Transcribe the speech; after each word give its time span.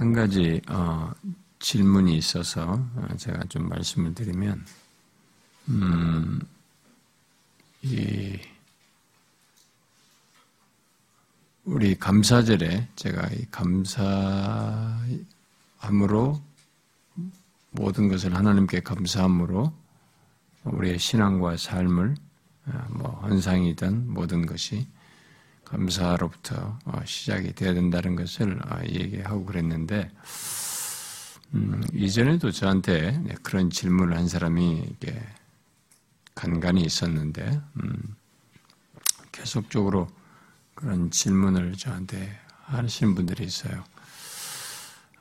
한 0.00 0.14
가지 0.14 0.62
어, 0.66 1.12
질문이 1.58 2.16
있어서 2.16 2.82
어, 2.96 3.08
제가 3.18 3.44
좀 3.50 3.68
말씀을 3.68 4.14
드리면, 4.14 4.64
음, 5.68 6.40
이 7.82 8.38
우리 11.66 11.94
감사절에 11.96 12.88
제가 12.96 13.28
이 13.28 13.44
감사함으로 13.50 15.20
모든 17.72 18.08
것을 18.08 18.34
하나님께 18.34 18.80
감사함으로 18.80 19.70
우리의 20.64 20.98
신앙과 20.98 21.58
삶을 21.58 22.14
어, 22.68 22.86
뭐 22.88 23.10
헌상이든 23.20 24.14
모든 24.14 24.46
것이 24.46 24.86
감사로부터 25.70 26.78
어, 26.84 27.00
시작이 27.04 27.54
되어야 27.54 27.74
된다는 27.74 28.16
것을 28.16 28.60
어, 28.66 28.80
얘기하고 28.84 29.44
그랬는데 29.44 30.10
음, 31.54 31.82
이전에도 31.92 32.50
저한테 32.50 33.12
네, 33.12 33.34
그런 33.42 33.70
질문을 33.70 34.16
한 34.16 34.26
사람이 34.28 34.88
이게 34.90 35.20
간간히 36.34 36.82
있었는데 36.82 37.60
음, 37.82 38.16
계속적으로 39.30 40.08
그런 40.74 41.10
질문을 41.10 41.76
저한테 41.76 42.36
하시는 42.64 43.14
분들이 43.14 43.44
있어요. 43.44 43.84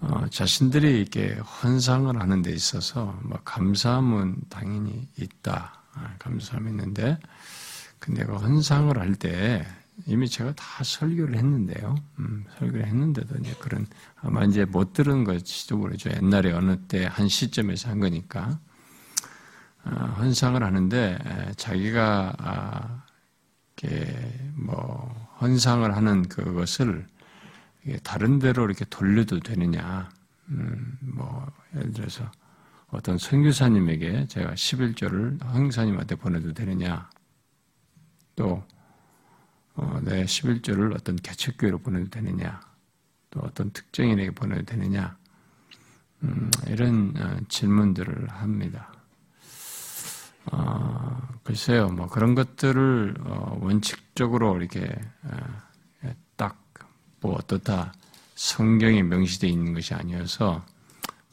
어, 0.02 0.26
자신들이 0.30 1.00
이렇게 1.00 1.38
환상을 1.44 2.20
하는 2.20 2.42
데 2.42 2.52
있어서 2.52 3.20
뭐 3.24 3.40
감사함은 3.44 4.44
당연히 4.50 5.08
있다. 5.18 5.74
아, 5.94 6.16
감사함이 6.18 6.70
있는데 6.72 7.20
근데 8.00 8.24
그 8.24 8.34
환상을 8.34 8.98
할때 8.98 9.68
이미 10.06 10.28
제가 10.30 10.54
다 10.56 10.84
설교를 10.84 11.36
했는데요. 11.36 11.96
음, 12.20 12.46
설교를 12.58 12.86
했는데도 12.86 13.36
이제 13.40 13.54
그런 13.60 13.86
아마 14.18 14.44
이제 14.46 14.66
못 14.66 14.94
들은 14.94 15.24
것일지도 15.24 15.78
모르죠. 15.78 16.10
옛날에 16.12 16.52
어느 16.54 16.78
때 16.88 17.06
한 17.06 17.28
시점에서 17.28 17.90
한 17.90 18.00
거니까 18.00 18.60
어, 19.86 19.90
환상을 19.90 20.62
하는데 20.64 21.20
자기가 21.58 22.34
아, 22.38 23.04
이렇게 23.78 24.52
뭐 24.56 25.30
환상을 25.38 25.96
하는 25.96 26.24
그것을 26.28 27.08
다른 28.04 28.40
데로 28.40 28.66
이렇게 28.66 28.86
돌려도 28.86 29.40
되느냐. 29.40 30.10
음, 30.50 30.98
뭐, 31.02 31.48
예를 31.76 31.94
들어서 31.94 32.30
어떤 32.88 33.18
선교사님에게 33.18 34.28
제가 34.28 34.54
11조를 34.54 35.42
황사님한테 35.44 36.16
보내도 36.16 36.54
되느냐. 36.54 37.10
또, 38.36 38.48
어, 38.48 38.68
내 40.04 40.24
11조를 40.24 40.96
어떤 40.96 41.16
개척교회로 41.16 41.80
보내도 41.80 42.10
되느냐. 42.10 42.60
또 43.32 43.42
어떤 43.42 43.72
특정인에게 43.72 44.32
보내도 44.32 44.64
되느냐. 44.64 45.18
음, 46.24 46.52
이런 46.68 47.14
어, 47.18 47.38
질문들을 47.48 48.30
합니다. 48.30 48.92
어, 50.52 51.22
글쎄요, 51.44 51.90
뭐 51.90 52.08
그런 52.08 52.36
것들을 52.36 53.16
어, 53.22 53.58
원칙적으로 53.62 54.58
이렇게 54.58 54.90
어, 55.24 56.14
딱뭐 56.36 57.36
어떻다 57.36 57.94
성경에 58.36 59.04
명시되어 59.04 59.50
있는 59.50 59.74
것이 59.74 59.94
아니어서 59.94 60.66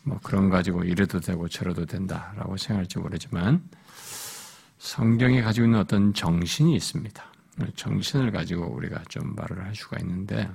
뭐 0.03 0.19
그런 0.23 0.51
가지고 0.51 0.85
이래도 0.85 1.21
되고 1.21 1.49
저래도 1.49 1.87
된다라고 1.87 2.57
생각할지 2.57 2.99
모르지만 2.99 3.69
성경이 4.79 5.43
가지고 5.43 5.67
있는 5.67 5.81
어떤 5.81 6.15
정신이 6.15 6.75
있습니다. 6.77 7.25
정신을 7.75 8.33
가지고 8.33 8.67
우리가 8.67 9.03
좀 9.05 9.35
말을 9.35 9.65
할 9.65 9.75
수가 9.75 9.99
있는데, 10.01 10.51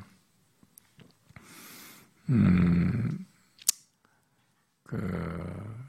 음, 2.30 3.26
그 4.84 5.82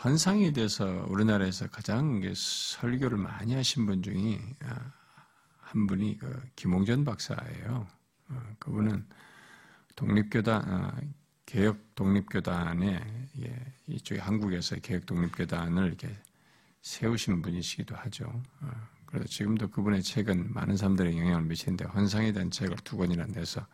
환상에 0.00 0.52
대해서 0.52 1.04
우리나라에서 1.08 1.68
가장 1.68 2.22
설교를 2.34 3.18
많이 3.18 3.54
하신 3.54 3.84
분 3.84 4.02
중에 4.02 4.40
아, 4.64 4.92
한 5.58 5.86
분이 5.86 6.16
그 6.16 6.42
김홍전 6.56 7.04
박사예요. 7.04 7.86
어, 8.30 8.42
그분은 8.58 9.06
독립교단 9.96 10.62
아, 10.64 10.98
개혁 11.44 11.94
독립교단에 11.94 13.28
이쪽에 13.88 14.20
한국에서 14.20 14.76
개혁 14.76 15.04
독립교단을 15.04 15.88
이렇게 15.88 16.16
세우신 16.80 17.42
분이시기도 17.42 17.94
하죠. 17.96 18.42
어, 19.10 19.12
그래서 19.12 19.28
지금도 19.28 19.68
그분의 19.68 20.02
책은 20.02 20.52
많은 20.52 20.76
사람들의 20.76 21.18
영향을 21.18 21.42
미치는데 21.42 21.86
환상에 21.86 22.32
대한 22.32 22.50
책을 22.50 22.76
두 22.84 22.96
권이나 22.96 23.26
내서 23.26 23.66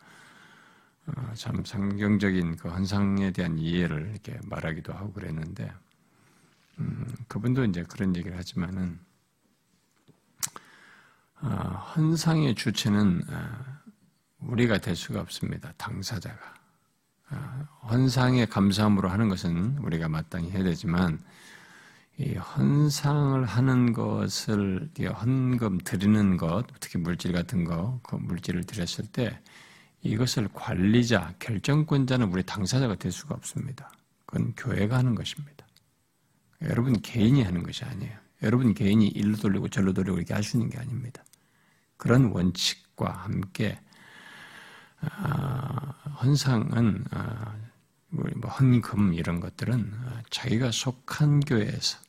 어, 1.07 1.33
참 1.35 1.63
성경적인 1.63 2.57
그 2.57 2.67
환상에 2.67 3.31
대한 3.31 3.57
이해를 3.57 4.09
이렇게 4.11 4.39
말하기도 4.43 4.93
하고 4.93 5.13
그랬는데 5.13 5.71
음, 6.79 7.07
그분도 7.27 7.65
이제 7.65 7.83
그런 7.83 8.15
얘기를 8.15 8.37
하지만은 8.37 8.99
어, 11.41 11.47
헌상의 11.95 12.55
주체는 12.55 13.21
어, 13.29 13.77
우리가 14.39 14.79
될 14.79 14.95
수가 14.95 15.21
없습니다. 15.21 15.71
당사자가 15.77 16.53
어, 17.29 17.67
헌상의 17.89 18.47
감사함으로 18.47 19.09
하는 19.09 19.29
것은 19.29 19.77
우리가 19.77 20.09
마땅히 20.09 20.49
해야 20.51 20.63
되지만 20.63 21.19
이 22.19 22.33
헌상을 22.33 23.45
하는 23.45 23.93
것을 23.93 24.89
헌금 24.99 25.77
드리는 25.79 26.37
것, 26.37 26.65
특히 26.79 26.97
물질 26.97 27.31
같은 27.31 27.63
거, 27.63 27.99
그 28.01 28.15
물질을 28.15 28.63
드렸을 28.63 29.05
때 29.05 29.39
이것을 30.01 30.49
관리자, 30.53 31.35
결정권자는 31.39 32.31
우리 32.31 32.43
당사자가 32.43 32.95
될 32.95 33.11
수가 33.11 33.35
없습니다. 33.35 33.91
그건 34.25 34.53
교회가 34.55 34.97
하는 34.97 35.13
것입니다. 35.13 35.67
여러분 36.63 36.99
개인이 37.01 37.41
하는 37.43 37.61
것이 37.61 37.85
아니에요. 37.85 38.17
여러분 38.41 38.73
개인이 38.73 39.07
일로 39.07 39.37
돌리고 39.37 39.67
절로 39.69 39.93
돌리고 39.93 40.17
이렇게 40.17 40.33
하시는 40.33 40.69
게 40.69 40.77
아닙니다. 40.79 41.23
그런 41.97 42.31
원칙과 42.31 43.11
함께 43.11 43.79
아, 45.01 45.93
헌상은 46.21 47.05
아, 47.11 47.55
뭐 48.09 48.25
헌금 48.49 49.13
이런 49.13 49.39
것들은 49.39 49.93
자기가 50.31 50.71
속한 50.71 51.41
교회에서 51.41 51.99
아, 51.99 52.06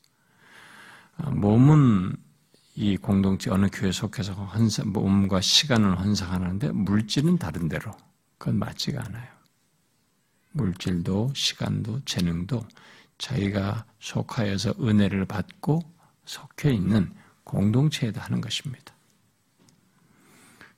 몸은 1.26 2.16
이 2.74 2.96
공동체 2.96 3.50
어느 3.50 3.66
교회 3.72 3.90
속해서 3.90 4.32
헌상, 4.32 4.92
몸과 4.92 5.40
시간을 5.40 5.98
헌상하는데 5.98 6.72
물질은 6.72 7.38
다른 7.38 7.68
데로 7.68 7.90
그건 8.38 8.58
맞지가 8.58 9.04
않아요. 9.04 9.28
물질도 10.52 11.32
시간도 11.34 12.04
재능도 12.04 12.62
자기가 13.18 13.84
속하여서 13.98 14.74
은혜를 14.80 15.24
받고 15.24 15.80
속해 16.24 16.72
있는 16.72 17.12
공동체에다 17.44 18.22
하는 18.22 18.40
것입니다. 18.40 18.94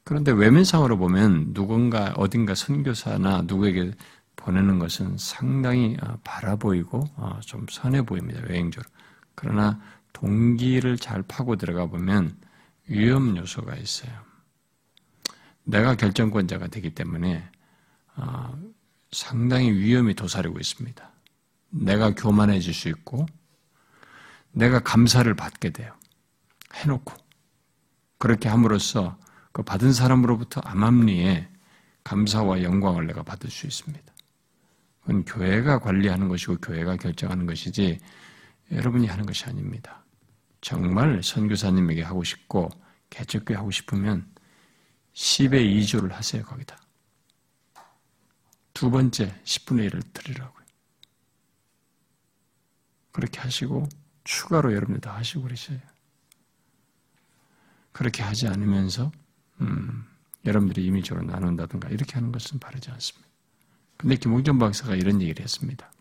그런데 0.04 0.32
외면상으로 0.32 0.96
보면 0.96 1.52
누군가 1.52 2.14
어딘가 2.16 2.54
선교사나 2.54 3.42
누구에게 3.42 3.92
보내는 4.36 4.78
것은 4.78 5.18
상당히 5.18 5.96
어, 6.02 6.18
바라 6.24 6.56
보이고 6.56 7.04
어, 7.16 7.38
좀 7.42 7.66
선해 7.70 8.02
보입니다. 8.02 8.40
외행적으로. 8.48 8.90
그러나 9.34 9.78
동기를 10.20 10.98
잘 10.98 11.22
파고 11.22 11.56
들어가 11.56 11.86
보면 11.86 12.36
위험 12.86 13.36
요소가 13.36 13.74
있어요. 13.76 14.12
내가 15.64 15.94
결정권자가 15.94 16.66
되기 16.68 16.90
때문에 16.94 17.48
어, 18.16 18.58
상당히 19.12 19.72
위험이 19.72 20.14
도사리고 20.14 20.58
있습니다. 20.58 21.10
내가 21.70 22.14
교만해질 22.14 22.74
수 22.74 22.88
있고 22.88 23.26
내가 24.52 24.80
감사를 24.80 25.32
받게 25.34 25.70
돼요. 25.70 25.94
해놓고 26.74 27.14
그렇게 28.18 28.48
함으로써 28.48 29.16
그 29.52 29.62
받은 29.62 29.92
사람으로부터 29.92 30.60
암암리에 30.60 31.48
감사와 32.04 32.62
영광을 32.62 33.06
내가 33.06 33.22
받을 33.22 33.50
수 33.50 33.66
있습니다. 33.66 34.12
그건 35.00 35.24
교회가 35.24 35.78
관리하는 35.78 36.28
것이고 36.28 36.56
교회가 36.56 36.96
결정하는 36.96 37.46
것이지 37.46 37.98
여러분이 38.70 39.06
하는 39.06 39.24
것이 39.24 39.46
아닙니다. 39.46 39.99
정말 40.60 41.22
선교사님에게 41.22 42.02
하고 42.02 42.22
싶고 42.24 42.70
개척교회 43.10 43.56
하고 43.56 43.70
싶으면 43.70 44.30
10의 45.14 45.80
2조를 45.80 46.10
하세요 46.10 46.44
거기다. 46.44 46.78
두 48.72 48.90
번째 48.90 49.34
10분의 49.44 49.90
1을 49.90 50.12
드리라고. 50.12 50.60
그렇게 53.12 53.40
하시고 53.40 53.88
추가로 54.24 54.72
여러분들 54.72 55.00
다 55.00 55.16
하시고 55.16 55.42
그러셔요. 55.42 55.78
그렇게 57.92 58.22
하지 58.22 58.46
않으면서 58.48 59.10
음, 59.60 60.06
여러분들이 60.44 60.86
임의적으로 60.86 61.26
나눈다든가 61.26 61.88
이렇게 61.90 62.14
하는 62.14 62.32
것은 62.32 62.58
바르지 62.58 62.90
않습니다. 62.90 63.28
근데 63.96 64.16
김홍전 64.16 64.58
박사가 64.58 64.94
이런 64.94 65.20
얘기를 65.20 65.42
했습니다. 65.42 65.92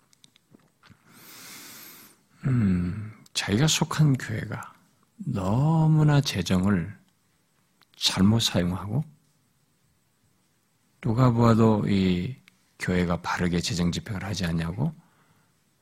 음, 2.45 3.11
자기가 3.39 3.67
속한 3.67 4.17
교회가 4.17 4.73
너무나 5.15 6.19
재정을 6.19 6.93
잘못 7.95 8.41
사용하고 8.41 9.01
누가 10.99 11.31
보아도 11.31 11.87
이 11.87 12.35
교회가 12.79 13.21
바르게 13.21 13.61
재정 13.61 13.93
집행을 13.93 14.25
하지 14.25 14.45
않냐고 14.45 14.93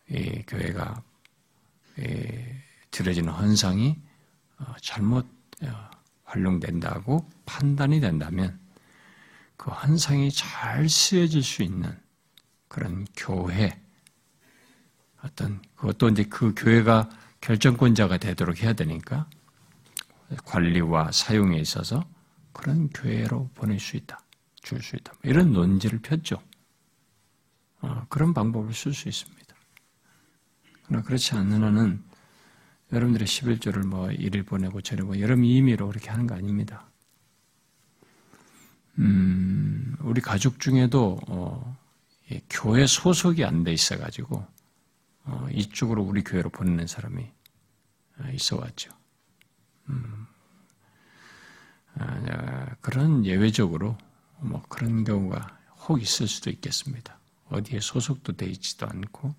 이 0.07 0.43
교회가 0.45 1.01
이 1.97 2.27
들어지는 2.91 3.33
헌상이 3.33 3.99
어, 4.59 4.75
잘못 4.83 5.25
어, 5.63 5.89
활용된다고 6.25 7.27
판단이 7.47 7.99
된다면 7.99 8.59
그 9.55 9.71
헌상이 9.71 10.31
잘 10.31 10.87
쓰여질 10.87 11.41
수 11.41 11.63
있는 11.63 11.99
그런 12.67 13.07
교회 13.15 13.81
어떤 15.23 15.59
그것도 15.75 16.09
이제 16.09 16.23
그 16.25 16.53
교회가 16.55 17.09
결정권자가 17.41 18.17
되도록 18.17 18.61
해야 18.61 18.73
되니까 18.73 19.29
관리와 20.45 21.11
사용에 21.11 21.57
있어서 21.59 22.07
그런 22.53 22.89
교회로 22.89 23.49
보낼 23.53 23.79
수 23.79 23.95
있다, 23.97 24.19
줄 24.61 24.81
수 24.81 24.95
있다. 24.95 25.13
이런 25.23 25.53
논지를 25.53 25.99
폈죠. 25.99 26.41
어, 27.81 28.05
그런 28.09 28.33
방법을 28.33 28.73
쓸 28.73 28.93
수 28.93 29.07
있습니다. 29.07 29.55
그러나 30.83 31.03
그렇지 31.03 31.35
않는 31.35 31.63
한은 31.63 32.03
여러분들의 32.91 33.27
11조를 33.27 33.85
뭐 33.85 34.09
이를 34.11 34.43
보내고 34.43 34.81
저를 34.81 35.05
뭐 35.05 35.19
여러분 35.19 35.45
임의로 35.45 35.87
그렇게 35.87 36.09
하는 36.09 36.25
거 36.25 36.35
아닙니다. 36.35 36.89
음, 38.99 39.95
우리 40.01 40.21
가족 40.21 40.59
중에도 40.59 41.19
어, 41.27 41.77
교회 42.49 42.87
소속이 42.87 43.45
안 43.45 43.63
돼 43.63 43.71
있어가지고 43.73 44.37
어, 44.37 44.47
이쪽으로 45.51 46.03
우리 46.03 46.23
교회로 46.23 46.49
보내는 46.49 46.87
사람이 46.87 47.31
어, 48.19 48.29
있어 48.33 48.57
왔죠. 48.57 48.91
음, 49.89 50.27
아, 51.95 52.75
그런 52.81 53.25
예외적으로 53.25 53.97
뭐 54.39 54.61
그런 54.69 55.03
경우가 55.03 55.57
혹 55.87 56.01
있을 56.01 56.27
수도 56.27 56.49
있겠습니다. 56.49 57.19
어디에 57.49 57.79
소속도 57.79 58.33
돼 58.33 58.45
있지도 58.47 58.87
않고 58.87 59.35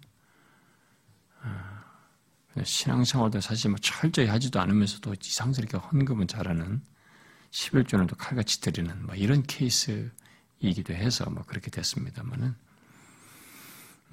아, 1.43 1.85
신앙생활도 2.63 3.41
사실 3.41 3.71
뭐 3.71 3.79
철저히 3.81 4.27
하지도 4.27 4.61
않으면서도 4.61 5.15
이상스럽게 5.23 5.77
헌금은 5.77 6.27
잘하는 6.27 6.83
11조는 7.51 8.09
또 8.09 8.17
칼같이 8.17 8.61
드리는 8.61 9.07
뭐 9.07 9.15
이런 9.15 9.43
케이스이기도 9.43 10.93
해서 10.95 11.31
뭐 11.31 11.45
그렇게 11.45 11.71
됐습니다만은 11.71 12.55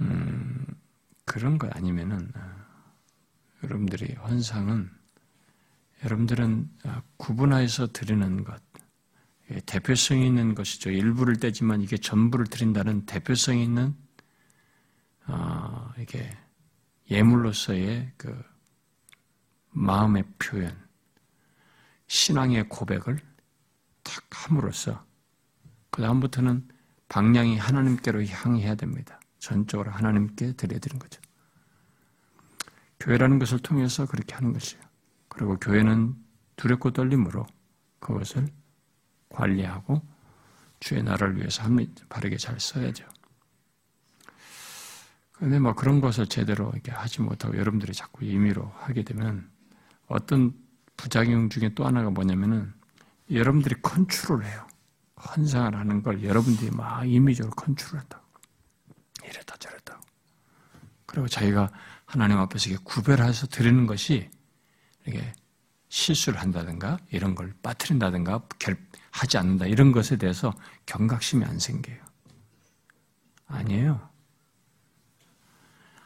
음, 0.01 0.65
그런 1.25 1.57
거 1.57 1.67
아니면은 1.71 2.31
아, 2.35 2.65
여러분들이 3.63 4.13
헌상은 4.13 4.89
여러분들은 6.03 6.69
아, 6.83 7.01
구분하여서 7.17 7.87
드리는 7.91 8.43
것, 8.43 8.61
예, 9.51 9.59
대표성 9.61 10.19
있는 10.19 10.55
것이죠. 10.55 10.91
일부를 10.91 11.37
떼지만 11.37 11.81
이게 11.81 11.97
전부를 11.97 12.47
드린다는 12.47 13.05
대표성 13.05 13.57
있는 13.57 13.95
어, 15.27 15.91
이게 15.99 16.29
예물로서의 17.09 18.11
그 18.17 18.43
마음의 19.71 20.23
표현, 20.39 20.75
신앙의 22.07 22.69
고백을 22.69 23.19
탁 24.03 24.23
함으로써 24.31 25.05
그 25.89 26.01
다음부터는 26.01 26.67
방향이 27.09 27.57
하나님께로 27.57 28.25
향해야 28.25 28.75
됩니다. 28.75 29.19
전적으로 29.45 29.91
하나님께 29.91 30.53
되는 30.53 30.99
거죠. 30.99 31.21
교회라는 32.99 33.37
것을 33.37 33.59
통해서 33.59 34.07
그렇게 34.07 34.33
하는 34.33 34.53
것이에요. 34.53 34.83
그리고 35.27 35.57
교회는 35.57 36.15
두렵고 36.55 36.91
떨림으로 36.91 37.45
그것을 37.99 38.47
관리하고 39.29 40.01
주의 40.79 41.03
나라를 41.03 41.37
위해서 41.37 41.61
바르게 42.09 42.37
잘 42.37 42.59
써야죠. 42.59 43.05
그런데 45.33 45.59
뭐 45.59 45.73
그런 45.73 46.01
것을 46.01 46.25
제대로 46.25 46.71
이렇게 46.71 46.91
하지 46.91 47.21
못하고 47.21 47.55
여러분들이 47.55 47.93
자꾸 47.93 48.25
임의로 48.25 48.71
하게 48.77 49.03
되면 49.03 49.47
어떤 50.07 50.53
부작용 50.97 51.49
중에 51.49 51.75
또 51.75 51.85
하나가 51.85 52.09
뭐냐면은 52.09 52.73
여러분들이 53.29 53.75
컨트롤 53.83 54.43
해요. 54.43 54.65
환상을 55.17 55.75
하는 55.75 56.01
걸 56.01 56.23
여러분들이 56.23 56.71
막 56.71 57.07
임의적으로 57.07 57.53
컨트롤 57.53 57.99
한다고. 57.99 58.24
이랬다 59.29 59.57
저랬다. 59.57 60.01
그리고 61.05 61.27
자기가 61.27 61.71
하나님 62.05 62.37
앞에서 62.37 62.69
이게 62.69 62.79
구별해서 62.83 63.47
드리는 63.47 63.85
것이 63.85 64.29
이게 65.07 65.33
실수를 65.89 66.39
한다든가 66.41 66.97
이런 67.11 67.35
걸 67.35 67.53
빠뜨린다든가 67.61 68.47
하지 69.11 69.37
않는다 69.37 69.65
이런 69.65 69.91
것에 69.91 70.17
대해서 70.17 70.53
경각심이 70.85 71.45
안 71.45 71.59
생겨요. 71.59 72.03
아니에요. 73.47 74.09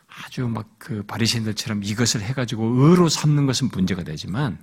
아주 0.07 0.47
막 0.47 0.69
그 0.79 1.03
바리새인들처럼 1.03 1.83
이것을 1.83 2.21
해가지고 2.21 2.65
의로 2.65 3.09
삼는 3.09 3.45
것은 3.45 3.69
문제가 3.71 4.03
되지만 4.03 4.57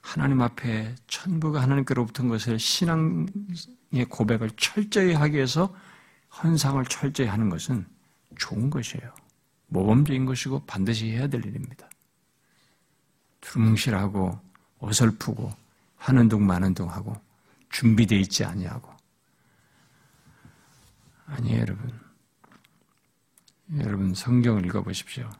하나님 0.00 0.40
앞에 0.40 0.96
천부가 1.06 1.62
하나님께로부터 1.62 2.24
온 2.24 2.28
것을 2.28 2.58
신앙의 2.58 4.06
고백을 4.08 4.50
철저히 4.56 5.12
하기 5.12 5.36
위해서 5.36 5.72
헌상을 6.42 6.84
철저히 6.86 7.28
하는 7.28 7.48
것은 7.48 7.86
좋은 8.38 8.70
것이에요. 8.70 9.14
모범적인 9.68 10.24
것이고 10.24 10.64
반드시 10.66 11.10
해야 11.10 11.26
될 11.26 11.44
일입니다. 11.44 11.88
두뭉실하고 13.40 14.40
어설프고 14.78 15.52
하는 15.96 16.28
둥 16.28 16.46
마는 16.46 16.74
둥 16.74 16.90
하고 16.90 17.14
준비되어 17.70 18.18
있지 18.18 18.44
아니하고. 18.44 18.92
아니에요 21.26 21.60
여러분. 21.60 22.00
여러분 23.78 24.14
성경을 24.14 24.66
읽어보십시오. 24.66 25.30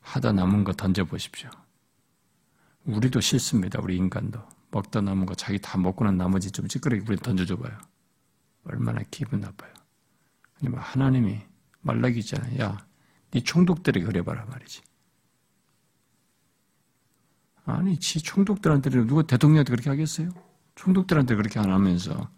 하다 0.00 0.32
남은 0.32 0.64
거 0.64 0.72
던져보십시오. 0.72 1.50
우리도 2.84 3.20
싫습니다 3.20 3.80
우리 3.82 3.96
인간도. 3.96 4.42
먹다 4.70 5.00
남은 5.00 5.26
거 5.26 5.34
자기 5.34 5.58
다 5.58 5.76
먹고 5.76 6.04
난 6.04 6.16
나머지 6.16 6.50
좀 6.50 6.68
찌끄러기 6.68 7.04
우리 7.06 7.16
던져줘봐요. 7.16 7.76
얼마나 8.64 9.02
기분 9.10 9.40
나빠요. 9.40 9.72
뭐 9.72 9.79
하나님이 10.68 11.40
말라기 11.80 12.20
있잖아요 12.20 12.58
야네 12.58 13.44
총독들에게 13.44 14.04
그래봐라 14.06 14.44
말이지 14.46 14.82
아니, 17.64 17.98
지 17.98 18.20
총독들한테 18.20 18.90
누가 18.90 19.22
대통령한테 19.22 19.70
그렇게 19.70 19.90
하겠어요? 19.90 20.30
총독들한테 20.74 21.36
그렇게 21.36 21.60
안 21.60 21.70
하면서 21.70 22.30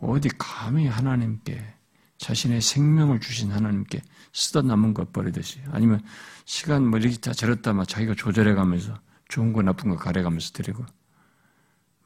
어디 0.00 0.28
감히 0.38 0.86
하나님께 0.86 1.74
자신의 2.18 2.60
생명을 2.60 3.20
주신 3.20 3.52
하나님께 3.52 4.02
쓰다 4.32 4.62
남은 4.62 4.94
것 4.94 5.12
버리듯이 5.12 5.60
아니면 5.70 6.02
시간 6.44 6.86
뭐 6.86 6.98
이렇게 6.98 7.16
다 7.16 7.32
저랬다 7.32 7.72
막 7.72 7.86
자기가 7.86 8.14
조절해 8.14 8.54
가면서 8.54 8.98
좋은 9.28 9.52
거 9.52 9.62
나쁜 9.62 9.90
거 9.90 9.96
가려 9.96 10.22
가면서 10.22 10.52
드리고 10.52 10.84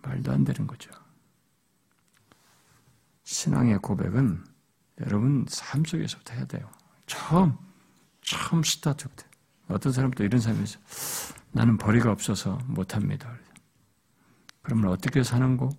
말도 0.02 0.32
안 0.32 0.44
되는 0.44 0.66
거죠. 0.66 0.90
신앙의 3.24 3.78
고백은 3.78 4.44
여러분 5.06 5.44
삶 5.48 5.84
속에서부터 5.84 6.34
해야 6.34 6.44
돼요. 6.46 6.70
처음 7.06 7.56
처음 8.22 8.62
스타트부터 8.62 9.26
어떤 9.68 9.92
사람도 9.92 10.24
이런 10.24 10.40
사람이 10.40 10.64
있어요. 10.64 10.82
나는 11.52 11.76
벌이가 11.76 12.10
없어서 12.10 12.58
못합니다. 12.66 13.36
그러면 14.62 14.90
어떻게 14.90 15.22
사는고? 15.22 15.70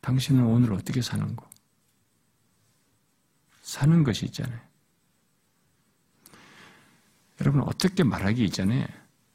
당신은 0.00 0.44
오늘 0.44 0.72
어떻게 0.72 1.02
사는고? 1.02 1.46
사는 3.62 4.04
것이 4.04 4.26
있잖아요. 4.26 4.60
여러분, 7.40 7.62
어떻게 7.62 8.02
말하기 8.02 8.44
이전에 8.44 8.86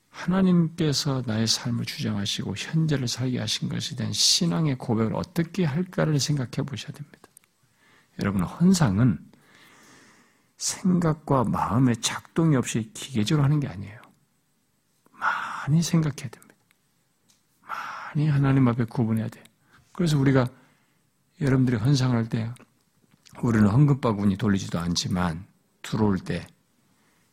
하나님께서 0.10 1.22
나의 1.26 1.48
삶을 1.48 1.86
주장하시고 1.86 2.56
현재를 2.58 3.08
살게 3.08 3.40
하신 3.40 3.70
것에 3.70 3.96
대한 3.96 4.12
신앙의 4.12 4.78
고백을 4.78 5.16
어떻게 5.16 5.66
할까를 5.66 6.20
생각해 6.20 6.66
보셔야 6.66 6.92
됩니다. 6.92 7.21
여러분, 8.22 8.44
헌상은 8.44 9.20
생각과 10.58 11.44
마음의 11.46 11.98
작동이 12.02 12.56
없이 12.56 12.92
기계적으로 12.94 13.44
하는 13.44 13.60
게 13.60 13.68
아니에요. 13.68 14.00
많이 15.12 15.82
생각해야 15.82 16.30
됩니다. 16.30 16.56
많이 17.62 18.28
하나님 18.28 18.68
앞에 18.68 18.86
구분해야 18.86 19.28
돼요. 19.28 19.44
그래서 19.94 20.20
우리가 20.20 20.48
여러분들이 21.40 21.78
헌상할 21.78 22.30
때 22.30 22.54
우리는 23.42 23.68
헌금바구니 23.68 24.38
돌리지도 24.38 24.78
않지만 24.80 25.46
들어올 25.82 26.20
때 26.20 26.46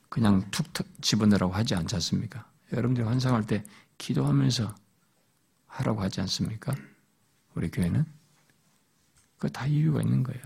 그냥 0.08 0.50
툭툭 0.50 0.86
집어넣으라고 1.02 1.52
하지 1.52 1.74
않지 1.74 1.94
않습니까? 1.96 2.50
여러분들이 2.72 3.06
헌상할 3.06 3.46
때 3.46 3.62
기도하면서 3.98 4.74
하라고 5.66 6.00
하지 6.00 6.20
않습니까? 6.22 6.74
우리 7.54 7.70
교회는? 7.70 8.06
그 9.38 9.48
다 9.50 9.66
이유가 9.66 10.00
있는 10.00 10.22
거예요. 10.22 10.42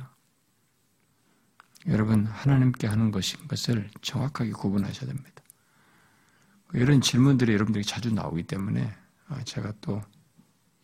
여러분, 1.88 2.26
하나님께 2.26 2.86
하는 2.86 3.10
것인 3.10 3.46
것을 3.48 3.90
정확하게 4.02 4.52
구분하셔야 4.52 5.06
됩니다. 5.06 5.30
이런 6.74 7.00
질문들이 7.00 7.52
여러분들이 7.52 7.84
자주 7.84 8.12
나오기 8.12 8.44
때문에 8.44 8.94
아, 9.28 9.42
제가 9.44 9.72
또 9.80 10.02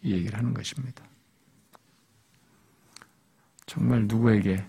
이 0.02 0.12
얘기를 0.12 0.38
하는 0.38 0.55
것입니다. 0.55 1.05
정말 3.67 4.07
누구에게 4.07 4.64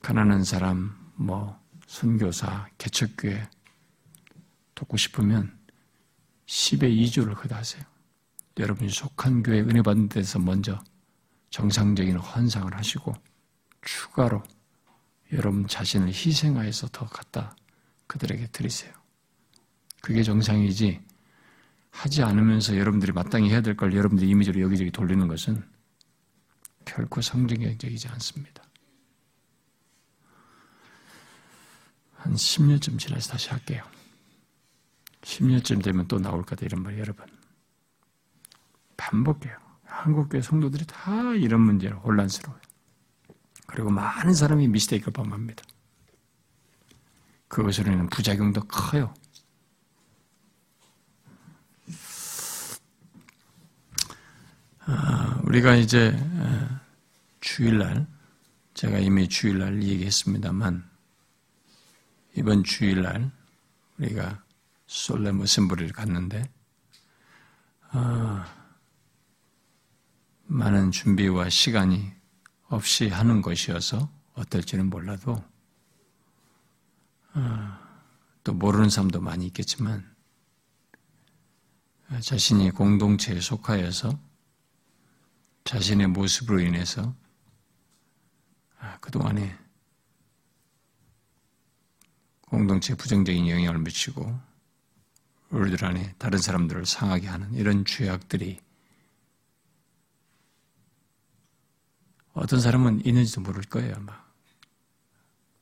가난한 0.00 0.44
사람, 0.44 0.96
뭐 1.14 1.58
선교사, 1.86 2.68
개척교회 2.78 3.48
돕고 4.74 4.96
싶으면 4.96 5.56
10의 6.46 6.98
2조를 7.04 7.36
그다하세요. 7.36 7.84
여러분이 8.58 8.90
속한 8.90 9.42
교회 9.42 9.60
은혜 9.60 9.82
받는 9.82 10.08
데서 10.08 10.38
먼저 10.38 10.82
정상적인 11.50 12.16
환상을 12.18 12.74
하시고 12.74 13.14
추가로 13.82 14.42
여러분 15.34 15.66
자신을 15.66 16.08
희생하여서 16.08 16.88
더 16.92 17.06
갖다 17.06 17.56
그들에게 18.06 18.48
드리세요. 18.48 18.92
그게 20.00 20.22
정상이지 20.22 21.00
하지 21.90 22.22
않으면서 22.22 22.76
여러분들이 22.76 23.12
마땅히 23.12 23.50
해야 23.50 23.60
될 23.60 23.76
걸 23.76 23.94
여러분들이 23.94 24.28
이미지로 24.30 24.60
여기저기 24.60 24.90
돌리는 24.90 25.26
것은 25.28 25.62
결코 26.84 27.20
성경적이지 27.20 28.08
않습니다. 28.08 28.62
한 32.16 32.34
10년쯤 32.34 32.98
지나서 32.98 33.32
다시 33.32 33.50
할게요. 33.50 33.84
10년쯤 35.22 35.82
되면 35.82 36.06
또 36.08 36.18
나올 36.18 36.42
거다 36.44 36.64
이런 36.66 36.82
말 36.82 36.98
여러분. 36.98 37.26
반복해요. 38.96 39.56
한국교회 39.84 40.42
성도들이 40.42 40.86
다 40.86 41.34
이런 41.34 41.60
문제로 41.60 41.98
혼란스러워요. 42.00 42.60
그리고 43.66 43.90
많은 43.90 44.34
사람이 44.34 44.68
미스테이크를 44.68 45.12
범합니다. 45.12 45.64
그것으로 47.48 47.92
인한 47.92 48.08
부작용도 48.08 48.62
커요. 48.64 49.14
아, 54.86 55.40
우리가 55.44 55.76
이제 55.76 56.16
주일날 57.40 58.06
제가 58.74 58.98
이미 58.98 59.28
주일날 59.28 59.82
얘기했습니다만 59.82 60.88
이번 62.36 62.64
주일날 62.64 63.30
우리가 63.98 64.42
솔레 64.86 65.30
어셈블리를 65.30 65.92
갔는데 65.92 66.50
아, 67.90 68.46
많은 70.46 70.90
준비와 70.90 71.48
시간이 71.48 72.13
없이 72.74 73.08
하는 73.08 73.40
것이어서 73.40 74.10
어떨지는 74.34 74.90
몰라도 74.90 75.42
아, 77.32 77.80
또 78.42 78.52
모르는 78.52 78.90
사람도 78.90 79.20
많이 79.20 79.46
있겠지만 79.46 80.12
자신이 82.20 82.70
공동체에 82.70 83.40
속하여서 83.40 84.18
자신의 85.64 86.08
모습으로 86.08 86.60
인해서 86.60 87.14
아, 88.78 88.98
그동안에 88.98 89.56
공동체에 92.42 92.96
부정적인 92.96 93.48
영향을 93.48 93.80
미치고 93.80 94.40
우리들 95.50 95.84
안에 95.84 96.14
다른 96.18 96.38
사람들을 96.38 96.86
상하게 96.86 97.28
하는 97.28 97.54
이런 97.54 97.84
죄악들이 97.84 98.63
어떤 102.34 102.60
사람은 102.60 103.06
있는지도 103.06 103.40
모를 103.40 103.62
거예요, 103.62 103.94
아마. 103.96 104.24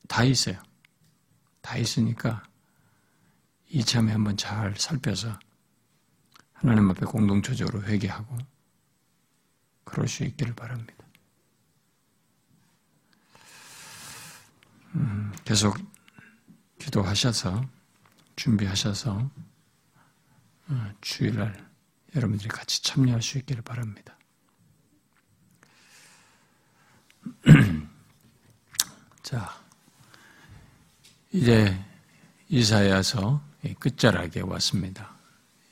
다 0.07 0.23
있어요. 0.23 0.61
다 1.61 1.77
있으니까 1.77 2.43
이참에 3.69 4.11
한번 4.11 4.35
잘 4.37 4.75
살펴서 4.75 5.39
하나님 6.51 6.89
앞에 6.89 7.05
공동체적으로 7.05 7.83
회개하고 7.83 8.37
그럴 9.83 10.07
수 10.07 10.23
있기를 10.23 10.53
바랍니다. 10.55 10.93
음, 14.95 15.33
계속 15.43 15.77
기도하셔서 16.79 17.65
준비하셔서 18.35 19.29
어, 20.69 20.93
주일날 21.01 21.69
여러분들이 22.15 22.49
같이 22.49 22.83
참여할 22.83 23.21
수 23.21 23.37
있기를 23.37 23.63
바랍니다. 23.63 24.12
자, 29.23 29.49
이제 31.31 31.75
이사야서 32.49 33.41
끝자락에 33.79 34.41
왔습니다. 34.41 35.11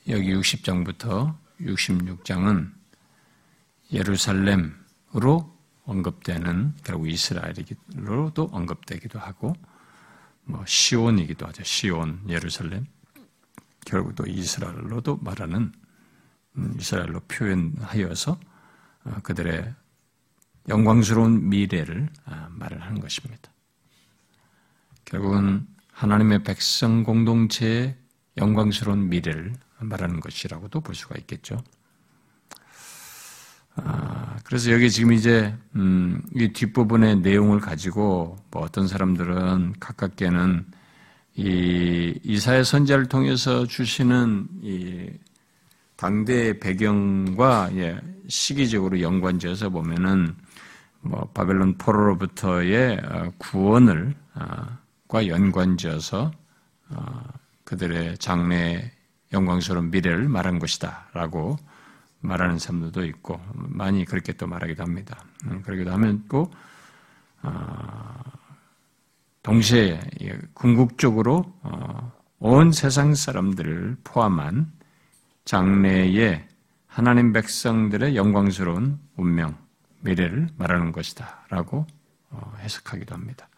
여기 0.08 0.34
60장부터 0.34 1.36
66장은 1.60 2.72
예루살렘으로 3.92 5.52
언급되는 5.84 6.74
결국 6.82 7.08
이스라엘로도 7.08 8.48
언급되기도 8.52 9.18
하고 9.18 9.54
뭐 10.44 10.64
시온이기도 10.66 11.46
하죠. 11.48 11.62
시온 11.62 12.24
예루살렘 12.28 12.86
결국 13.84 14.14
또 14.14 14.24
이스라엘로도 14.26 15.18
말하는 15.18 15.72
음, 16.56 16.76
이스라엘로 16.78 17.20
표현하여서 17.20 18.40
어, 19.04 19.16
그들의 19.22 19.74
영광스러운 20.68 21.48
미래를 21.48 22.08
아, 22.24 22.48
말을 22.50 22.80
하는 22.82 23.00
것입니다. 23.00 23.50
결국은 25.04 25.66
하나님의 25.92 26.42
백성 26.44 27.02
공동체의 27.02 27.96
영광스러운 28.36 29.08
미래를 29.08 29.52
말하는 29.80 30.20
것이라고도 30.20 30.80
볼 30.80 30.94
수가 30.94 31.16
있겠죠. 31.18 31.62
아, 33.74 34.36
그래서 34.44 34.70
여기 34.70 34.90
지금 34.90 35.12
이제 35.12 35.54
음, 35.76 36.22
이 36.34 36.48
뒷부분의 36.48 37.20
내용을 37.20 37.60
가지고 37.60 38.36
뭐 38.50 38.62
어떤 38.62 38.86
사람들은 38.86 39.74
가깝게는 39.80 40.66
이 41.36 42.18
이사야 42.22 42.64
선자를 42.64 43.06
통해서 43.06 43.66
주시는 43.66 44.48
이 44.62 45.10
당대 45.96 46.58
배경과 46.58 47.70
예, 47.76 47.98
시기적으로 48.28 49.00
연관지어서 49.00 49.70
보면은 49.70 50.34
뭐 51.02 51.28
바벨론 51.34 51.76
포로로부터의 51.78 53.00
어, 53.04 53.32
구원을 53.38 54.14
어, 54.34 54.78
과 55.08 55.26
연관지어서 55.26 56.30
어, 56.90 57.22
그들의 57.64 58.18
장래 58.18 58.90
영광스러운 59.32 59.90
미래를 59.90 60.28
말한 60.28 60.58
것이다라고 60.58 61.56
말하는 62.20 62.58
사람들도 62.58 63.04
있고 63.06 63.40
많이 63.52 64.04
그렇게 64.04 64.32
또 64.32 64.46
말하기도 64.46 64.82
합니다. 64.82 65.24
음, 65.46 65.62
그러기도 65.62 65.90
하면 65.92 66.24
또 66.28 66.50
동시에 69.42 70.00
궁극적으로 70.54 71.52
온 72.38 72.70
세상 72.70 73.14
사람들을 73.14 73.96
포함한 74.04 74.70
장래의 75.44 76.46
하나님 76.86 77.32
백성들의 77.32 78.14
영광스러운 78.16 79.00
운명, 79.16 79.56
미래를 80.02 80.48
말하는 80.56 80.92
것이다. 80.92 81.46
라고 81.48 81.86
어, 82.30 82.56
해석하기도 82.60 83.14
합니다. 83.14 83.48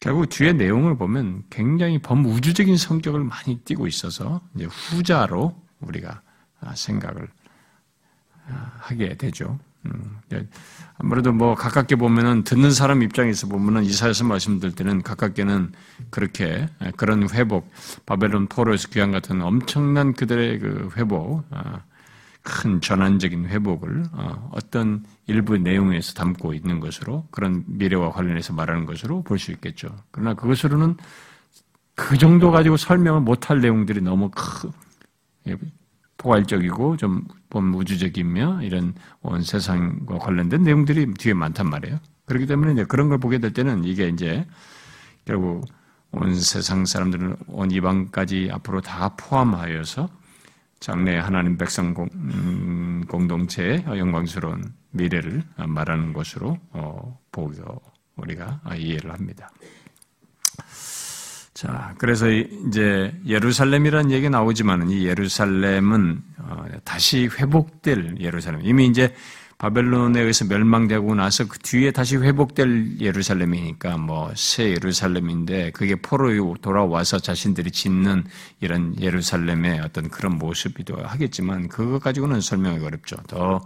결국 0.00 0.28
뒤에 0.28 0.52
내용을 0.52 0.96
보면 0.96 1.44
굉장히 1.50 1.98
범우주적인 1.98 2.76
성격을 2.76 3.24
많이 3.24 3.58
띠고 3.58 3.86
있어서 3.86 4.40
이제 4.54 4.64
후자로 4.66 5.60
우리가 5.80 6.22
아, 6.60 6.74
생각을 6.74 7.28
아, 8.48 8.72
하게 8.78 9.16
되죠. 9.16 9.58
음, 9.86 10.18
아무래도 10.96 11.32
뭐 11.32 11.54
가깝게 11.54 11.96
보면은 11.96 12.42
듣는 12.44 12.72
사람 12.72 13.02
입장에서 13.02 13.46
보면은 13.46 13.84
이사야서 13.84 14.24
말씀들 14.24 14.72
때는 14.72 15.02
가깝게는 15.02 15.72
그렇게 16.10 16.68
그런 16.96 17.30
회복, 17.30 17.70
바벨론 18.04 18.48
포로에서 18.48 18.88
귀한 18.88 19.12
같은 19.12 19.40
엄청난 19.40 20.12
그들의 20.14 20.58
그 20.58 20.90
회복, 20.96 21.44
아, 21.50 21.82
큰 22.42 22.80
전환적인 22.80 23.46
회복을 23.46 24.04
어, 24.12 24.50
어떤 24.54 25.04
일부 25.26 25.58
내용에서 25.58 26.14
담고 26.14 26.54
있는 26.54 26.80
것으로 26.80 27.26
그런 27.30 27.64
미래와 27.66 28.12
관련해서 28.12 28.52
말하는 28.54 28.86
것으로 28.86 29.22
볼 29.22 29.38
수 29.38 29.52
있겠죠. 29.52 29.94
그러나 30.10 30.34
그것으로는 30.34 30.96
그 31.94 32.16
정도 32.16 32.50
가지고 32.50 32.76
설명을 32.76 33.20
못할 33.20 33.60
내용들이 33.60 34.00
너무 34.00 34.30
크, 34.30 34.70
예, 35.48 35.56
포괄적이고 36.16 36.96
좀 36.96 37.24
우주적이며 37.52 38.62
이런 38.62 38.94
온 39.22 39.42
세상과 39.42 40.18
관련된 40.18 40.62
내용들이 40.62 41.14
뒤에 41.14 41.34
많단 41.34 41.68
말이에요. 41.68 41.98
그렇기 42.26 42.46
때문에 42.46 42.72
이제 42.72 42.84
그런 42.84 43.08
걸 43.08 43.18
보게 43.18 43.38
될 43.38 43.52
때는 43.52 43.84
이게 43.84 44.08
이제 44.08 44.46
결국 45.24 45.66
온 46.10 46.34
세상 46.34 46.84
사람들은 46.86 47.36
온 47.48 47.70
이방까지 47.70 48.50
앞으로 48.52 48.80
다 48.80 49.10
포함하여서 49.16 50.08
장래 50.80 51.16
하나님 51.18 51.56
백성 51.56 51.92
공, 51.92 52.08
음, 52.14 53.04
동체의 53.08 53.84
영광스러운 53.86 54.62
미래를 54.90 55.42
말하는 55.66 56.12
것으로 56.12 56.58
어, 56.70 57.18
보기도 57.32 57.80
우리가 58.16 58.60
이해를 58.76 59.12
합니다. 59.12 59.50
자, 61.58 61.92
그래서 61.98 62.30
이제 62.30 63.12
예루살렘이라는 63.26 64.12
얘기 64.12 64.30
나오지만 64.30 64.90
이 64.90 65.06
예루살렘은 65.06 66.22
어, 66.38 66.64
다시 66.84 67.26
회복될 67.26 68.18
예루살렘. 68.20 68.64
이미 68.64 68.86
이제 68.86 69.12
바벨론에 69.58 70.20
의해서 70.20 70.44
멸망되고 70.44 71.16
나서 71.16 71.48
그 71.48 71.58
뒤에 71.58 71.90
다시 71.90 72.16
회복될 72.16 73.00
예루살렘이니까 73.00 73.96
뭐 73.96 74.32
새 74.36 74.70
예루살렘인데 74.70 75.72
그게 75.72 75.96
포로 75.96 76.56
돌아와서 76.62 77.18
자신들이 77.18 77.70
짓는 77.72 78.24
이런 78.60 78.98
예루살렘의 79.00 79.80
어떤 79.80 80.08
그런 80.08 80.38
모습이도 80.38 80.96
하겠지만 81.04 81.68
그것 81.68 81.98
가지고는 81.98 82.40
설명하기 82.40 82.84
어렵죠. 82.84 83.16
더 83.26 83.60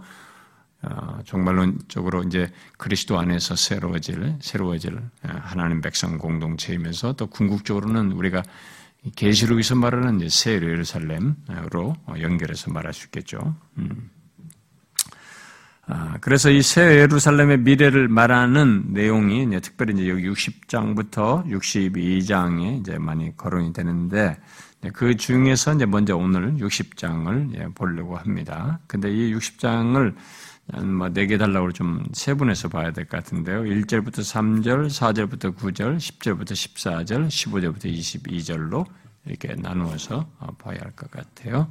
어, 0.81 1.19
종말론적으로 1.23 2.23
이제 2.23 2.51
그리스도 2.77 3.17
안에서 3.17 3.55
새로워질 3.55 4.37
새로워질 4.41 4.97
어, 4.97 5.29
하나님 5.41 5.79
백성 5.79 6.17
공동체이면서 6.17 7.13
또 7.13 7.27
궁극적으로는 7.27 8.11
우리가 8.11 8.43
계시록에서 9.15 9.75
말하는 9.75 10.27
새 10.29 10.53
예루살렘으로 10.53 11.95
연결해서 12.19 12.71
말할 12.71 12.93
수 12.93 13.05
있겠죠. 13.05 13.55
음. 13.77 14.09
아, 15.85 16.17
그래서 16.21 16.49
이 16.49 16.61
새 16.61 16.99
예루살렘의 16.99 17.59
미래를 17.59 18.07
말하는 18.07 18.93
내용이 18.93 19.43
이제 19.43 19.59
특별히 19.59 19.93
이제 19.93 20.09
여기 20.09 20.29
60장부터 20.29 21.45
62장에 21.47 22.79
이제 22.79 22.97
많이 22.97 23.35
거론이 23.35 23.73
되는데 23.73 24.37
그 24.93 25.15
중에서 25.17 25.73
이제 25.75 25.85
먼저 25.85 26.15
오늘 26.15 26.55
60장을 26.55 27.75
보려고 27.75 28.15
합니다. 28.17 28.79
근데 28.87 29.11
이 29.13 29.33
60장을 29.35 30.15
뭐, 30.97 31.09
네개 31.09 31.37
달라고 31.37 31.73
좀 31.73 32.05
세분해서 32.13 32.69
봐야 32.69 32.91
될 32.91 33.05
것 33.05 33.17
같은데요. 33.17 33.63
1절부터 33.63 34.19
3절, 34.19 34.87
4절부터 34.87 35.55
9절, 35.57 35.97
10절부터 35.97 36.51
14절, 36.53 37.27
15절부터 37.27 37.85
22절로 37.93 38.85
이렇게 39.25 39.55
나누어서 39.55 40.25
어, 40.39 40.47
봐야 40.57 40.77
할 40.81 40.91
것 40.95 41.11
같아요. 41.11 41.69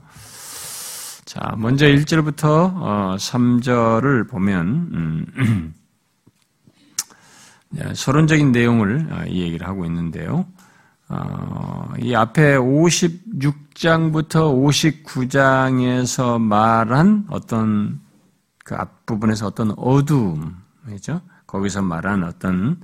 자, 1.24 1.54
먼저 1.56 1.86
1절부터 1.86 3.16
3절을 3.16 4.24
어, 4.24 4.26
보면, 4.28 4.66
음, 4.92 5.74
서론적인 7.94 8.52
내용을 8.52 9.08
어, 9.10 9.24
이 9.26 9.42
얘기를 9.42 9.66
하고 9.66 9.84
있는데요. 9.86 10.46
이 12.00 12.14
앞에 12.14 12.56
56장부터 12.56 14.32
59장에서 15.04 16.40
말한 16.40 17.26
어떤 17.28 18.00
그 18.64 18.74
앞부분에서 18.74 19.46
어떤 19.46 19.72
어두움이죠. 19.76 21.20
거기서 21.46 21.82
말한 21.82 22.24
어떤 22.24 22.80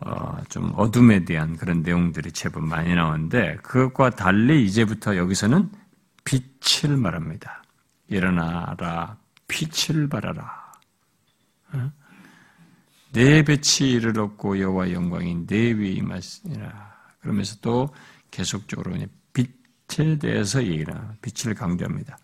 어, 0.00 0.36
좀 0.48 0.72
어둠에 0.76 1.24
대한 1.24 1.56
그런 1.56 1.82
내용들이 1.82 2.32
제법 2.32 2.64
많이 2.64 2.94
나오는데 2.94 3.58
그것과 3.62 4.10
달리 4.10 4.64
이제부터 4.66 5.16
여기서는 5.16 5.70
빛을 6.26 6.96
말합니다. 6.96 7.62
일어나라, 8.08 9.16
빛을 9.48 10.08
발하라. 10.08 10.72
어? 11.72 11.92
내 13.12 13.42
빛이 13.42 13.92
이르렀고 13.92 14.60
여호와 14.60 14.92
영광이 14.92 15.46
내 15.46 15.72
위에 15.72 15.92
임하시니라. 15.92 16.94
그러면서 17.20 17.56
또 17.62 17.88
계속적으로 18.30 18.94
빛에 19.32 20.18
대해서 20.18 20.62
얘기를 20.62 20.94
빛을 21.22 21.54
강조합니다. 21.54 22.18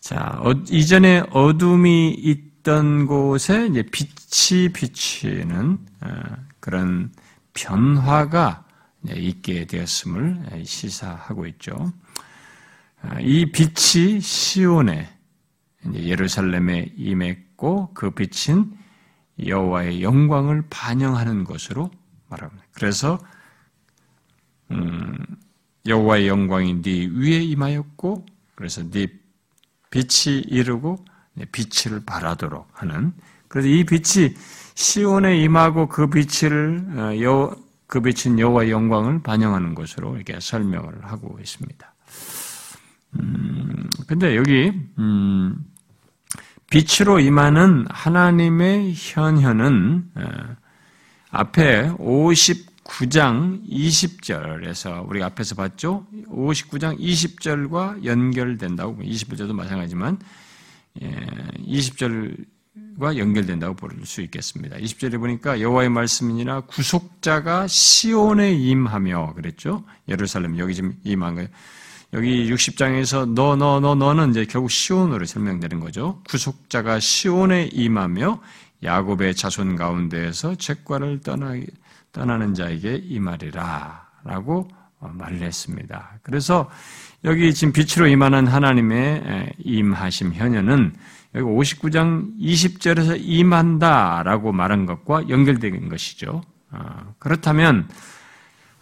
자, 0.00 0.38
어, 0.42 0.52
이전에 0.68 1.24
어둠이 1.30 2.12
있던 2.12 3.06
곳에 3.06 3.66
이제 3.68 3.82
빛이 3.82 4.72
비치는 4.72 5.78
어, 6.02 6.36
그런 6.60 7.12
변화가 7.54 8.64
있게 9.08 9.66
되었음을 9.66 10.64
시사하고 10.64 11.46
있죠. 11.46 11.92
어, 13.04 13.20
이 13.20 13.50
빛이 13.52 14.20
시온에 14.20 15.08
예루살렘에 15.92 16.92
임했고 16.96 17.92
그 17.92 18.10
빛은 18.10 18.72
여호와의 19.44 20.02
영광을 20.02 20.64
반영하는 20.70 21.44
것으로 21.44 21.90
말합니다. 22.28 22.64
그래서 22.72 23.18
음, 24.70 25.18
여호와의 25.86 26.28
영광이 26.28 26.82
네 26.82 27.06
위에 27.06 27.42
임하였고 27.42 28.24
그래서 28.54 28.88
네 28.90 29.08
빛이 29.90 30.40
이르고 30.40 31.04
빛을 31.52 32.04
발하도록 32.06 32.68
하는 32.72 33.12
그래서 33.48 33.68
이 33.68 33.84
빛이 33.84 34.34
시온에 34.74 35.40
임하고 35.42 35.88
그 35.88 36.08
빛을 36.08 36.86
어, 36.96 37.22
여, 37.22 37.56
그 37.86 38.00
빛은 38.00 38.38
여호와의 38.38 38.70
영광을 38.70 39.22
반영하는 39.22 39.74
것으로 39.74 40.16
이렇게 40.16 40.40
설명을 40.40 41.04
하고 41.04 41.38
있습니다. 41.40 41.93
음, 43.20 43.88
근데 44.06 44.36
여기 44.36 44.72
음, 44.98 45.56
빛으로 46.70 47.20
임하는 47.20 47.86
하나님의 47.88 48.92
현현은 48.96 50.04
어, 50.16 50.56
앞에 51.30 51.90
59장 51.98 53.66
20절에서 53.68 55.08
우리가 55.08 55.26
앞에서 55.26 55.54
봤죠? 55.56 56.06
59장 56.28 56.98
20절과 56.98 58.04
연결된다고 58.04 58.96
21절도 58.98 59.52
마찬가지지만 59.52 60.18
20절과 61.00 63.14
예, 63.14 63.18
연결된다고 63.18 63.74
볼 63.74 63.90
수 64.04 64.20
있겠습니다. 64.22 64.76
20절에 64.76 65.18
보니까 65.18 65.60
여호와의 65.60 65.88
말씀이니라 65.88 66.62
구속자가 66.62 67.66
시온에 67.66 68.52
임하며 68.52 69.34
그랬죠? 69.34 69.84
예루살렘 70.08 70.56
여기 70.58 70.74
지금 70.74 70.94
임한 71.02 71.34
거예요. 71.34 71.48
여기 72.14 72.48
60장에서 72.50 73.34
너, 73.34 73.56
너, 73.56 73.80
너, 73.80 73.96
너는 73.96 74.30
이제 74.30 74.46
결국 74.46 74.70
시온으로 74.70 75.24
설명되는 75.24 75.80
거죠. 75.80 76.22
구속자가 76.28 77.00
시온에 77.00 77.68
임하며 77.72 78.40
야곱의 78.84 79.34
자손 79.34 79.74
가운데에서 79.74 80.54
책과를 80.54 81.20
떠나, 81.20 81.54
떠나는 82.12 82.54
자에게 82.54 83.02
임하리라. 83.04 84.04
라고 84.24 84.68
말을 85.00 85.42
했습니다. 85.42 86.18
그래서 86.22 86.70
여기 87.24 87.52
지금 87.52 87.72
빛으로 87.72 88.06
임하는 88.06 88.46
하나님의 88.46 89.54
임하심 89.58 90.34
현현은 90.34 90.94
여기 91.34 91.44
59장 91.44 92.38
20절에서 92.38 93.18
임한다 93.20 94.22
라고 94.22 94.52
말한 94.52 94.86
것과 94.86 95.28
연결된 95.28 95.88
것이죠. 95.88 96.42
어, 96.70 97.14
그렇다면 97.18 97.88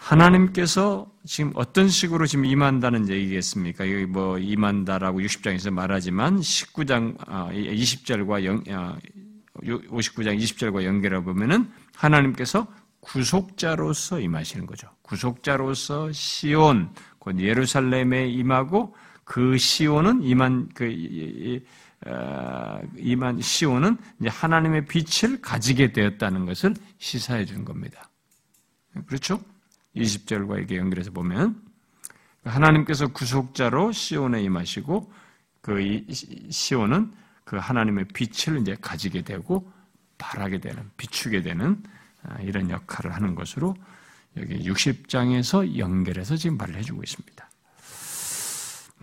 하나님께서 0.03 1.07
지금 1.25 1.53
어떤 1.55 1.89
식으로 1.89 2.27
지금 2.27 2.45
임한다는 2.45 3.09
얘기겠습니까? 3.09 3.89
여기 3.91 4.05
뭐 4.07 4.37
임한다라고 4.37 5.21
60장에서 5.21 5.71
말하지만 5.71 6.41
19장 6.41 7.17
20절과 7.19 8.99
59장 9.63 10.39
20절과 10.41 10.85
연결해 10.85 11.23
보면은 11.23 11.71
하나님께서 11.95 12.67
구속자로서 13.01 14.21
임하시는 14.21 14.67
거죠. 14.67 14.89
구속자로서 15.03 16.11
시온 16.13 16.91
곧 17.21 17.39
예루살렘에 17.39 18.29
임하고 18.29 18.97
그 19.23 19.57
시온은 19.57 20.23
임한 20.25 20.71
그 20.75 21.61
어, 22.05 22.81
임한 22.97 23.41
시온은 23.41 23.97
이제 24.21 24.29
하나님의 24.29 24.87
빛을 24.87 25.41
가지게 25.41 25.93
되었다는 25.93 26.47
것을 26.47 26.75
시사해 26.99 27.45
주는 27.45 27.65
겁니다. 27.65 28.11
그렇죠? 29.07 29.41
20절과 29.97 30.63
이게 30.63 30.77
연결해서 30.77 31.11
보면 31.11 31.61
하나님께서 32.45 33.09
구속자로 33.09 33.93
시온에 33.93 34.43
임하시고 34.43 35.13
그 35.61 36.05
시온은 36.51 37.13
그 37.45 37.57
하나님의 37.57 38.07
빛을 38.15 38.61
이제 38.61 38.77
가지게 38.81 39.23
되고 39.23 39.71
바라게 40.19 40.59
되는 40.59 40.91
비추게 40.97 41.43
되는 41.43 41.83
아, 42.23 42.41
이런 42.41 42.71
역할을 42.71 43.15
하는 43.15 43.35
것으로 43.35 43.75
여기 44.37 44.59
60장에서 44.69 45.77
연결해서 45.77 46.37
지금 46.37 46.57
말을 46.57 46.77
해주고 46.77 47.03
있습니다. 47.03 47.49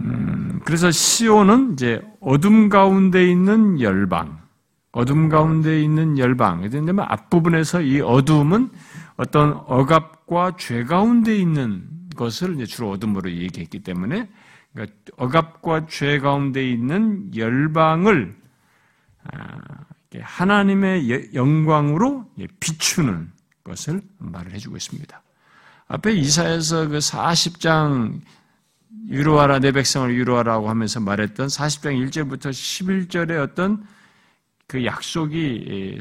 음, 0.01 0.61
그래서 0.63 0.91
시온은 0.91 1.73
이제 1.73 2.01
어둠 2.21 2.69
가운데 2.69 3.29
있는 3.29 3.79
열방, 3.81 4.41
어둠 4.91 5.29
가운데 5.29 5.81
있는 5.83 6.17
열방. 6.17 6.61
그런데 6.61 6.93
앞부분에서 6.97 7.81
이 7.81 7.99
어둠은 8.01 8.69
어떤 9.17 9.51
억압 9.67 10.18
과 10.29 10.55
죄 10.55 10.83
가운데 10.83 11.35
있는 11.35 11.89
것을 12.15 12.55
이제 12.55 12.65
주로 12.65 12.91
어둠으로 12.91 13.31
얘기했기 13.31 13.79
때문에 13.79 14.29
그러니까 14.73 14.95
억압과 15.17 15.87
죄 15.87 16.19
가운데 16.19 16.69
있는 16.69 17.35
열방을 17.35 18.37
아, 19.31 19.59
하나님의 20.19 21.33
영광으로 21.33 22.29
비추는 22.59 23.31
것을 23.63 24.01
말을 24.19 24.53
해주고 24.53 24.77
있습니다. 24.77 25.21
앞에 25.87 26.13
이사에서 26.13 26.87
그 26.87 26.99
40장 26.99 28.21
유로하라 29.07 29.59
내 29.59 29.71
백성을 29.71 30.13
유로하라고 30.13 30.69
하면서 30.69 30.99
말했던 30.99 31.47
40장 31.47 32.09
1절부터 32.09 32.51
11절의 32.51 33.41
어떤 33.41 33.83
그 34.67 34.85
약속이 34.85 35.97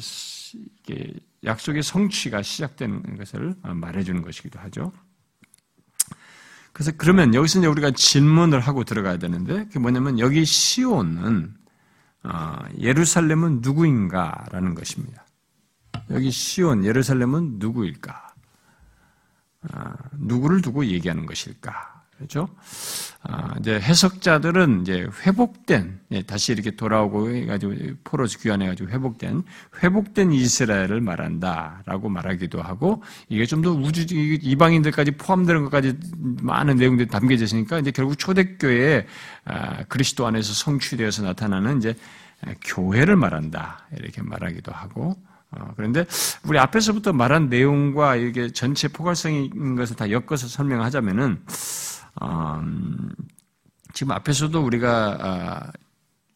약속의 1.45 1.83
성취가 1.83 2.43
시작되는 2.43 3.17
것을 3.17 3.55
말해주는 3.63 4.23
것이기도 4.23 4.59
하죠. 4.61 4.93
그래서 6.73 6.93
그러면 6.97 7.35
여기서 7.35 7.59
이제 7.59 7.67
우리가 7.67 7.91
질문을 7.91 8.61
하고 8.61 8.85
들어가야 8.85 9.19
되는데 9.19 9.65
그게 9.65 9.79
뭐냐면 9.79 10.19
여기 10.19 10.45
시온은 10.45 11.55
어, 12.25 12.57
예루살렘은 12.79 13.61
누구인가라는 13.63 14.75
것입니다. 14.75 15.25
여기 16.11 16.31
시온 16.31 16.85
예루살렘은 16.85 17.59
누구일까? 17.59 18.35
아, 19.71 19.97
누구를 20.19 20.63
두고 20.63 20.87
얘기하는 20.87 21.27
것일까? 21.27 21.98
그렇죠? 22.19 22.49
아, 23.23 23.55
이제 23.61 23.79
해석자들은 23.81 24.83
이제 24.83 25.07
회복된, 25.25 26.01
예, 26.11 26.23
다시 26.23 26.53
이렇게 26.53 26.73
돌아오고 26.73 27.31
해가지고 27.31 27.75
포로스 28.05 28.41
귀환해가지고 28.41 28.91
회복된, 28.91 29.45
회복된 29.83 30.33
이스라엘을 30.33 31.01
말한다라고 31.01 32.09
말하기도 32.09 32.61
하고, 32.61 33.03
이게 33.29 33.47
좀 33.47 33.63
더 33.63 33.71
우주, 33.73 34.05
이방인들까지 34.15 35.13
포함되는 35.13 35.65
것까지 35.65 35.97
많은 36.43 36.77
내용들이 36.77 37.09
담겨져 37.09 37.45
있으니까, 37.45 37.79
이제 37.79 37.93
결국 37.93 38.19
초대교회에 38.19 39.07
아, 39.45 39.85
그리스도 39.85 40.27
안에서 40.27 40.53
성취되어서 40.53 41.23
나타나는 41.23 41.79
이제 41.79 41.95
교회를 42.65 43.17
말한다. 43.17 43.87
이렇게 43.97 44.23
말하기도 44.23 44.71
하고, 44.73 45.17
어, 45.51 45.73
그런데 45.77 46.05
우리 46.45 46.59
앞에서부터 46.59 47.13
말한 47.13 47.49
내용과 47.49 48.17
이게 48.17 48.53
전체 48.53 48.87
포괄성인 48.89 49.77
것을 49.77 49.97
다 49.97 50.11
엮어서 50.11 50.47
설명하자면은, 50.47 51.43
음, 52.23 53.11
지금 53.93 54.13
앞에서도 54.13 54.61
우리가 54.61 55.73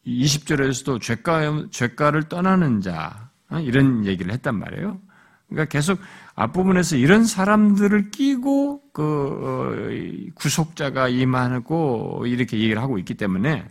20절에서도 0.05 0.95
아, 0.95 0.99
죄가, 0.99 1.67
죄가를 1.71 2.23
떠나는 2.23 2.81
자, 2.81 3.29
어, 3.49 3.59
이런 3.59 4.05
얘기를 4.05 4.33
했단 4.33 4.55
말이에요. 4.55 4.99
그러니까 5.47 5.71
계속 5.71 5.99
앞부분에서 6.35 6.95
이런 6.95 7.25
사람들을 7.25 8.11
끼고 8.11 8.81
그 8.91 9.03
어, 9.03 10.33
구속자가 10.35 11.09
임하고 11.09 12.25
이렇게 12.25 12.57
얘기를 12.57 12.81
하고 12.81 12.97
있기 12.97 13.13
때문에 13.13 13.67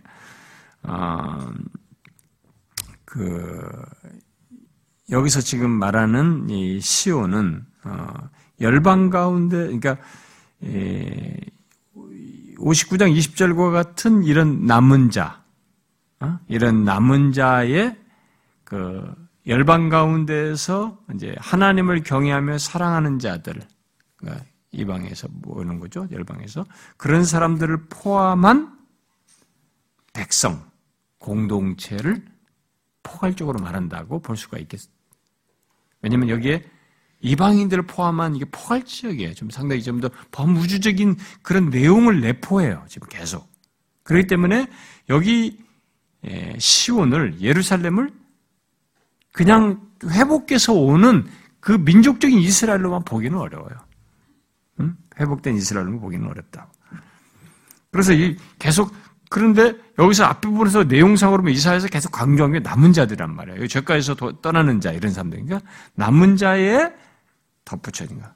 그 3.05 3.69
여기서 5.09 5.41
지금 5.41 5.69
말하는 5.69 6.49
이 6.49 6.79
시온은 6.79 7.65
어, 7.83 8.07
열방 8.61 9.09
가운데 9.09 9.57
그러니까 9.57 9.97
59장 12.63 13.15
20절과 13.15 13.71
같은 13.71 14.23
이런 14.23 14.65
남은 14.65 15.11
자, 15.11 15.43
어? 16.19 16.39
이런 16.47 16.85
남은 16.85 17.33
자의 17.33 17.95
그 18.63 19.13
열방 19.45 19.89
가운데에서 19.89 20.97
이제 21.13 21.35
하나님을 21.37 22.03
경외하며 22.03 22.57
사랑하는 22.57 23.19
자들, 23.19 23.61
그러니까 24.15 24.45
이방에서 24.71 25.27
모이는 25.29 25.79
거죠. 25.79 26.07
열방에서 26.09 26.65
그런 26.97 27.25
사람들을 27.25 27.85
포함한 27.89 28.77
백성 30.13 30.63
공동체를 31.19 32.23
포괄적으로 33.03 33.59
말한다고 33.59 34.19
볼 34.19 34.37
수가 34.37 34.57
있겠습니다. 34.59 34.93
왜냐하면 36.01 36.29
여기에 36.29 36.63
이방인들을 37.23 37.87
포함한 37.87 38.35
이게 38.35 38.45
포괄적이에요. 38.45 39.33
좀 39.33 39.49
상당히 39.49 39.81
좀 39.81 39.99
더 40.01 40.09
범우주적인 40.31 41.15
그런 41.41 41.69
내용을 41.69 42.19
내포해요. 42.21 42.83
지금 42.89 43.07
계속. 43.09 43.49
그렇기 44.03 44.27
때문에 44.27 44.67
여기 45.09 45.57
예, 46.25 46.55
시온을 46.57 47.41
예루살렘을 47.41 48.11
그냥 49.31 49.81
회복해서 50.05 50.73
오는 50.73 51.25
그 51.59 51.71
민족적인 51.71 52.37
이스라엘로만 52.39 53.03
보기는 53.05 53.37
어려워요. 53.37 53.75
응? 54.81 54.95
회복된 55.19 55.55
이스라엘로만 55.55 56.01
보기는 56.01 56.27
어렵다. 56.27 56.67
그래서 57.91 58.11
이 58.11 58.35
계속 58.59 58.93
그런데 59.29 59.73
여기서 59.97 60.25
앞부분에서 60.25 60.83
내용상으로 60.83 61.47
이사에서 61.49 61.87
계속 61.87 62.11
강조한 62.11 62.51
게 62.51 62.59
남은 62.59 62.91
자들이란 62.93 63.35
말이에요. 63.35 63.67
죄가에서 63.67 64.15
떠나는 64.41 64.81
자 64.81 64.91
이런 64.91 65.11
사람들. 65.11 65.45
그러니까 65.45 65.67
남은 65.95 66.35
자의 66.37 66.93
덧붙여진 67.65 68.21
거. 68.21 68.29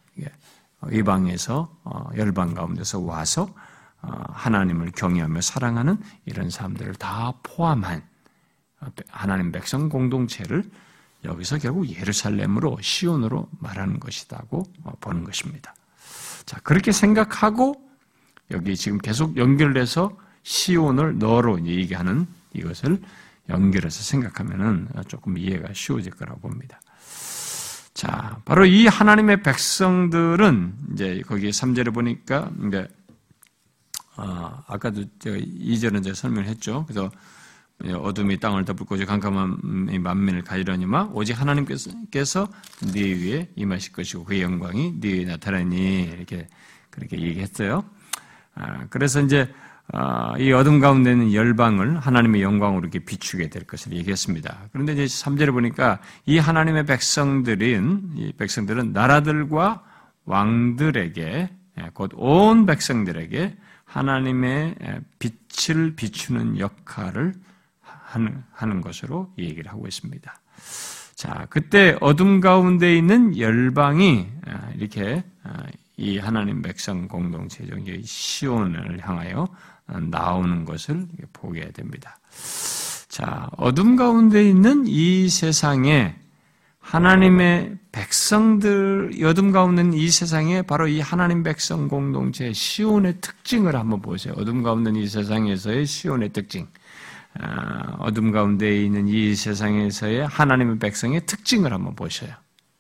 이방에서 0.91 1.75
어, 1.83 2.09
열방 2.15 2.53
가운데서 2.53 2.99
와서 2.99 3.53
어, 4.01 4.23
하나님을 4.29 4.91
경외하며 4.91 5.41
사랑하는 5.41 5.97
이런 6.25 6.49
사람들을 6.49 6.95
다 6.95 7.33
포함한 7.43 8.03
어, 8.81 8.87
하나님 9.09 9.51
백성 9.51 9.89
공동체를 9.89 10.69
여기서 11.25 11.57
결국 11.57 11.89
예루살렘으로 11.89 12.77
시온으로 12.79 13.49
말하는 13.59 13.99
것이다고 13.99 14.63
보는 15.01 15.23
것입니다. 15.23 15.73
자 16.45 16.59
그렇게 16.61 16.91
생각하고 16.91 17.75
여기 18.51 18.75
지금 18.77 18.99
계속 18.99 19.35
연결해서 19.35 20.15
시온을 20.43 21.17
너로 21.17 21.65
얘기하는 21.65 22.27
이것을 22.53 23.01
연결해서 23.49 24.03
생각하면은 24.03 24.89
조금 25.07 25.37
이해가 25.37 25.73
쉬워질 25.73 26.11
거라고 26.13 26.39
봅니다. 26.39 26.79
자, 27.97 28.39
바로 28.45 28.63
이 28.67 28.85
하나님의 28.85 29.41
백성들은 29.41 30.75
이제 30.93 31.23
거기 31.25 31.49
3절에 31.49 31.91
보니까 31.91 32.51
이제 32.67 32.87
아, 34.15 34.61
아까도 34.67 35.03
제가 35.17 35.35
2절은 35.37 36.03
제가 36.03 36.13
설명했죠. 36.13 36.85
그래서 36.87 37.09
어둠이 37.99 38.39
땅을 38.39 38.65
덮고 38.65 39.03
깜깜한 39.03 39.99
만민을 39.99 40.43
가지려니만 40.43 41.09
오직 41.13 41.41
하나님께서 41.41 42.47
네 42.93 43.01
위에 43.01 43.49
임하실 43.55 43.93
것이고 43.93 44.25
그의 44.25 44.43
영광이 44.43 44.99
네 44.99 45.13
위에 45.13 45.25
나타나니 45.25 46.03
이렇게 46.03 46.47
그렇게 46.91 47.19
얘기했어요. 47.19 47.83
아, 48.53 48.85
그래서 48.91 49.21
이제 49.21 49.51
아, 49.51 49.66
이 50.39 50.51
어둠 50.51 50.79
가운데 50.79 51.11
있는 51.11 51.33
열방을 51.33 51.99
하나님의 51.99 52.41
영광으로 52.41 52.81
이렇게 52.81 52.99
비추게 52.99 53.49
될 53.49 53.63
것을 53.63 53.93
얘기했습니다. 53.93 54.69
그런데 54.71 54.93
이제 54.93 55.05
3절에 55.05 55.51
보니까 55.51 55.99
이 56.25 56.37
하나님의 56.37 56.85
백성들인, 56.85 58.11
이 58.15 58.33
백성들은 58.33 58.91
나라들과 58.91 59.83
왕들에게, 60.25 61.49
예, 61.79 61.89
곧온 61.93 62.65
백성들에게 62.65 63.55
하나님의 63.85 64.75
예, 64.81 64.99
빛을 65.19 65.95
비추는 65.95 66.59
역할을 66.59 67.33
하는 68.51 68.81
것으로 68.81 69.31
얘기를 69.37 69.71
하고 69.71 69.87
있습니다. 69.87 70.33
자, 71.15 71.47
그때 71.49 71.97
어둠 71.99 72.39
가운데 72.39 72.95
있는 72.95 73.37
열방이 73.37 74.27
아, 74.45 74.69
이렇게 74.75 75.23
아, 75.43 75.63
이 75.97 76.19
하나님 76.19 76.61
백성 76.61 77.07
공동체적 77.07 77.79
시온을 78.03 78.99
향하여 79.01 79.47
나오는 79.87 80.65
것을 80.65 81.07
보게 81.33 81.71
됩니다. 81.71 82.19
자, 83.07 83.49
어둠 83.57 83.95
가운데 83.95 84.47
있는 84.47 84.85
이 84.87 85.29
세상에 85.29 86.15
하나님의 86.79 87.77
백성들, 87.91 89.11
어둠 89.25 89.51
가운데 89.51 89.81
있는 89.81 89.97
이 89.97 90.09
세상에 90.09 90.61
바로 90.61 90.87
이 90.87 90.99
하나님 90.99 91.43
백성 91.43 91.87
공동체 91.87 92.53
시온의 92.53 93.15
특징을 93.19 93.75
한번 93.75 94.01
보세요. 94.01 94.33
어둠 94.37 94.63
가운데 94.63 94.91
있는 94.91 95.03
이 95.03 95.07
세상에서의 95.07 95.85
시온의 95.85 96.29
특징. 96.31 96.67
아, 97.39 97.95
어둠 97.99 98.31
가운데 98.31 98.83
있는 98.83 99.07
이 99.07 99.35
세상에서의 99.35 100.27
하나님의 100.27 100.79
백성의 100.79 101.25
특징을 101.25 101.73
한번 101.73 101.95
보셔요. 101.95 102.31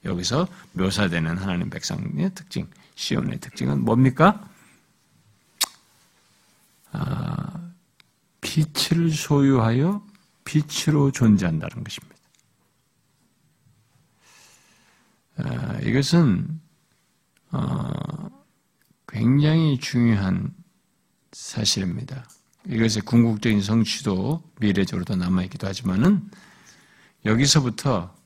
여기서 0.05 0.47
묘사되는 0.73 1.37
하나님 1.37 1.69
백성의 1.69 2.31
특징, 2.33 2.67
시온의 2.95 3.39
특징은 3.39 3.83
뭡니까? 3.83 4.47
아, 6.91 7.71
빛을 8.41 9.11
소유하여 9.11 10.05
빛으로 10.43 11.11
존재한다는 11.11 11.83
것입니다. 11.83 12.15
아, 15.37 15.79
이것은 15.81 16.59
어, 17.51 18.29
굉장히 19.07 19.79
중요한 19.79 20.53
사실입니다. 21.31 22.27
이것의 22.67 23.01
궁극적인 23.05 23.61
성취도 23.61 24.43
미래적으로도 24.59 25.15
남아있기도 25.15 25.67
하지만은 25.67 26.29
여기서부터 27.25 28.16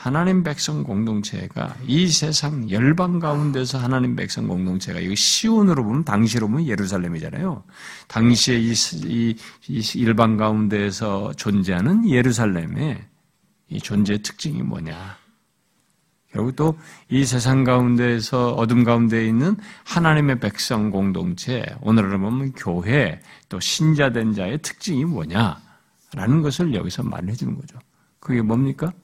하나님 0.00 0.42
백성 0.42 0.82
공동체가 0.82 1.76
이 1.86 2.08
세상 2.08 2.70
열방 2.70 3.18
가운데서 3.18 3.76
하나님 3.76 4.16
백성 4.16 4.48
공동체가 4.48 4.98
이거 4.98 5.14
시온으로 5.14 5.84
보면 5.84 6.04
당시로 6.04 6.48
보면 6.48 6.66
예루살렘이잖아요. 6.66 7.62
당시에 8.08 8.58
이, 8.58 8.72
이, 9.04 9.36
이 9.68 9.82
일방 9.96 10.38
가운데에서 10.38 11.34
존재하는 11.34 12.08
예루살렘의 12.08 12.98
이 13.68 13.78
존재의 13.78 14.22
특징이 14.22 14.62
뭐냐? 14.62 15.18
결국 16.32 16.56
또 16.56 16.76
이 17.10 17.26
세상 17.26 17.64
가운데에서 17.64 18.52
어둠 18.54 18.84
가운데 18.84 19.26
있는 19.26 19.56
하나님의 19.84 20.40
백성 20.40 20.90
공동체, 20.90 21.62
오늘로 21.82 22.18
보면 22.18 22.52
교회, 22.52 23.20
또 23.50 23.60
신자된 23.60 24.32
자의 24.32 24.62
특징이 24.62 25.04
뭐냐 25.04 25.60
라는 26.14 26.40
것을 26.40 26.72
여기서 26.72 27.02
말해 27.02 27.34
주는 27.34 27.54
거죠. 27.54 27.78
그게 28.18 28.40
뭡니까? 28.40 28.94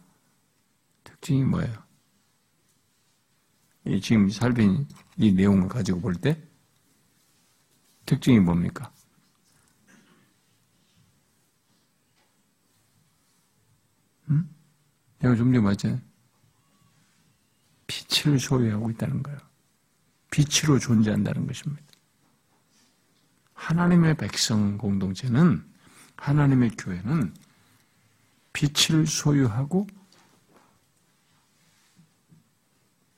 특징이 1.26 1.42
뭐예요? 1.42 1.82
이 3.84 4.00
지금 4.00 4.30
살핀 4.30 4.86
이 5.16 5.32
내용을 5.32 5.68
가지고 5.68 6.00
볼 6.00 6.14
때 6.14 6.40
특징이 8.04 8.38
뭡니까? 8.38 8.92
내가 15.18 15.34
좀 15.34 15.52
전에 15.52 15.58
말했잖아요. 15.58 16.00
빛을 17.88 18.38
소유하고 18.38 18.90
있다는 18.90 19.22
거예요. 19.24 19.38
빛으로 20.30 20.78
존재한다는 20.78 21.48
것입니다. 21.48 21.82
하나님의 23.54 24.16
백성 24.16 24.78
공동체는 24.78 25.68
하나님의 26.16 26.70
교회는 26.78 27.34
빛을 28.52 29.08
소유하고 29.08 29.88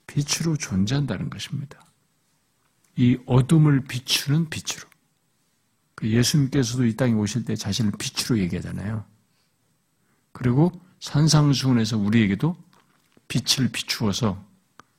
빛으로 0.08 0.56
존재한다는 0.56 1.30
것입니다. 1.30 1.80
이 2.96 3.16
어둠을 3.26 3.82
비추는 3.82 4.50
빛으로. 4.50 4.88
그 5.94 6.10
예수님께서도 6.10 6.86
이 6.86 6.96
땅에 6.96 7.12
오실 7.12 7.44
때 7.44 7.54
자신을 7.54 7.92
빛으로 7.98 8.40
얘기하잖아요. 8.40 9.04
그리고 10.32 10.72
산상수훈에서 10.98 11.96
우리에게도 11.96 12.56
빛을 13.28 13.68
비추어서 13.70 14.44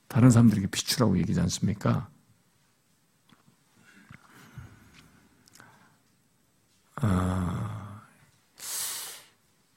다른 0.08 0.30
사람들에게 0.30 0.68
비추라고 0.68 1.18
얘기하지 1.20 1.42
않습니까? 1.42 2.10
아, 6.96 8.02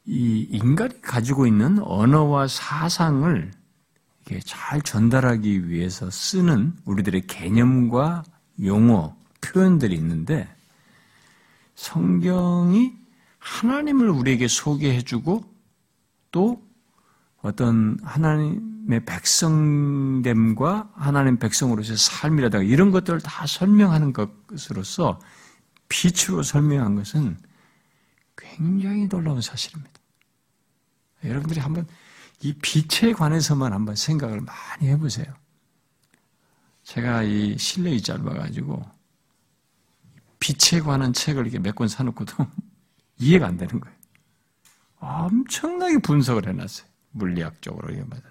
이 0.04 0.46
인간이 0.50 1.00
가지고 1.00 1.46
있는 1.46 1.78
언어와 1.80 2.48
사상을 2.48 3.61
잘 4.44 4.80
전달하기 4.82 5.68
위해서 5.68 6.10
쓰는 6.10 6.74
우리들의 6.84 7.26
개념과 7.26 8.24
용어, 8.64 9.16
표현들이 9.40 9.94
있는데 9.96 10.48
성경이 11.74 12.92
하나님을 13.38 14.08
우리에게 14.08 14.46
소개해주고 14.46 15.44
또 16.30 16.62
어떤 17.42 17.98
하나님의 18.04 19.04
백성됨과 19.04 20.92
하나님 20.94 21.38
백성으로서의 21.38 21.98
삶이라든가 21.98 22.62
이런 22.62 22.90
것들을 22.92 23.20
다 23.20 23.46
설명하는 23.46 24.12
것으로서 24.12 25.20
빛으로 25.88 26.42
설명한 26.42 26.94
것은 26.94 27.36
굉장히 28.36 29.08
놀라운 29.08 29.40
사실입니다. 29.40 29.92
여러분들이 31.24 31.60
한번 31.60 31.86
이 32.42 32.52
빛에 32.54 33.12
관해서만 33.12 33.72
한번 33.72 33.94
생각을 33.94 34.40
많이 34.40 34.88
해보세요. 34.88 35.32
제가 36.82 37.22
이 37.22 37.56
실력이 37.56 38.02
짧아가지고 38.02 38.82
빛에 40.40 40.80
관한 40.80 41.12
책을 41.12 41.42
이렇게 41.46 41.58
몇 41.60 41.74
권 41.76 41.86
사놓고도 41.88 42.34
이해가 43.18 43.46
안 43.46 43.56
되는 43.56 43.78
거예요. 43.80 43.96
엄청나게 44.98 45.98
분석을 45.98 46.48
해놨어요. 46.48 46.88
물리학적으로 47.12 47.92
이게 47.92 48.02
맞아. 48.04 48.22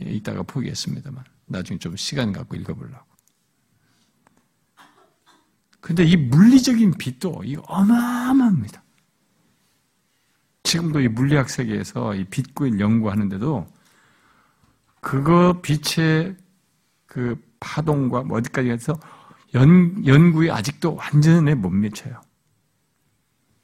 이따가 0.00 0.42
포기했습니다만 0.44 1.24
나중에 1.46 1.78
좀 1.78 1.96
시간 1.96 2.32
갖고 2.32 2.54
읽어보려고. 2.56 3.06
근데 5.80 6.04
이 6.04 6.16
물리적인 6.16 6.92
빛도 6.98 7.42
이 7.44 7.56
어마어마합니다. 7.66 8.84
지금도 10.68 11.00
이 11.00 11.08
물리학 11.08 11.48
세계에서 11.48 12.14
이 12.14 12.24
빛구일 12.24 12.78
연구하는데도 12.78 13.66
그거 15.00 15.62
빛의 15.62 16.36
그 17.06 17.42
파동과 17.58 18.24
뭐 18.24 18.36
어디까지 18.36 18.68
해서 18.68 18.92
연, 19.54 20.06
연구에 20.06 20.50
아직도 20.50 20.94
완전히 20.94 21.54
못 21.54 21.70
미쳐요. 21.70 22.20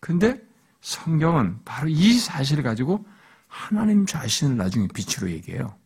근데 0.00 0.42
성경은 0.80 1.60
바로 1.66 1.88
이 1.88 2.18
사실을 2.18 2.62
가지고 2.62 3.06
하나님 3.48 4.06
자신을 4.06 4.56
나중에 4.56 4.88
빛으로 4.88 5.30
얘기해요. 5.30 5.76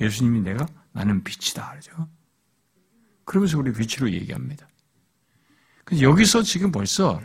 예수님이 0.00 0.40
내가 0.40 0.66
나는 0.92 1.24
빛이다. 1.24 1.68
그러죠. 1.70 2.08
그러면서 3.24 3.58
우리 3.58 3.72
빛으로 3.72 4.10
얘기합니다. 4.12 4.68
여기서 6.00 6.42
지금 6.42 6.70
벌써 6.70 7.20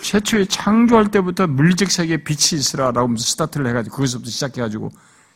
최초에 0.00 0.44
창조할 0.46 1.10
때부터 1.10 1.46
물리적 1.46 1.90
세계에 1.90 2.18
빛이 2.18 2.60
있으라라고 2.60 3.08
하면서 3.08 3.24
스타트를 3.24 3.66
해가지고 3.68 3.96
거기서부터 3.96 4.30
시작해가지고 4.30 4.90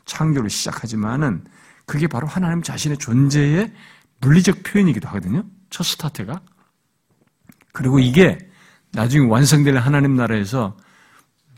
창조를 0.05 0.51
시작하지만은 0.51 1.45
그게 1.87 2.07
바로 2.07 2.27
하나님 2.27 2.63
자신의 2.63 2.99
존재의 2.99 3.73
물리적 4.21 4.63
표현이기도 4.63 5.09
하거든요. 5.09 5.45
첫 5.71 5.85
스타트가. 5.85 6.41
그리고 7.73 7.99
이게 7.99 8.39
나중에 8.93 9.27
완성될 9.27 9.77
하나님 9.79 10.17
나라에서 10.17 10.77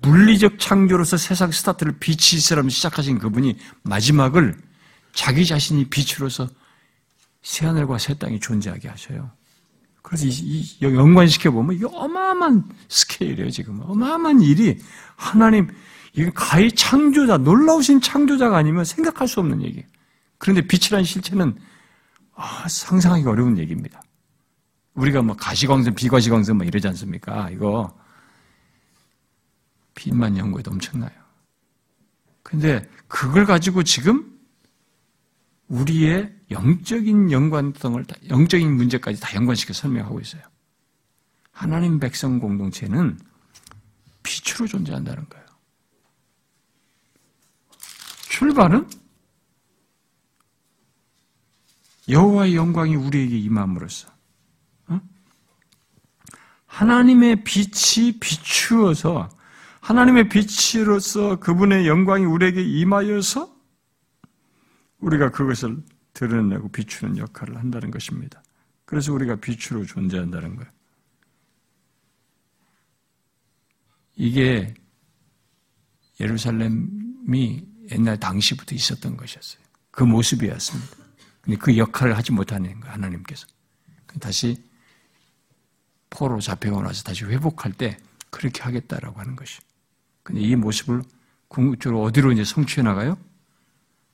물리적 0.02 0.58
창조로서 0.58 1.16
세상 1.16 1.50
스타트를 1.50 1.98
빛이 1.98 2.38
있으라면 2.38 2.70
시작하신 2.70 3.18
그분이 3.18 3.56
마지막을 3.82 4.56
자기 5.12 5.46
자신이 5.46 5.88
빛으로서 5.90 6.48
새하늘과 7.42 7.98
새 7.98 8.14
땅이 8.14 8.40
존재하게 8.40 8.88
하셔요. 8.88 9.30
그래서 10.02 10.26
이, 10.26 10.30
이 10.30 10.78
연관시켜 10.82 11.50
보면 11.50 11.76
이게 11.76 11.86
어마어마한 11.86 12.64
스케일이에요, 12.88 13.50
지금. 13.50 13.80
어마어마한 13.82 14.42
일이 14.42 14.78
하나님, 15.16 15.68
이게 16.12 16.30
가히 16.34 16.70
창조자, 16.72 17.38
놀라우신 17.38 18.00
창조자가 18.00 18.56
아니면 18.56 18.84
생각할 18.84 19.28
수 19.28 19.40
없는 19.40 19.62
얘기예요. 19.62 19.86
그런데 20.38 20.60
빛이라는 20.62 21.04
실체는 21.04 21.56
아, 22.34 22.66
상상하기 22.68 23.24
어려운 23.26 23.58
얘기입니다. 23.58 24.02
우리가 24.94 25.22
뭐 25.22 25.36
가시광선, 25.36 25.94
비과시광선 25.94 26.56
뭐 26.56 26.66
이러지 26.66 26.88
않습니까? 26.88 27.48
이거 27.50 27.96
빛만 29.94 30.36
연구해도 30.36 30.70
엄청나요. 30.70 31.10
근데 32.42 32.86
그걸 33.08 33.46
가지고 33.46 33.82
지금 33.82 34.31
우리의 35.72 36.30
영적인 36.50 37.32
연관성을, 37.32 38.04
영적인 38.28 38.76
문제까지 38.76 39.18
다 39.20 39.34
연관시켜 39.34 39.72
설명하고 39.72 40.20
있어요. 40.20 40.42
하나님 41.50 41.98
백성 41.98 42.38
공동체는 42.38 43.18
빛으로 44.22 44.66
존재한다는 44.66 45.26
거예요. 45.30 45.46
출발은 48.28 48.88
여호와의 52.08 52.54
영광이 52.54 52.94
우리에게 52.94 53.38
임함으로써 53.38 54.10
어? 54.88 55.00
하나님의 56.66 57.44
빛이 57.44 58.18
비추어서 58.20 59.30
하나님의 59.80 60.28
빛으로서 60.28 61.36
그분의 61.36 61.88
영광이 61.88 62.26
우리에게 62.26 62.62
임하여서 62.62 63.61
우리가 65.02 65.30
그것을 65.30 65.82
드러내고 66.14 66.68
비추는 66.68 67.18
역할을 67.18 67.58
한다는 67.58 67.90
것입니다. 67.90 68.42
그래서 68.84 69.12
우리가 69.12 69.36
빛으로 69.36 69.84
존재한다는 69.84 70.56
거예요. 70.56 70.70
이게 74.14 74.74
예루살렘이 76.20 77.66
옛날 77.90 78.18
당시부터 78.18 78.74
있었던 78.74 79.16
것이었어요. 79.16 79.62
그 79.90 80.04
모습이었습니다. 80.04 80.96
근데 81.40 81.58
그 81.58 81.76
역할을 81.76 82.16
하지 82.16 82.32
못하는 82.32 82.78
거예요, 82.80 82.94
하나님께서. 82.94 83.46
다시 84.20 84.62
포로 86.10 86.38
잡혀고 86.40 86.82
나서 86.82 87.02
다시 87.02 87.24
회복할 87.24 87.72
때 87.72 87.96
그렇게 88.30 88.62
하겠다라고 88.62 89.18
하는 89.18 89.34
것이. 89.34 89.60
근데 90.22 90.42
이 90.42 90.54
모습을 90.54 91.02
궁극적으로 91.48 92.02
어디로 92.02 92.32
이제 92.32 92.44
성취해 92.44 92.82
나가요? 92.82 93.16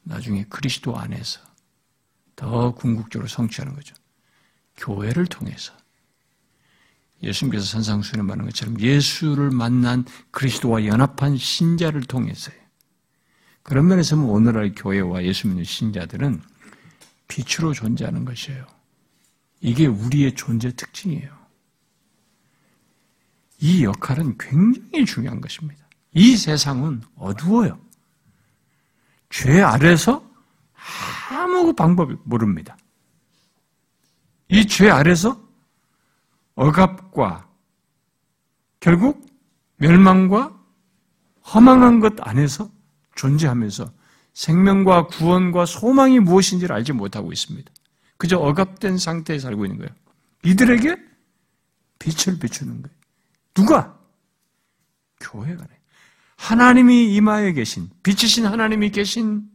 나중에 0.09 0.45
그리스도 0.49 0.97
안에서 0.97 1.41
더 2.35 2.73
궁극적으로 2.73 3.29
성취하는 3.29 3.75
거죠. 3.75 3.95
교회를 4.77 5.27
통해서. 5.27 5.73
예수님께서 7.23 7.65
산상수훈에 7.67 8.23
말하는 8.23 8.47
것처럼 8.47 8.81
예수를 8.81 9.51
만난 9.51 10.05
그리스도와 10.31 10.87
연합한 10.87 11.37
신자를 11.37 12.03
통해서요. 12.03 12.57
그런 13.63 13.89
면에서 13.89 14.17
는 14.17 14.25
오늘날 14.25 14.73
교회와 14.75 15.25
예수 15.25 15.47
믿는 15.49 15.65
신자들은 15.65 16.41
빛으로 17.27 17.75
존재하는 17.75 18.25
것이에요. 18.25 18.67
이게 19.61 19.87
우리의 19.87 20.35
존재 20.37 20.73
특징이에요. 20.75 21.37
이 23.61 23.85
역할은 23.85 24.39
굉장히 24.39 25.05
중요한 25.05 25.41
것입니다. 25.41 25.87
이 26.15 26.37
세상은 26.37 27.03
어두워요. 27.17 27.88
죄 29.31 29.61
아래서 29.63 30.23
아무 31.31 31.73
방법이 31.75 32.17
모릅니다. 32.25 32.77
이 34.49 34.67
죄 34.67 34.91
아래서 34.91 35.41
억압과 36.55 37.49
결국 38.81 39.27
멸망과 39.77 40.57
허망한 41.55 42.01
것 42.01 42.15
안에서 42.27 42.71
존재하면서 43.15 43.93
생명과 44.35 45.07
구원과 45.09 45.67
소망이 45.67 46.21
무엇인지를 46.21 46.75
알지 46.75 46.93
못하고 46.93 47.33
있습니다. 47.33 47.71
그저 48.17 48.39
억압된 48.39 48.99
상태에 48.99 49.39
살고 49.39 49.65
있는 49.67 49.79
거예요. 49.79 49.91
이들에게 50.45 50.97
빛을 51.99 52.39
비추는 52.39 52.83
거예요. 52.83 52.97
누가? 53.55 53.99
교회가 55.21 55.67
네 55.67 55.78
하나님이 56.39 57.15
임하여 57.15 57.53
계신 57.53 57.91
빛이신 58.03 58.47
하나님이 58.47 58.91
계신 58.91 59.51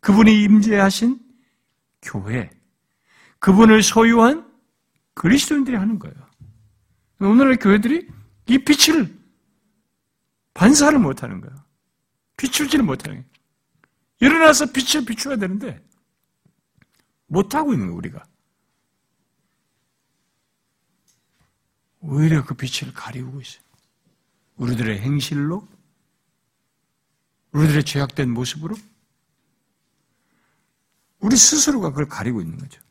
그분이 0.00 0.42
임재하신 0.42 1.20
교회 2.02 2.50
그분을 3.38 3.82
소유한 3.82 4.50
그리스도인들이 5.14 5.76
하는 5.76 5.98
거예요. 5.98 6.16
오늘날 7.20 7.56
교회들이 7.56 8.08
이 8.48 8.58
빛을 8.58 9.14
반사를 10.54 10.98
못하는 10.98 11.40
거예요. 11.40 11.54
비출지를 12.38 12.84
못하는 12.84 13.16
거예요. 13.16 13.30
일어나서 14.20 14.66
빛을 14.72 15.04
비춰야 15.04 15.36
되는데 15.36 15.82
못하고 17.26 17.72
있는 17.72 17.86
거예요, 17.86 17.98
우리가. 17.98 18.24
오히려 22.00 22.44
그 22.44 22.54
빛을 22.54 22.94
가리우고 22.94 23.40
있어요. 23.40 23.62
우리들의 24.56 25.00
행실로, 25.00 25.66
우리들의 27.56 27.84
죄악된 27.84 28.30
모습으로, 28.30 28.76
우리 31.20 31.36
스스로가 31.36 31.88
그걸 31.90 32.06
가리고 32.06 32.42
있는 32.42 32.58
거죠. 32.58 32.82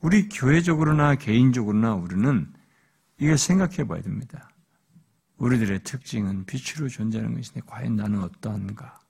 우리 0.00 0.28
교회적으로나 0.28 1.14
개인적으로나 1.14 1.94
우리는 1.94 2.52
이걸 3.18 3.38
생각해 3.38 3.86
봐야 3.86 4.02
됩니다. 4.02 4.50
우리들의 5.36 5.84
특징은 5.84 6.46
빛으로 6.46 6.88
존재하는 6.88 7.36
것인데 7.36 7.60
과연 7.64 7.94
나는 7.94 8.22
어떠한가? 8.24 9.00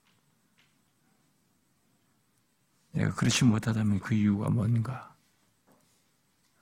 내가 2.91 3.13
그렇지 3.15 3.45
못하다면 3.45 3.99
그 3.99 4.13
이유가 4.13 4.49
뭔가? 4.49 5.15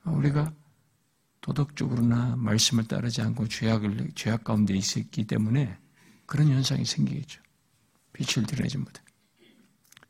우리가 0.04 0.54
도덕적으로나 1.42 2.36
말씀을 2.36 2.84
따르지 2.84 3.20
않고 3.20 3.48
죄악을 3.48 4.12
죄악 4.14 4.44
가운데 4.44 4.74
있었기 4.74 5.26
때문에 5.26 5.78
그런 6.30 6.48
현상이 6.48 6.84
생기겠죠. 6.84 7.42
빛을 8.12 8.46
드러내지 8.46 8.78
못해. 8.78 9.02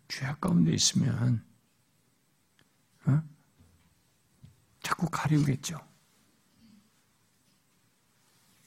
죄악 0.06 0.38
가운데 0.38 0.70
있으면 0.70 1.42
어? 3.06 3.22
자꾸 4.82 5.08
가리우겠죠. 5.10 5.78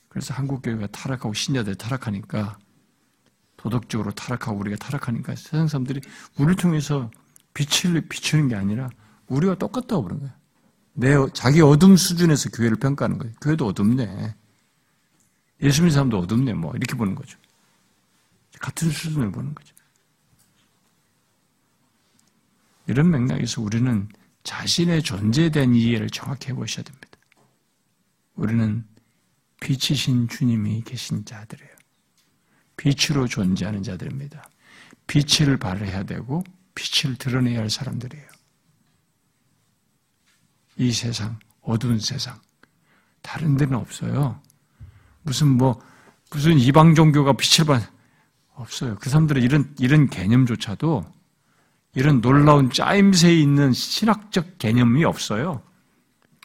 그래서 0.09 0.33
한국 0.33 0.63
교회가 0.63 0.87
타락하고 0.87 1.35
신자들 1.35 1.75
타락하니까 1.75 2.57
도덕적으로 3.57 4.11
타락하고 4.13 4.57
우리가 4.57 4.75
타락하니까 4.77 5.35
세상 5.35 5.67
사람들이 5.67 6.01
우리를 6.37 6.55
통해서 6.55 7.11
빛을 7.53 8.07
비추는 8.09 8.47
게 8.47 8.55
아니라 8.55 8.89
우리가 9.27 9.59
똑같다고 9.59 10.01
그런 10.01 10.19
거예요. 10.21 10.33
내 10.93 11.13
자기 11.33 11.61
어둠 11.61 11.97
수준에서 11.97 12.49
교회를 12.49 12.77
평가하는 12.77 13.19
거예요. 13.19 13.35
교회도 13.41 13.67
어둡네. 13.67 14.35
예수 15.61 15.81
믿는 15.83 15.91
사람도 15.93 16.17
어둡네. 16.17 16.53
뭐 16.53 16.73
이렇게 16.75 16.95
보는 16.95 17.13
거죠. 17.13 17.42
같은 18.63 18.89
수준을 18.89 19.29
보는 19.29 19.53
거죠. 19.53 19.75
이런 22.87 23.11
맥락에서 23.11 23.61
우리는 23.61 24.07
자신의 24.43 25.03
존재에 25.03 25.49
대한 25.49 25.75
이해를 25.75 26.09
정확히 26.09 26.49
해보셔야 26.49 26.85
됩니다. 26.85 27.09
우리는 28.35 28.87
빛이신 29.59 30.29
주님이 30.29 30.81
계신 30.83 31.25
자들이에요. 31.25 31.73
빛으로 32.77 33.27
존재하는 33.27 33.83
자들입니다. 33.83 34.49
빛을 35.07 35.57
발해야 35.57 36.03
되고 36.03 36.41
빛을 36.73 37.17
드러내야 37.17 37.59
할 37.59 37.69
사람들이에요. 37.69 38.27
이 40.77 40.91
세상, 40.93 41.37
어두운 41.61 41.99
세상. 41.99 42.41
다른 43.21 43.57
데는 43.57 43.75
없어요. 43.75 44.41
무슨 45.21 45.49
뭐, 45.49 45.81
무슨 46.31 46.57
이방 46.57 46.95
종교가 46.95 47.33
빛을 47.33 47.67
발, 47.67 47.92
없어요. 48.55 48.95
그 48.99 49.09
사람들은 49.09 49.41
이런, 49.41 49.73
이런 49.79 50.09
개념조차도 50.09 51.05
이런 51.95 52.21
놀라운 52.21 52.71
짜임새에 52.71 53.33
있는 53.33 53.71
신학적 53.73 54.57
개념이 54.57 55.03
없어요. 55.05 55.61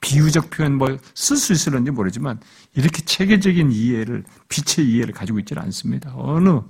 비유적 0.01 0.51
표현 0.51 0.75
뭐 0.79 0.97
쓸 1.15 1.37
수 1.37 1.53
있을런지 1.53 1.91
모르지만 1.91 2.41
이렇게 2.75 3.05
체계적인 3.05 3.73
이해를 3.73 4.25
빛의 4.49 4.89
이해를 4.89 5.13
가지고 5.13 5.39
있지는 5.41 5.63
않습니다. 5.63 6.13
어느 6.15 6.61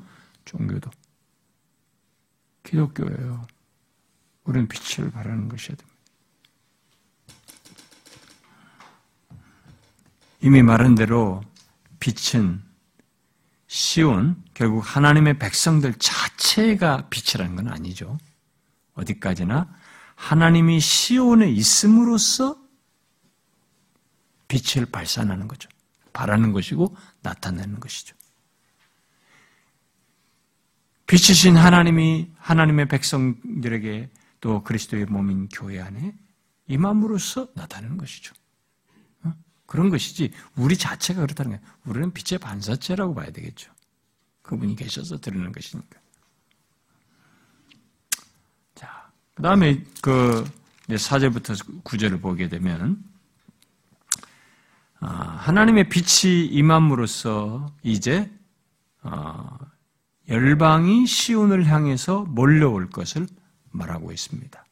종교도 0.45 0.91
기독교예요. 2.63 3.47
우리는 4.45 4.67
빛을 4.67 5.11
바라는 5.11 5.49
것이어야 5.49 5.77
됩니다. 5.77 5.99
이미 10.41 10.63
말한 10.63 10.95
대로 10.95 11.43
빛은 12.01 12.63
시온 13.69 14.43
결국 14.55 14.81
하나님의 14.81 15.39
백성들 15.39 15.95
자체가 15.95 17.09
빛이라는 17.11 17.55
건 17.55 17.69
아니죠. 17.69 18.19
어디까지나 18.95 19.73
하나님이 20.17 20.81
시온에 20.81 21.49
있음으로써 21.49 22.59
빛을 24.49 24.87
발산하는 24.87 25.47
거죠. 25.47 25.69
바라는 26.13 26.53
것이고 26.53 26.97
나타내는 27.21 27.79
것이죠. 27.79 28.17
빛이신 31.07 31.57
하나님이 31.57 32.31
하나님의 32.39 32.89
백성들에게 32.89 34.11
또 34.41 34.65
그리스도의 34.65 35.07
몸인 35.07 35.49
교회 35.49 35.81
안에 35.81 36.15
임함으로써 36.67 37.49
나타내는 37.55 37.99
것이죠. 37.99 38.35
어? 39.69 39.73
그런 39.73 39.91
것이지 39.91 40.33
우리 40.57 40.77
자체가 40.77 41.21
그렇다는 41.21 41.53
거예요. 41.53 41.75
우리는 41.85 42.13
빛의 42.13 42.39
반사체라고 42.39 43.15
봐야 43.15 43.31
되겠죠. 43.31 43.71
그분이 44.43 44.77
계셔서 44.77 45.21
드리는 45.21 45.53
것이니까. 45.53 46.01
그 49.35 49.43
다음에 49.43 49.85
그 50.03 50.45
4절부터 50.89 51.85
9절을 51.85 52.21
보게 52.21 52.49
되면 52.49 53.05
아, 54.99 55.07
하나님의 55.07 55.89
빛이 55.91 56.47
임함으로써 56.47 57.73
이제 57.85 58.29
어, 59.03 59.59
열방이 60.29 61.07
시온을 61.07 61.67
향해서 61.67 62.25
몰려올 62.25 62.91
것을 62.91 63.29
말하고 63.71 64.11
있습니다. 64.11 64.65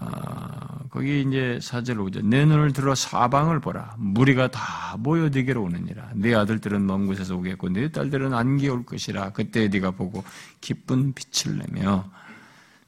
아, 0.00 0.78
거기 0.90 1.22
이제 1.22 1.58
사절 1.60 2.00
오죠. 2.00 2.20
내 2.22 2.44
눈을 2.44 2.72
들어 2.72 2.94
사방을 2.94 3.60
보라. 3.60 3.96
무리가 3.98 4.50
다 4.50 4.96
모여 4.98 5.28
네게로 5.28 5.62
오느니라. 5.62 6.10
네 6.14 6.34
아들들은 6.34 6.86
먼 6.86 7.06
곳에서 7.06 7.36
오겠고 7.36 7.70
네 7.70 7.90
딸들은 7.90 8.32
안개 8.32 8.68
올 8.68 8.86
것이라. 8.86 9.30
그때 9.30 9.68
네가 9.68 9.92
보고 9.92 10.24
기쁜 10.60 11.12
빛을 11.14 11.58
내며 11.58 12.08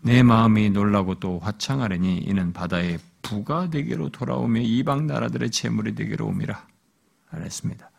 내 0.03 0.23
마음이 0.23 0.71
놀라고 0.71 1.17
또 1.17 1.41
화창하려니 1.41 2.19
이는 2.19 2.53
바다의 2.53 2.99
부가 3.23 3.69
되게로 3.69 4.11
돌아오며 4.11 4.61
이방 4.61 5.07
나라들의 5.07 5.51
재물이 5.51 5.95
되게로 5.95 6.27
옵니다. 6.27 6.67
알았습니다. 7.31 7.91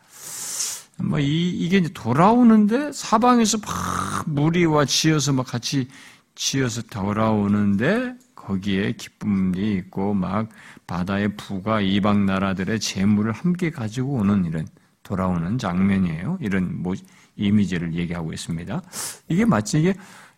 뭐 0.98 1.18
이, 1.18 1.50
이게 1.50 1.78
이제 1.78 1.90
돌아오는데 1.92 2.92
사방에서 2.92 3.58
막 3.58 4.24
무리와 4.26 4.84
지어서 4.84 5.32
막 5.32 5.46
같이 5.46 5.88
지어서 6.34 6.82
돌아오는데 6.82 8.14
거기에 8.42 8.92
기쁨이 8.92 9.74
있고 9.74 10.14
막 10.14 10.48
바다의 10.86 11.36
부가 11.36 11.80
이방 11.80 12.26
나라들의 12.26 12.80
재물을 12.80 13.32
함께 13.32 13.70
가지고 13.70 14.14
오는 14.14 14.44
이런 14.44 14.66
돌아오는 15.02 15.58
장면이에요. 15.58 16.38
이런 16.40 16.82
뭐 16.82 16.94
이미지를 17.36 17.94
얘기하고 17.94 18.32
있습니다. 18.32 18.82
이게 19.28 19.44
마치 19.44 19.78
이게 19.80 19.94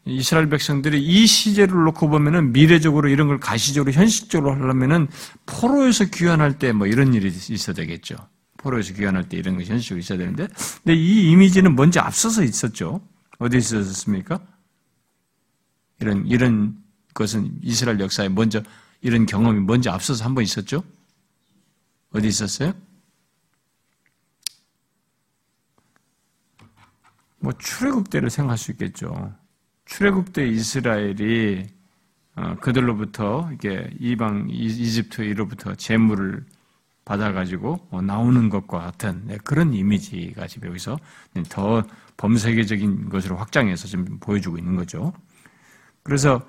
이스라엘 0.07 0.51
백성들이 0.51 1.03
이 1.03 1.27
시제를 1.27 1.85
놓고 1.85 2.09
보면은 2.11 2.53
미래적으로 2.53 3.09
이런 3.09 3.27
걸 3.29 3.41
가시적으로 3.41 3.91
현실적으로 3.93 4.53
하려면은 4.53 5.09
포로에서 5.47 6.05
귀환할 6.07 6.59
때 6.59 6.73
뭐 6.73 6.87
이런 6.87 7.15
일이 7.15 7.29
있어야 7.29 7.75
되겠죠. 7.75 8.17
포로에서 8.59 8.95
귀환할 8.95 9.29
때 9.29 9.39
이런 9.39 9.57
것이 9.57 9.71
현실적으로 9.71 10.01
있어야 10.01 10.19
되는데, 10.19 10.47
근데 10.83 10.95
이 10.95 11.31
이미지는 11.31 11.75
먼저 11.75 12.01
앞서서 12.01 12.43
있었죠. 12.43 13.01
어디 13.39 13.57
있었습니까? 13.57 14.41
이런 16.01 16.27
이런 16.27 16.77
것은 17.15 17.59
이스라엘 17.63 18.01
역사에 18.01 18.29
먼저 18.29 18.63
이런 19.01 19.27
경험이 19.27 19.61
먼저 19.61 19.91
앞서서 19.91 20.25
한 20.25 20.35
번 20.35 20.45
있었죠. 20.45 20.83
어디 22.13 22.29
있었어요? 22.29 22.73
뭐 27.39 27.53
출애굽 27.59 28.11
때를 28.11 28.31
생각할 28.31 28.57
수 28.59 28.71
있겠죠. 28.73 29.35
출애굽 29.85 30.33
때 30.33 30.47
이스라엘이 30.49 31.67
어, 32.37 32.57
그들로부터 32.61 33.51
이게 33.53 33.91
이방 34.01 34.49
이집트 34.51 35.23
이로부터 35.23 35.75
재물을 35.75 36.45
받아가지고 37.05 37.87
어, 37.91 38.01
나오는 38.03 38.49
것과 38.49 38.81
같은 38.81 39.23
네, 39.27 39.37
그런 39.45 39.75
이미지가 39.75 40.47
지금 40.47 40.69
여기서 40.69 40.99
더 41.49 41.83
범세계적인 42.17 43.09
것으로 43.11 43.37
확장해서 43.37 43.87
지금 43.87 44.19
보여주고 44.19 44.59
있는 44.59 44.75
거죠. 44.75 45.13
그래서 46.03 46.41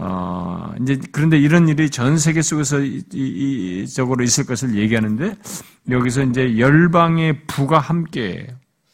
어, 0.00 0.72
이제 0.80 0.96
그런데 1.10 1.36
이런 1.36 1.68
일이 1.68 1.90
전 1.90 2.18
세계 2.18 2.40
속에서 2.40 2.78
이, 2.80 3.02
이, 3.12 3.86
적으로 3.88 4.22
있을 4.22 4.46
것을 4.46 4.76
얘기하는데 4.76 5.34
여기서 5.90 6.22
이제 6.22 6.56
열방의 6.56 7.46
부가 7.48 7.80
함께 7.80 8.46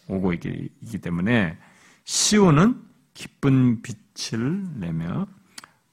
오고 0.08 0.32
있기, 0.32 0.70
있기 0.80 0.98
때문에 0.98 1.58
시온은 2.04 2.80
기쁜 3.12 3.82
빛을 3.82 4.64
내며 4.76 5.26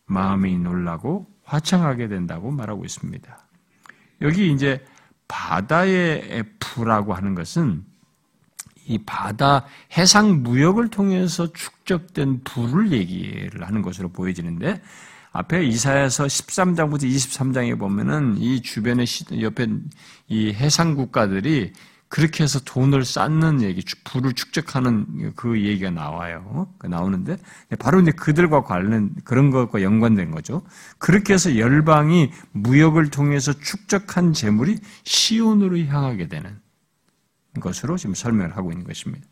마음이 0.05 0.57
놀라고 0.59 1.27
화창하게 1.43 2.07
된다고 2.07 2.49
말하고 2.49 2.85
있습니다. 2.85 3.37
여기 4.21 4.49
이제 4.53 4.81
바다의 5.27 6.45
F라고 6.69 7.13
하는 7.13 7.35
것은 7.35 7.83
이 8.85 8.97
바다 8.99 9.65
해상 9.97 10.43
무역을 10.43 10.89
통해서 10.89 11.51
축적된 11.53 12.41
부를 12.43 12.91
얘기를 12.91 13.65
하는 13.65 13.81
것으로 13.81 14.09
보여지는데 14.09 14.81
앞에 15.33 15.65
이사야서 15.65 16.25
13장부터 16.25 17.03
23장에 17.03 17.79
보면은 17.79 18.37
이 18.37 18.61
주변의 18.61 19.05
옆에 19.41 19.67
이 20.27 20.53
해상 20.53 20.95
국가들이 20.95 21.71
그렇게 22.09 22.43
해서 22.43 22.59
돈을 22.59 23.05
쌓는 23.05 23.61
얘기, 23.61 23.81
부를 24.03 24.33
축적하는 24.33 25.31
그 25.33 25.61
얘기가 25.61 25.91
나와요. 25.91 26.67
그 26.77 26.87
나오는데 26.87 27.37
바로 27.79 28.01
이제 28.01 28.11
그들과 28.11 28.65
관련 28.65 29.15
그런 29.23 29.49
것과 29.49 29.81
연관된 29.81 30.31
거죠. 30.31 30.61
그렇게 30.97 31.33
해서 31.33 31.57
열방이 31.57 32.31
무역을 32.51 33.11
통해서 33.11 33.53
축적한 33.53 34.33
재물이 34.33 34.79
시온으로 35.05 35.79
향하게 35.79 36.27
되는 36.27 36.59
것으로 37.59 37.97
지금 37.97 38.15
설명을 38.15 38.55
하고 38.55 38.71
있는 38.71 38.85
것입니다. 38.85 39.25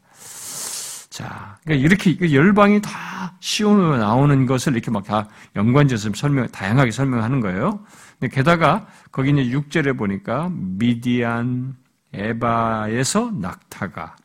자, 1.09 1.57
그러니까 1.63 1.85
이렇게 1.85 2.33
열방이 2.33 2.81
다 2.81 3.35
시온으로 3.39 3.97
나오는 3.97 4.45
것을 4.45 4.73
이렇게 4.73 4.91
막 4.91 5.03
다 5.03 5.27
연관지어서 5.55 6.11
설명, 6.15 6.47
다양하게 6.47 6.91
설명하는 6.91 7.39
거예요. 7.41 7.83
게다가 8.31 8.87
거기 9.11 9.31
이제 9.31 9.57
6절에 9.57 9.97
보니까 9.97 10.49
미디안, 10.53 11.75
에바에서 12.13 13.31
낙타가, 13.31 14.15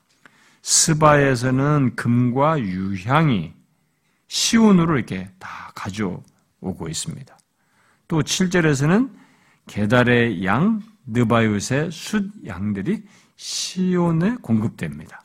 스바에서는 0.63 1.97
금과 1.97 2.61
유향이 2.61 3.53
시온으로 4.29 4.97
이렇게 4.97 5.31
다 5.39 5.73
가져오고 5.75 6.89
있습니다. 6.89 7.39
또 8.09 8.23
7절에서는 8.23 9.11
게달의 9.67 10.45
양, 10.45 10.81
느바윳의 11.11 11.91
숫 11.91 12.31
양들이 12.47 13.03
시온에 13.37 14.37
공급됩니다. 14.43 15.23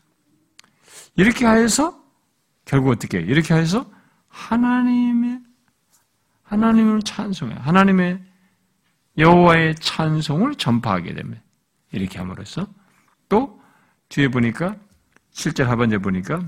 이렇게 1.15 1.45
하여서 1.45 2.01
결국 2.65 2.91
어떻게 2.91 3.19
해요? 3.19 3.25
이렇게 3.27 3.53
해서 3.53 3.89
하나님의 4.27 5.41
하나님을 6.43 7.01
찬송해 7.01 7.55
하나님의 7.55 8.23
여호와의 9.17 9.75
찬송을 9.75 10.55
전파하게 10.55 11.13
됩니다. 11.13 11.41
이렇게 11.91 12.19
함으로써 12.19 12.67
또 13.27 13.59
뒤에 14.09 14.29
보니까 14.29 14.75
7절 15.33 15.65
하반절 15.65 15.99
보니까 15.99 16.41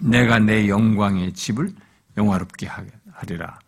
내가 0.00 0.38
내 0.38 0.68
영광의 0.68 1.32
집을 1.32 1.70
영화롭게 2.16 2.66
하리라 2.66 3.58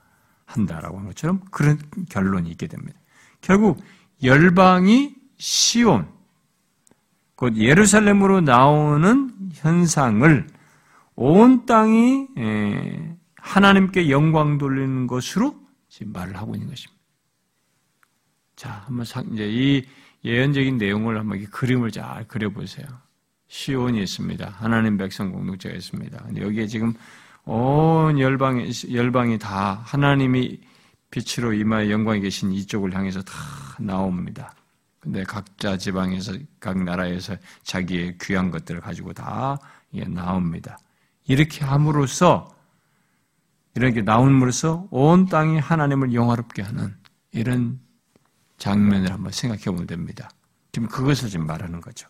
한다라고 0.46 0.98
하는 0.98 1.10
것처럼 1.10 1.40
그런 1.50 1.78
결론이 2.08 2.50
있게 2.50 2.66
됩니다. 2.66 2.98
결국 3.40 3.82
열방이 4.22 5.14
시온 5.38 6.19
곧 7.40 7.56
예루살렘으로 7.56 8.42
나오는 8.42 9.30
현상을 9.54 10.46
온 11.16 11.64
땅이 11.64 12.28
하나님께 13.36 14.10
영광 14.10 14.58
돌리는 14.58 15.06
것으로 15.06 15.58
지금 15.88 16.12
말을 16.12 16.36
하고 16.36 16.54
있는 16.54 16.68
것입니다. 16.68 17.02
자, 18.56 18.84
한번 18.84 19.06
이제 19.32 19.48
이 19.48 19.82
예언적인 20.22 20.76
내용을 20.76 21.18
한번 21.18 21.42
그림을 21.46 21.90
잘 21.92 22.28
그려보세요. 22.28 22.86
시온이 23.48 24.02
있습니다. 24.02 24.46
하나님 24.58 24.98
백성 24.98 25.32
공동체가 25.32 25.74
있습니다. 25.74 26.22
여기에 26.36 26.66
지금 26.66 26.92
온 27.46 28.20
열방이, 28.20 28.70
열방이 28.92 29.38
다 29.38 29.80
하나님이 29.86 30.60
빛으로 31.10 31.54
이마에 31.54 31.90
영광이 31.90 32.20
계신 32.20 32.52
이쪽을 32.52 32.94
향해서 32.94 33.22
다 33.22 33.32
나옵니다. 33.78 34.54
근데 35.00 35.24
각자 35.24 35.76
지방에서, 35.76 36.34
각 36.60 36.82
나라에서 36.82 37.36
자기의 37.62 38.18
귀한 38.20 38.50
것들을 38.50 38.80
가지고 38.80 39.12
다 39.12 39.58
나옵니다. 40.08 40.78
이렇게 41.26 41.64
함으로써, 41.64 42.54
이렇게 43.74 44.02
나옴으로써 44.02 44.86
온 44.90 45.26
땅이 45.26 45.58
하나님을 45.58 46.12
영화롭게 46.12 46.62
하는 46.62 46.94
이런 47.32 47.80
장면을 48.58 49.10
한번 49.10 49.32
생각해 49.32 49.64
보면 49.64 49.86
됩니다. 49.86 50.28
지금 50.72 50.86
그것을 50.88 51.28
지금 51.28 51.46
말하는 51.46 51.80
거죠. 51.80 52.08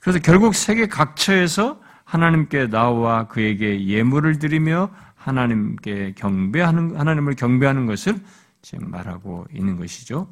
그래서 0.00 0.18
결국 0.18 0.54
세계 0.54 0.86
각처에서 0.86 1.80
하나님께 2.04 2.68
나와 2.68 3.26
그에게 3.26 3.86
예물을 3.86 4.38
드리며 4.38 4.90
하나님께 5.14 6.14
경배하는 6.16 6.96
하나님을 6.96 7.34
경배하는 7.34 7.86
것을 7.86 8.22
지금 8.62 8.90
말하고 8.90 9.46
있는 9.52 9.76
것이죠. 9.76 10.28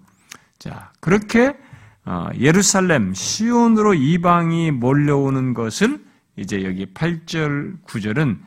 자, 0.63 0.93
그렇게 1.01 1.59
어, 2.05 2.29
예루살렘 2.39 3.15
시온으로 3.15 3.95
이방이 3.95 4.71
몰려오는 4.71 5.55
것을 5.55 6.05
이제 6.37 6.63
여기 6.63 6.87
8절 6.87 7.83
9절은 7.83 8.39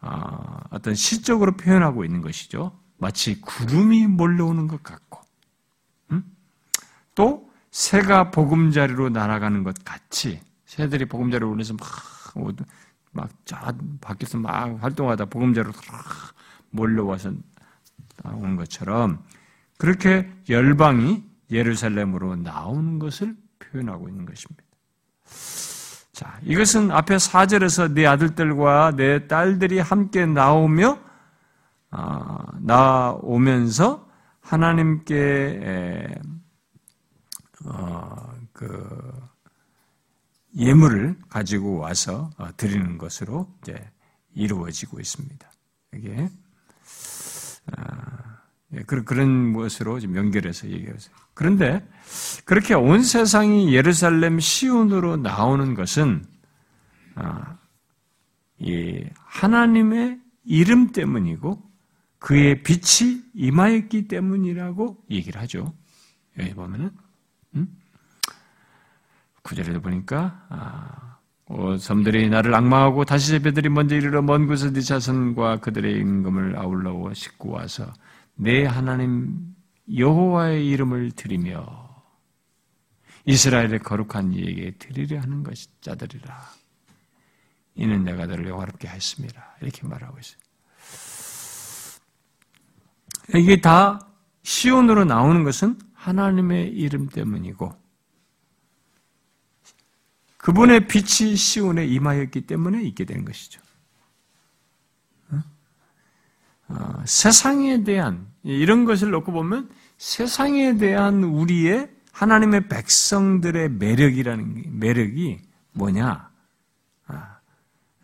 어, 0.00 0.58
어떤 0.70 0.96
시적으로 0.96 1.52
표현하고 1.52 2.04
있는 2.04 2.22
것이죠. 2.22 2.76
마치 2.98 3.40
구름이 3.40 4.08
몰려오는 4.08 4.66
것 4.66 4.82
같고 4.82 5.20
또 7.14 7.48
새가 7.70 8.32
보금자리로 8.32 9.10
날아가는 9.10 9.62
것 9.62 9.76
같이 9.84 10.40
새들이 10.64 11.04
보금자리로 11.04 11.52
오면서 11.52 11.74
막, 11.74 11.86
막, 13.12 13.30
자, 13.44 13.72
밖에서 14.00 14.38
막 14.38 14.82
활동하다 14.82 15.26
보금자리로 15.26 15.72
몰려와서 16.70 17.32
나오는 18.24 18.56
것처럼 18.56 19.22
그렇게 19.78 20.28
열방이 20.48 21.29
예루살렘으로 21.50 22.36
나오는 22.36 22.98
것을 22.98 23.36
표현하고 23.58 24.08
있는 24.08 24.26
것입니다. 24.26 24.62
자, 26.12 26.38
이것은 26.42 26.90
앞에 26.90 27.16
4절에서 27.16 27.92
내 27.92 28.06
아들들과 28.06 28.94
내 28.96 29.26
딸들이 29.26 29.78
함께 29.78 30.26
나오며, 30.26 30.98
어, 31.92 32.38
나오면서 32.60 34.08
하나님께 34.40 36.14
어, 37.64 38.34
그 38.52 39.30
예물을 40.56 41.16
가지고 41.28 41.78
와서 41.78 42.30
어, 42.36 42.48
드리는 42.56 42.98
것으로 42.98 43.48
이제 43.62 43.90
이루어지고 44.34 45.00
있습니다. 45.00 45.50
이게 45.94 46.28
아, 47.76 48.38
예, 48.74 48.82
그런 48.82 49.52
것으로 49.52 50.00
지금 50.00 50.16
연결해서 50.16 50.68
얘기하세요. 50.68 51.14
그런데 51.34 51.86
그렇게 52.44 52.74
온 52.74 53.02
세상이 53.02 53.74
예루살렘 53.74 54.40
시온으로 54.40 55.16
나오는 55.16 55.74
것은 55.74 56.24
아, 57.14 57.56
하나님의 59.14 60.18
이름 60.44 60.92
때문이고 60.92 61.62
그의 62.18 62.62
빛이 62.62 63.22
임하였기 63.34 64.08
때문이라고 64.08 65.04
얘기를 65.10 65.40
하죠. 65.40 65.72
여기 66.38 66.54
보면은 66.54 66.90
구절에도 69.42 69.80
보니까 69.80 70.46
아, 70.48 71.18
어, 71.46 71.76
섬들이 71.76 72.28
나를 72.28 72.54
악마하고 72.54 73.04
다시 73.04 73.30
제배들이 73.30 73.68
먼저 73.68 73.96
이르러 73.96 74.22
먼 74.22 74.46
곳에서 74.46 74.72
네 74.72 74.80
자손과 74.80 75.58
그들의 75.58 75.98
임금을 75.98 76.56
아울러 76.56 77.12
싣고 77.12 77.50
와서 77.50 77.92
내 78.36 78.64
하나님 78.64 79.49
여호와의 79.96 80.66
이름을 80.68 81.12
드리며 81.12 81.90
이스라엘의 83.24 83.80
거룩한 83.80 84.32
이에게 84.32 84.72
드리려 84.78 85.20
하는 85.20 85.42
것이 85.42 85.68
자들이라. 85.80 86.50
이는 87.74 88.04
내가 88.04 88.26
너를 88.26 88.48
영화롭게 88.48 88.88
했습니다. 88.88 89.56
이렇게 89.60 89.86
말하고 89.86 90.18
있어요. 90.18 90.40
이게 93.34 93.60
다 93.60 94.00
시온으로 94.42 95.04
나오는 95.04 95.44
것은 95.44 95.78
하나님의 95.94 96.68
이름 96.68 97.08
때문이고 97.08 97.78
그분의 100.38 100.88
빛이 100.88 101.36
시온에 101.36 101.86
임하였기 101.86 102.46
때문에 102.46 102.82
있게 102.82 103.04
된 103.04 103.24
것이죠. 103.24 103.60
어, 106.68 107.02
세상에 107.04 107.82
대한 107.82 108.32
이런 108.42 108.84
것을 108.84 109.10
놓고 109.10 109.32
보면 109.32 109.70
세상에 110.00 110.78
대한 110.78 111.22
우리의 111.22 111.90
하나님의 112.12 112.68
백성들의 112.68 113.72
매력이라는 113.72 114.78
매력이 114.78 115.42
뭐냐? 115.72 116.30
아, 117.06 117.38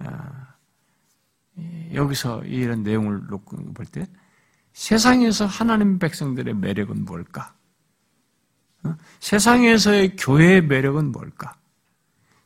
아, 0.00 0.54
여기서 1.94 2.44
이런 2.44 2.82
내용을 2.82 3.22
놓고 3.30 3.72
볼 3.72 3.86
때 3.86 4.06
세상에서 4.74 5.46
하나님 5.46 5.98
백성들의 5.98 6.54
매력은 6.56 7.06
뭘까? 7.06 7.54
어? 8.82 8.94
세상에서의 9.20 10.16
교회의 10.16 10.64
매력은 10.66 11.12
뭘까? 11.12 11.56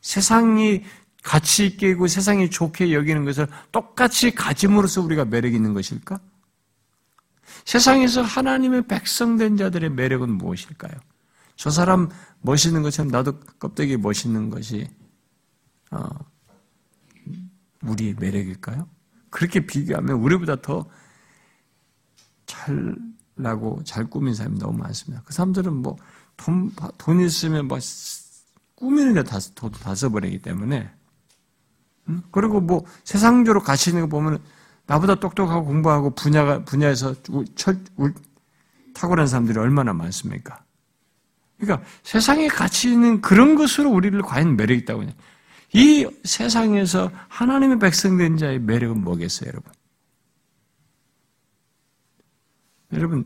세상이 0.00 0.84
가치 1.24 1.66
있게 1.66 1.96
고 1.96 2.06
세상이 2.06 2.50
좋게 2.50 2.94
여기는 2.94 3.24
것을 3.24 3.48
똑같이 3.72 4.32
가짐으로써 4.32 5.02
우리가 5.02 5.24
매력 5.24 5.52
있는 5.54 5.74
것일까? 5.74 6.20
세상에서 7.64 8.22
하나님의 8.22 8.86
백성된 8.86 9.56
자들의 9.56 9.90
매력은 9.90 10.30
무엇일까요? 10.30 10.92
저 11.56 11.70
사람 11.70 12.08
멋있는 12.40 12.82
것처럼 12.82 13.10
나도 13.10 13.40
껍데기 13.58 13.96
멋있는 13.96 14.50
것이 14.50 14.88
어, 15.90 16.08
우리의 17.82 18.14
매력일까요? 18.18 18.88
그렇게 19.30 19.66
비교하면 19.66 20.16
우리보다 20.16 20.60
더 20.62 20.86
잘나고 22.46 23.82
잘 23.84 24.08
꾸민 24.08 24.34
사람이 24.34 24.58
너무 24.58 24.78
많습니다. 24.78 25.22
그 25.24 25.32
사람들은 25.32 25.74
뭐 25.74 25.96
돈, 26.36 26.72
돈 26.98 27.20
있으면 27.20 27.68
뭐 27.68 27.78
꾸미는 28.74 29.14
데 29.14 29.22
다, 29.22 29.38
다 29.38 29.94
써버리기 29.94 30.40
때문에 30.40 30.90
음? 32.08 32.22
그리고 32.30 32.60
뭐 32.60 32.84
세상적으로 33.04 33.62
가치 33.62 33.90
있는 33.90 34.02
거 34.02 34.08
보면 34.08 34.42
나보다 34.90 35.14
똑똑하고 35.14 35.66
공부하고 35.66 36.16
분야가 36.16 36.64
분야에서 36.64 37.14
철, 37.54 37.78
탁월한 38.92 39.28
사람들이 39.28 39.56
얼마나 39.56 39.92
많습니까? 39.92 40.64
그러니까 41.60 41.86
세상에 42.02 42.48
가치 42.48 42.90
있는 42.90 43.20
그런 43.20 43.54
것으로 43.54 43.88
우리를 43.92 44.20
과연 44.22 44.56
매력 44.56 44.74
있다고 44.74 45.02
하냐? 45.02 45.12
이 45.74 46.08
세상에서 46.24 47.12
하나님의 47.28 47.78
백성된 47.78 48.36
자의 48.36 48.58
매력은 48.58 49.00
뭐겠어요, 49.04 49.50
여러분? 49.50 49.72
여러분 52.92 53.24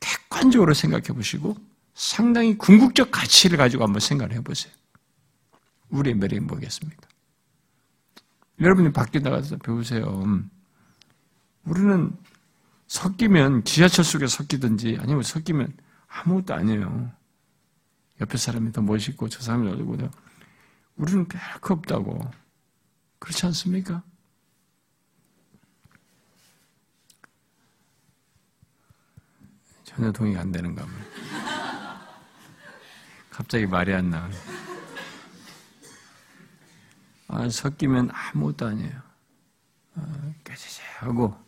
객관적으로 0.00 0.74
생각해 0.74 1.04
보시고 1.14 1.56
상당히 1.94 2.58
궁극적 2.58 3.12
가치를 3.12 3.56
가지고 3.56 3.84
한번 3.84 4.00
생각을 4.00 4.34
해 4.34 4.40
보세요. 4.40 4.72
우리의 5.90 6.16
매력이 6.16 6.40
뭐겠습니까? 6.40 7.06
여러분이 8.60 8.92
밖에 8.92 9.20
나가서 9.20 9.58
배우세요. 9.58 10.42
우리는 11.64 12.16
섞이면 12.86 13.64
지하철 13.64 14.04
속에 14.04 14.26
섞이든지 14.26 14.98
아니면 15.00 15.22
섞이면 15.22 15.76
아무것도 16.08 16.54
아니에요. 16.54 17.12
옆에 18.20 18.36
사람이 18.36 18.72
더 18.72 18.82
멋있고 18.82 19.28
저 19.28 19.42
사람이 19.42 19.70
어디고 19.70 19.96
우리는 20.96 21.28
별거 21.28 21.74
없다고. 21.74 22.30
그렇지 23.18 23.46
않습니까? 23.46 24.02
전혀 29.84 30.12
동의가 30.12 30.40
안 30.40 30.52
되는가 30.52 30.84
봐요. 30.84 30.94
갑자기 33.30 33.66
말이 33.66 33.92
안 33.94 34.10
나와요. 34.10 34.32
아, 37.28 37.48
섞이면 37.48 38.10
아무것도 38.12 38.66
아니에요. 38.66 39.02
아, 39.96 40.32
깨지지 40.44 40.80
하고 40.98 41.47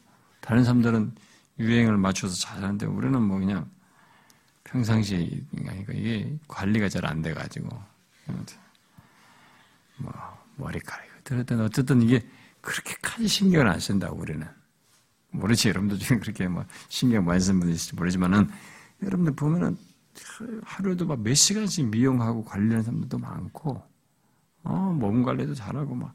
다른 0.50 0.64
사람들은 0.64 1.14
유행을 1.60 1.96
맞춰서 1.96 2.34
잘하는데 2.34 2.84
우리는 2.86 3.22
뭐 3.22 3.38
그냥 3.38 3.70
평상시 4.64 5.46
그러니까 5.56 5.92
이게 5.92 6.36
관리가 6.48 6.88
잘 6.88 7.06
안 7.06 7.22
돼가지고. 7.22 7.68
뭐 9.98 10.12
머리카락이 10.56 11.08
들었든 11.22 11.60
어쨌든 11.60 12.02
이게 12.02 12.26
그렇게까지 12.62 13.28
신경을 13.28 13.68
안 13.68 13.78
쓴다고 13.78 14.16
우리는. 14.16 14.44
모르지 15.30 15.68
여러분들 15.68 16.00
중에 16.00 16.18
그렇게 16.18 16.48
뭐 16.48 16.64
신경 16.88 17.24
많이 17.24 17.38
쓰는 17.38 17.60
분이 17.60 17.72
있을지 17.72 17.94
모르지만은 17.94 18.50
여러분들 19.04 19.36
보면은 19.36 19.76
하루에도 20.64 21.06
막 21.06 21.20
몇 21.20 21.34
시간씩 21.34 21.90
미용하고 21.90 22.44
관리하는 22.44 22.82
사람들도 22.82 23.18
많고 23.18 23.80
어, 24.64 24.96
몸 24.98 25.22
관리도 25.22 25.54
잘하고 25.54 25.94
막 25.94 26.12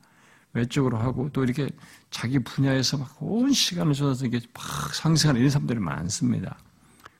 외적으로 0.55 0.97
하고 0.97 1.29
또 1.31 1.43
이렇게 1.43 1.69
자기 2.09 2.39
분야에서 2.39 2.97
막 2.97 3.17
온 3.21 3.51
시간을 3.51 3.93
쏟아서 3.93 4.25
이게 4.25 4.39
막 4.53 4.93
상승하는 4.93 5.39
이런 5.41 5.49
사람들이 5.51 5.79
많습니다. 5.79 6.57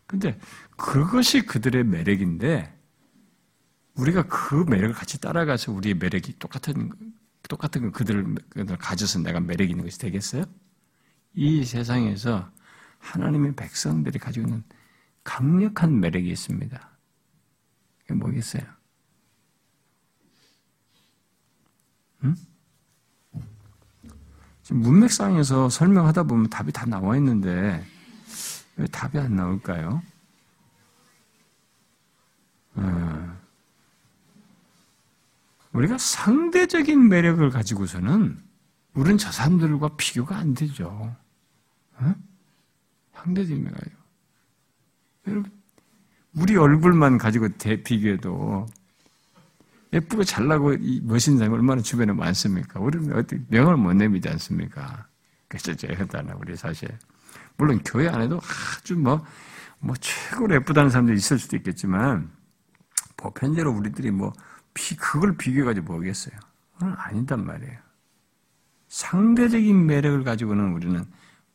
근데 0.08 0.40
그것이 0.78 1.42
그들의 1.46 1.84
매력인데 1.84 2.74
우리가 3.96 4.24
그 4.28 4.66
매력을 4.70 4.94
같이 4.94 5.20
따라가서 5.20 5.72
우리의 5.72 5.96
매력이 5.96 6.40
똑같은 6.40 6.92
똑같은 7.50 7.92
그들을, 7.92 8.36
그들을 8.50 8.78
가져서 8.78 9.20
내가 9.20 9.40
매력 9.40 9.70
있는 9.70 9.84
것이 9.84 10.00
되겠어요? 10.00 10.46
이 11.36 11.64
세상에서 11.64 12.52
하나님의 13.00 13.56
백성들이 13.56 14.18
가지고 14.20 14.48
있는 14.48 14.64
강력한 15.24 16.00
매력이 16.00 16.30
있습니다. 16.30 16.98
그게 18.00 18.14
뭐겠어요? 18.16 18.64
응? 22.24 22.36
문맥상에서 24.70 25.70
설명하다 25.70 26.24
보면 26.24 26.50
답이 26.50 26.72
다 26.72 26.86
나와 26.86 27.16
있는데 27.18 27.86
왜 28.78 28.88
답이 28.88 29.18
안 29.20 29.36
나올까요? 29.36 30.02
어. 32.76 33.38
우리가 35.74 35.98
상대적인 35.98 37.10
매력을 37.10 37.48
가지고서는 37.50 38.42
우리는 38.94 39.18
저 39.18 39.32
사람들과 39.32 39.96
비교가 39.98 40.38
안 40.38 40.54
되죠. 40.54 41.16
어? 41.98 42.16
상대적인 43.14 43.64
매력. 43.64 43.92
여러분, 45.28 45.52
우리 46.36 46.56
얼굴만 46.56 47.18
가지고 47.18 47.50
대, 47.58 47.82
비교해도 47.82 48.68
예쁘고 49.96 50.26
잘나고 50.26 50.76
멋있는 51.04 51.40
사람이 51.40 51.56
얼마나 51.56 51.82
주변에 51.82 52.12
많습니까? 52.12 52.80
우리는 52.82 53.16
어떻게 53.16 53.42
명을 53.48 53.78
못 53.78 53.94
내미지 53.94 54.28
않습니까? 54.30 55.08
그래서 55.48 55.74
제가 55.74 56.06
우리 56.38 56.56
사실. 56.58 56.90
물론 57.58 57.80
교회 57.86 58.10
안에도 58.10 58.42
아주 58.78 58.98
뭐, 58.98 59.26
뭐 59.80 59.96
최고로 59.96 60.56
예쁘다는 60.56 60.90
사람들이 60.90 61.18
있을 61.18 61.40
수도 61.40 61.56
있겠지만, 61.56 62.30
보편적으로 63.16 63.72
우리들이 63.72 64.12
뭐, 64.12 64.34
비, 64.74 64.98
그걸 64.98 65.38
비교해가지고 65.38 65.94
뭐겠어요? 65.94 66.36
그건 66.74 66.96
아니단 66.98 67.46
말이에요. 67.46 67.80
상대적인 68.90 69.86
매력을 69.86 70.24
가지고는 70.26 70.74
우리는 70.74 71.06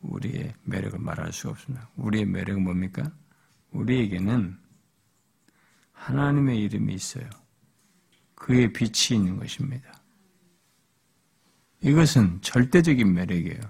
우리의 0.01 0.55
매력을 0.65 0.99
말할 0.99 1.33
수 1.35 1.51
없습니다. 1.51 1.91
우리의 1.97 2.25
매력은 2.25 2.65
뭡니까? 2.65 3.03
우리에게는 3.73 4.57
하나님의 5.93 6.59
이름이 6.63 6.95
있어요. 6.95 7.29
그의 8.41 8.73
빛이 8.73 9.21
있는 9.21 9.39
것입니다. 9.39 9.93
이것은 11.83 12.41
절대적인 12.41 13.13
매력이에요. 13.13 13.61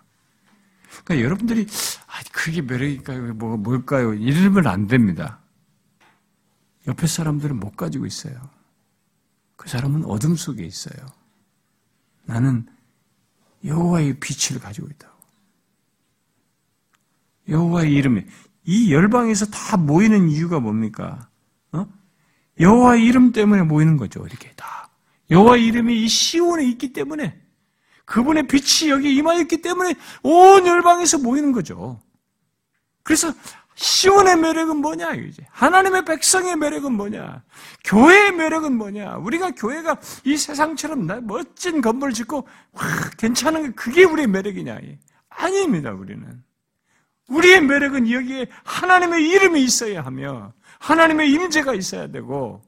그러니까 1.05 1.21
여러분들이 1.21 1.67
아, 2.07 2.21
그게 2.33 2.63
매력일까요? 2.63 3.35
뭐 3.35 3.57
뭘까요? 3.57 4.15
이러면 4.15 4.69
안 4.69 4.87
됩니다. 4.87 5.41
옆에 6.87 7.07
사람들은 7.07 7.59
못 7.59 7.77
가지고 7.77 8.07
있어요. 8.07 8.41
그 9.57 9.69
사람은 9.69 10.05
어둠 10.05 10.37
속에 10.37 10.65
있어요. 10.65 11.05
나는 12.25 12.67
여호와의 13.65 14.21
빛을 14.21 14.61
가지고 14.61 14.89
있다고. 14.89 15.19
여호와의 17.49 17.93
이름이 17.93 18.25
이 18.65 18.93
열방에서 18.93 19.47
다 19.47 19.77
모이는 19.77 20.29
이유가 20.29 20.61
뭡니까? 20.61 21.30
어? 22.61 22.63
여호와의 22.63 23.05
이름 23.05 23.33
때문에 23.33 23.63
모이는 23.63 23.97
거죠. 23.97 24.25
이렇게 24.27 24.53
다. 24.57 24.91
여호와의 25.31 25.67
이름이 25.67 26.03
이 26.03 26.09
시온에 26.09 26.65
있기 26.65 26.93
때문에 26.93 27.41
그분의 28.05 28.49
빛이 28.49 28.91
여기 28.91 29.15
임하였기 29.15 29.63
때문에 29.63 29.95
온 30.23 30.67
열방에서 30.67 31.19
모이는 31.19 31.53
거죠. 31.53 32.01
그래서 33.03 33.33
시온의 33.77 34.37
매력은 34.37 34.77
뭐냐, 34.77 35.13
이제. 35.15 35.47
하나님의 35.51 36.05
백성의 36.05 36.57
매력은 36.57 36.93
뭐냐. 36.93 37.43
교회의 37.85 38.33
매력은 38.33 38.77
뭐냐. 38.77 39.17
우리가 39.17 39.53
교회가 39.53 39.97
이 40.25 40.37
세상처럼 40.37 41.07
멋진 41.27 41.81
건물을 41.81 42.13
짓고, 42.13 42.47
와, 42.73 42.83
괜찮은 43.17 43.63
게 43.63 43.71
그게 43.71 44.05
우리의 44.05 44.27
매력이냐. 44.27 44.79
아닙니다, 45.31 45.93
우리는. 45.93 46.43
우리의 47.29 47.63
매력은 47.63 48.11
여기에 48.11 48.49
하나님의 48.65 49.27
이름이 49.27 49.63
있어야 49.63 50.05
하며, 50.05 50.53
하나님의 50.81 51.31
임재가 51.33 51.75
있어야 51.75 52.09
되고, 52.09 52.63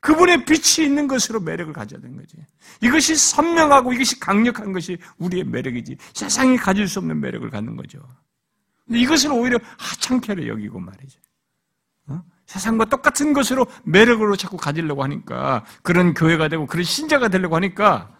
그분의 0.00 0.44
빛이 0.44 0.86
있는 0.86 1.08
것으로 1.08 1.40
매력을 1.40 1.72
가져야 1.72 2.00
되는 2.00 2.16
거지. 2.16 2.36
이것이 2.80 3.16
선명하고 3.16 3.92
이것이 3.92 4.20
강력한 4.20 4.72
것이 4.72 4.98
우리의 5.18 5.44
매력이지. 5.44 5.96
세상이 6.14 6.56
가질 6.56 6.86
수 6.88 7.00
없는 7.00 7.20
매력을 7.20 7.48
갖는 7.50 7.76
거죠. 7.76 8.00
이것은 8.90 9.32
오히려 9.32 9.58
하찮게를 9.76 10.48
여기고 10.48 10.78
말이죠. 10.78 11.20
어? 12.06 12.22
세상과 12.46 12.86
똑같은 12.86 13.32
것으로 13.32 13.66
매력으로 13.84 14.36
자꾸 14.36 14.56
가지려고 14.56 15.02
하니까 15.02 15.64
그런 15.82 16.14
교회가 16.14 16.48
되고 16.48 16.66
그런 16.66 16.84
신자가 16.84 17.28
되려고 17.28 17.56
하니까 17.56 18.16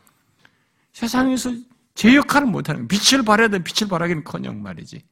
세상에서 0.92 1.52
제 1.94 2.14
역할을 2.14 2.48
못하는. 2.48 2.88
빛을 2.88 3.24
발해야 3.24 3.48
돼 3.48 3.62
빛을 3.62 3.88
발하기는 3.88 4.24
커녕 4.24 4.62
말이지. 4.62 5.02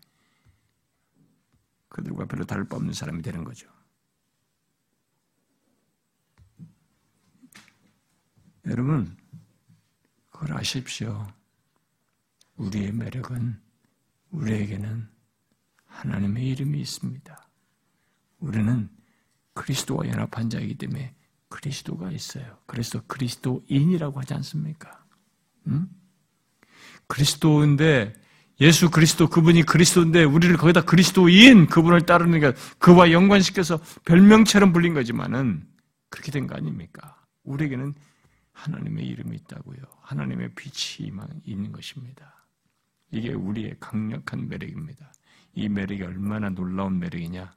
그들과 1.88 2.26
별로 2.26 2.44
다를 2.44 2.68
바 2.68 2.76
없는 2.76 2.92
사람이 2.92 3.22
되는 3.22 3.44
거죠. 3.44 3.68
여러분, 8.66 9.16
그걸 10.30 10.56
아십시오. 10.56 11.26
우리의 12.56 12.92
매력은 12.92 13.60
우리에게는 14.30 15.08
하나님의 15.86 16.48
이름이 16.48 16.80
있습니다. 16.80 17.48
우리는 18.40 18.88
그리스도와 19.54 20.06
연합한 20.08 20.50
자이기 20.50 20.74
때문에 20.76 21.14
그리스도가 21.48 22.10
있어요. 22.10 22.58
그래서 22.66 23.00
그리스도인이라고 23.06 24.20
하지 24.20 24.34
않습니까? 24.34 25.04
응? 25.68 25.88
그리스도인데 27.06 28.14
예수 28.60 28.90
그리스도 28.90 29.28
그분이 29.28 29.62
그리스도인데 29.62 30.24
우리를 30.24 30.56
거기다 30.56 30.82
그리스도인 30.82 31.66
그분을 31.66 32.04
따르니까 32.04 32.52
그와 32.78 33.12
연관시켜서 33.12 33.78
별명처럼 34.04 34.72
불린 34.72 34.94
거지만은 34.94 35.66
그렇게 36.08 36.32
된 36.32 36.46
거 36.46 36.56
아닙니까? 36.56 37.22
우리에게는 37.44 37.94
하나님의 38.56 39.06
이름이 39.06 39.36
있다고요. 39.36 39.78
하나님의 40.00 40.54
빛이 40.54 41.10
있는 41.44 41.72
것입니다. 41.72 42.46
이게 43.10 43.32
우리의 43.32 43.76
강력한 43.78 44.48
매력입니다. 44.48 45.12
이 45.52 45.68
매력이 45.68 46.02
얼마나 46.02 46.48
놀라운 46.48 46.98
매력이냐? 46.98 47.54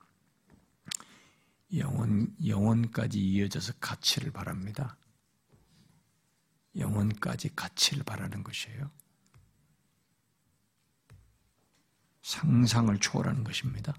영원, 1.78 2.36
영원까지 2.45 3.20
이어져서 3.20 3.74
가치를 3.80 4.32
바랍니다. 4.32 4.97
영원까지 6.76 7.56
가치를 7.56 8.04
바라는 8.04 8.43
것이에요. 8.43 8.91
상상을 12.22 12.97
초월하는 13.00 13.43
것입니다. 13.43 13.95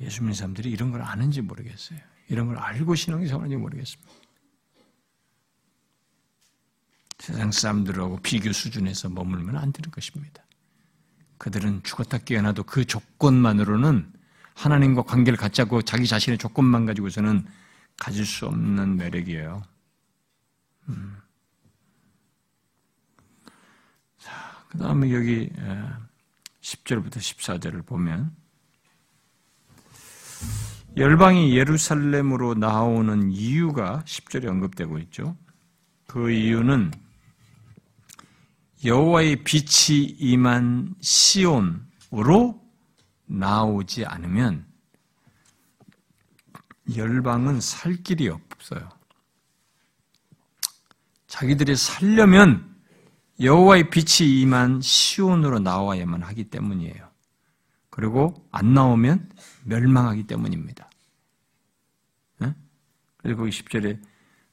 예수 0.00 0.22
믿는 0.22 0.34
사람들이 0.34 0.70
이런 0.70 0.90
걸 0.90 1.02
아는지 1.02 1.40
모르겠어요. 1.42 2.00
이런 2.28 2.46
걸 2.46 2.58
알고 2.58 2.94
신앙생활하는지 2.94 3.56
모르겠습니다. 3.56 4.23
세상 7.24 7.50
사람들하고 7.50 8.18
비교 8.18 8.52
수준에서 8.52 9.08
머물면 9.08 9.56
안 9.56 9.72
되는 9.72 9.90
것입니다. 9.90 10.44
그들은 11.38 11.82
죽었다 11.82 12.18
깨어나도 12.18 12.64
그 12.64 12.84
조건만으로는 12.84 14.12
하나님과 14.52 15.04
관계를 15.04 15.38
갖자고 15.38 15.80
자기 15.80 16.06
자신의 16.06 16.36
조건만 16.36 16.84
가지고서는 16.84 17.46
가질 17.96 18.26
수 18.26 18.44
없는 18.44 18.96
매력이에요. 18.96 19.62
음. 20.90 21.16
자, 24.18 24.30
그 24.68 24.76
다음에 24.76 25.10
여기 25.14 25.48
10절부터 26.60 27.16
14절을 27.16 27.86
보면 27.86 28.36
열방이 30.98 31.56
예루살렘으로 31.56 32.52
나오는 32.52 33.32
이유가 33.32 34.02
10절에 34.04 34.46
언급되고 34.46 34.98
있죠. 34.98 35.34
그 36.06 36.30
이유는 36.30 36.92
여호와의 38.84 39.44
빛이 39.44 40.16
임한 40.18 40.94
시온으로 41.00 42.62
나오지 43.26 44.04
않으면 44.04 44.66
열방은 46.94 47.60
살 47.60 47.94
길이 48.02 48.28
없어요. 48.28 48.88
자기들이 51.26 51.76
살려면 51.76 52.76
여호와의 53.40 53.90
빛이 53.90 54.40
임한 54.42 54.80
시온으로 54.82 55.58
나와야만 55.60 56.22
하기 56.22 56.44
때문이에요. 56.50 57.10
그리고 57.90 58.34
안 58.52 58.74
나오면 58.74 59.30
멸망하기 59.64 60.26
때문입니다. 60.26 60.90
그리고 63.24 63.38
거기 63.40 63.50
10절에 63.50 63.98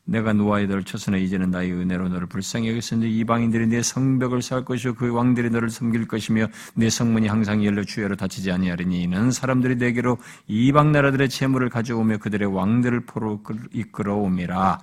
내가 0.05 0.33
노아의 0.33 0.67
너를 0.67 0.83
쳐서는 0.83 1.19
이제는 1.19 1.51
나의 1.51 1.71
은혜로 1.71 2.09
너를 2.09 2.27
불쌍히 2.27 2.69
여겼으니 2.69 3.17
이방인들이 3.19 3.67
내 3.67 3.81
성벽을 3.81 4.41
쌓을 4.41 4.65
것이요. 4.65 4.95
그 4.95 5.11
왕들이 5.11 5.49
너를 5.49 5.69
섬길 5.69 6.07
것이며 6.07 6.47
내 6.75 6.89
성문이 6.89 7.27
항상 7.27 7.63
열려 7.63 7.83
주여로 7.83 8.15
닫히지 8.15 8.51
아니하리니 8.51 9.03
이는 9.03 9.31
사람들이 9.31 9.75
내게로 9.75 10.17
이방 10.47 10.91
나라들의 10.91 11.29
재물을 11.29 11.69
가져오며 11.69 12.17
그들의 12.17 12.53
왕들을 12.53 13.05
포로 13.05 13.41
이끌어오미라. 13.71 14.79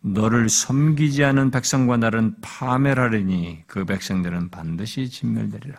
너를 0.00 0.48
섬기지 0.48 1.24
않은 1.24 1.50
백성과 1.50 1.96
나는 1.96 2.36
파멸하리니 2.40 3.64
그 3.66 3.84
백성들은 3.84 4.50
반드시 4.50 5.10
진멸되리라. 5.10 5.78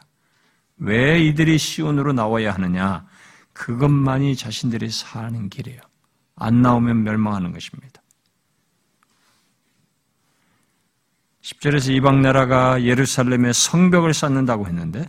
왜 0.77 1.23
이들이 1.23 1.57
시온으로 1.57 2.13
나와야 2.13 2.53
하느냐? 2.53 3.05
그것만이 3.53 4.35
자신들이 4.35 4.89
사는 4.89 5.49
길이에요. 5.49 5.81
안 6.35 6.61
나오면 6.61 7.03
멸망하는 7.03 7.51
것입니다 7.51 8.01
10절에서 11.49 11.95
이방 11.95 12.21
나라가 12.21 12.83
예루살렘에 12.83 13.53
성벽을 13.53 14.13
쌓는다고 14.13 14.67
했는데 14.67 15.07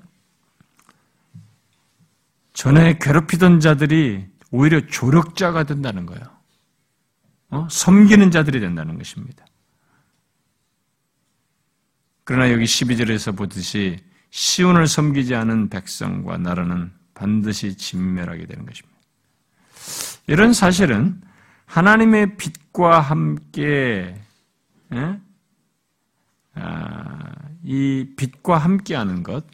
전에 2.53 2.99
괴롭히던 2.99 3.61
자들이 3.61 4.26
오히려 4.51 4.86
조력자가 4.86 5.64
된다는 5.64 6.07
거예요. 6.07 6.22
어? 7.51 7.68
섬기는 7.70 8.30
자들이 8.30 8.61
된다는 8.61 8.97
것입니다. 8.97 9.45
그러나 12.24 12.53
여기 12.53 12.64
12절에서 12.64 13.36
보듯이 13.36 13.99
시온을 14.30 14.86
섬기지 14.86 15.34
않은 15.34 15.68
백성과 15.68 16.38
나라는 16.38 16.93
반드시 17.14 17.76
진멸하게 17.76 18.47
되는 18.47 18.64
것입니다. 18.64 18.99
이런 20.26 20.53
사실은 20.53 21.20
하나님의 21.66 22.36
빛과 22.36 23.01
함께 23.01 24.16
예? 24.93 25.20
아, 26.55 27.32
이 27.62 28.14
빛과 28.16 28.59
함께하는 28.59 29.22
것, 29.22 29.44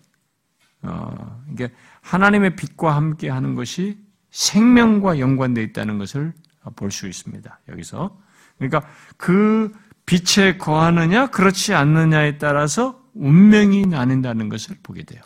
어, 0.82 1.42
이게 1.52 1.72
하나님의 2.02 2.56
빛과 2.56 2.94
함께하는 2.94 3.54
것이 3.54 3.98
생명과 4.30 5.18
연관되어 5.18 5.64
있다는 5.64 5.98
것을 5.98 6.32
볼 6.76 6.90
수 6.90 7.06
있습니다. 7.06 7.60
여기서 7.68 8.20
그러니까 8.58 8.82
그 9.16 9.72
빛에 10.04 10.56
거하느냐 10.56 11.28
그렇지 11.28 11.74
않느냐에 11.74 12.38
따라서 12.38 13.02
운명이 13.14 13.86
나뉜다는 13.86 14.48
것을 14.48 14.76
보게 14.82 15.04
돼요. 15.04 15.22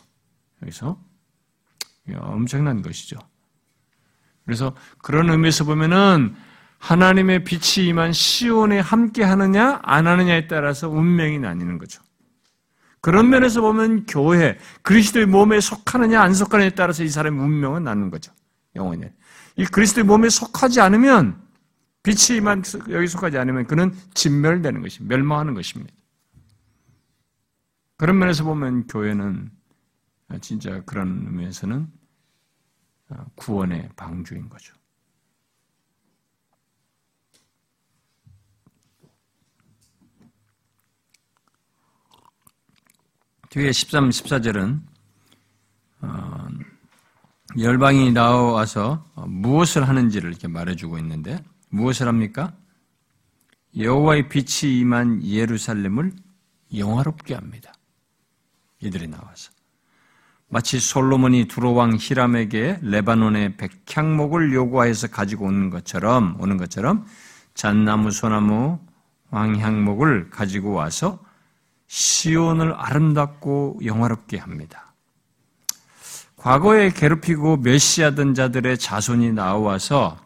여기서 0.62 1.00
엄청난 2.14 2.82
것이죠. 2.82 3.18
그래서 4.44 4.74
그런 4.98 5.30
의미에서 5.30 5.64
보면은 5.64 6.34
하나님의 6.80 7.44
빛이 7.44 7.88
임한 7.88 8.12
시온에 8.12 8.80
함께 8.80 9.22
하느냐 9.22 9.80
안 9.82 10.06
하느냐에 10.06 10.48
따라서 10.48 10.88
운명이 10.88 11.38
나뉘는 11.38 11.78
거죠. 11.78 12.02
그런 13.02 13.28
면에서 13.28 13.60
보면 13.60 14.06
교회, 14.06 14.58
그리스도의 14.82 15.26
몸에 15.26 15.60
속하느냐 15.60 16.20
안 16.20 16.34
속하느냐에 16.34 16.70
따라서 16.70 17.04
이 17.04 17.08
사람의 17.08 17.38
운명은 17.38 17.84
나는 17.84 18.10
거죠. 18.10 18.32
영혼이. 18.76 19.04
이 19.56 19.64
그리스도의 19.66 20.04
몸에 20.04 20.28
속하지 20.28 20.80
않으면 20.80 21.40
빛이 22.02 22.38
임한 22.38 22.62
여기 22.88 23.06
속하지 23.06 23.36
않으면 23.38 23.66
그는 23.66 23.94
진멸되는 24.14 24.80
것입니다. 24.80 25.14
멸망하는 25.14 25.54
것입니다. 25.54 25.94
그런 27.98 28.18
면에서 28.18 28.42
보면 28.44 28.86
교회는 28.86 29.50
진짜 30.40 30.82
그런 30.86 31.24
의미에서는 31.26 31.88
구원의 33.34 33.90
방주인 33.96 34.48
거죠. 34.48 34.79
뒤에 43.50 43.72
13, 43.72 44.10
14절은 44.10 44.80
어, 46.02 46.48
열방이 47.58 48.12
나와서 48.12 49.04
무엇을 49.26 49.88
하는지를 49.88 50.30
이렇게 50.30 50.46
말해주고 50.46 50.98
있는데 50.98 51.42
무엇을 51.70 52.06
합니까? 52.06 52.52
여호와의 53.76 54.28
빛이 54.28 54.78
임한 54.78 55.24
예루살렘을 55.24 56.12
영화롭게 56.76 57.34
합니다. 57.34 57.72
이들이 58.78 59.08
나와서 59.08 59.50
마치 60.46 60.78
솔로몬이 60.78 61.48
두로왕 61.48 61.96
히람에게 61.98 62.78
레바논의 62.82 63.56
백향목을 63.56 64.52
요구하여서 64.52 65.08
가지고 65.08 65.46
오는 65.46 65.70
것처럼 65.70 66.36
오는 66.40 66.56
것처럼 66.56 67.04
잣나무, 67.54 68.12
소나무, 68.12 68.78
황향목을 69.32 70.30
가지고 70.30 70.70
와서 70.70 71.18
시온을 71.90 72.72
아름답고 72.72 73.80
영화롭게 73.84 74.38
합니다. 74.38 74.94
과거에 76.36 76.90
괴롭히고 76.90 77.56
멸시하던 77.56 78.34
자들의 78.34 78.78
자손이 78.78 79.32
나와서 79.32 80.16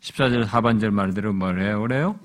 14절 0.00 0.46
하반절 0.46 0.92
말대로 0.92 1.32
뭐래요? 1.32 1.80
그래요? 1.82 2.18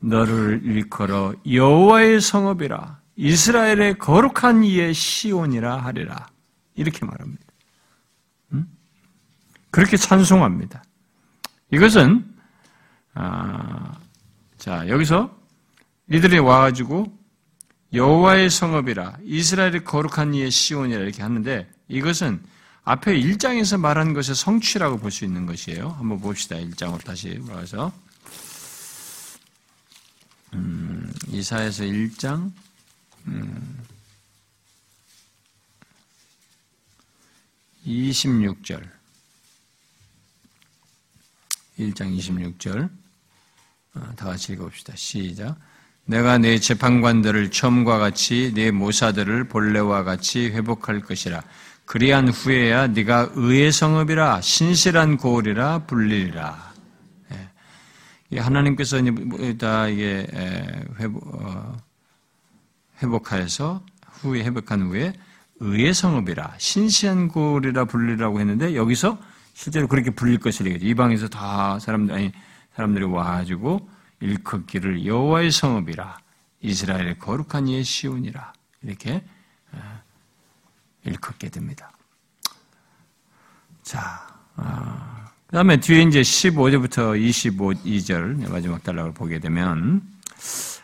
너를 0.00 0.60
일컬어 0.64 1.34
여호와의 1.48 2.20
성읍이라 2.20 2.98
이스라엘의 3.14 3.98
거룩한 3.98 4.64
이의 4.64 4.92
시온이라 4.92 5.76
하리라. 5.76 6.26
이렇게 6.74 7.06
말합니다. 7.06 7.44
음? 8.54 8.66
그렇게 9.70 9.96
찬송합니다. 9.96 10.82
이것은 11.72 12.26
아, 13.14 13.92
자 14.56 14.88
여기서 14.88 15.30
이들이 16.10 16.40
와가지고 16.40 17.17
여호와의 17.92 18.50
성읍이라 18.50 19.18
이스라엘의 19.24 19.84
거룩한 19.84 20.34
이의 20.34 20.50
시온이라 20.50 21.00
이렇게 21.00 21.22
하는데 21.22 21.70
이것은 21.88 22.42
앞에 22.84 23.18
1장에서 23.20 23.78
말한 23.78 24.12
것의 24.14 24.34
성취라고 24.34 24.98
볼 24.98 25.10
수 25.10 25.24
있는 25.24 25.46
것이에요. 25.46 25.90
한번 25.90 26.20
봅시다. 26.20 26.56
1장으로 26.56 27.02
다시 27.04 27.38
와서 27.48 27.92
음, 30.54 31.12
이사에서 31.28 31.84
1장 31.84 32.50
음, 33.26 33.84
26절 37.86 38.88
1장 41.78 42.18
26절 42.18 42.90
어, 43.94 44.12
다 44.16 44.26
같이 44.26 44.52
읽어봅시다. 44.52 44.94
시작 44.96 45.56
내가 46.08 46.38
내 46.38 46.58
재판관들을 46.58 47.50
처음과 47.50 47.98
같이 47.98 48.52
내 48.54 48.70
모사들을 48.70 49.44
본래와 49.48 50.04
같이 50.04 50.48
회복할 50.48 51.00
것이라 51.00 51.42
그리한 51.84 52.28
후에야 52.28 52.86
네가 52.88 53.32
의의 53.34 53.70
성읍이라 53.72 54.40
신실한 54.40 55.18
고을이라 55.18 55.80
불리리라. 55.80 56.72
예. 58.32 58.38
하나님께서 58.38 59.02
다 59.58 59.88
이게 59.88 60.26
회복, 60.98 61.26
어, 61.34 61.76
회복하여서 63.02 63.82
후에 64.20 64.44
회복한 64.44 64.82
후에 64.82 65.12
의의 65.60 65.92
성읍이라 65.92 66.54
신실한 66.56 67.28
고을이라 67.28 67.84
불리라고 67.84 68.40
했는데 68.40 68.74
여기서 68.74 69.18
실제로 69.52 69.88
그렇게 69.88 70.10
불릴 70.10 70.40
것이라 70.40 70.78
이방에서 70.80 71.28
다 71.28 71.78
사람들 71.78 72.14
아니 72.14 72.32
사람들이 72.76 73.04
와가지고 73.04 73.97
일컫기를 74.20 75.06
여호와의 75.06 75.50
성읍이라 75.50 76.18
이스라엘의 76.60 77.18
거룩한 77.18 77.68
이의 77.68 77.84
시온이라 77.84 78.52
이렇게 78.82 79.22
일컫게 81.04 81.48
됩니다. 81.50 81.90
자, 83.82 84.26
아, 84.56 85.30
그 85.46 85.52
다음에 85.52 85.80
뒤에 85.80 86.02
이제 86.02 86.20
15절부터 86.20 87.18
25절, 87.18 88.50
마지막 88.50 88.82
단락을 88.82 89.14
보게 89.14 89.38
되면, 89.38 90.02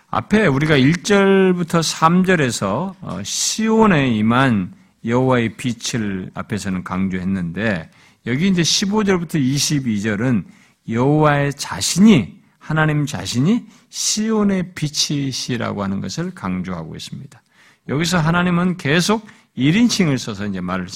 앞에 0.09 0.47
우리가 0.47 0.77
1절부터 0.77 1.83
3절에서 1.83 2.95
어, 3.01 3.23
시온에 3.23 4.09
임한 4.09 4.73
여호와의 5.05 5.57
빛을 5.57 6.31
앞에서는 6.35 6.83
강조했는데, 6.83 7.91
여기 8.27 8.49
이제 8.49 8.63
15절부터 8.63 9.35
22절은 9.35 10.45
여호와의 10.89 11.53
자신이, 11.55 12.41
하나님 12.65 13.05
자신이 13.05 13.67
시온의 13.91 14.75
빛이시라고 14.75 15.83
하는 15.83 16.01
것을 16.01 16.35
강조하고 16.35 16.97
있습니다. 16.97 17.43
여기서 17.89 18.19
하나님은 18.19 18.79
계속 18.79 19.27
1인칭을 19.55 20.17
써서 20.17 20.47
이제 20.47 20.63
말, 20.63 20.87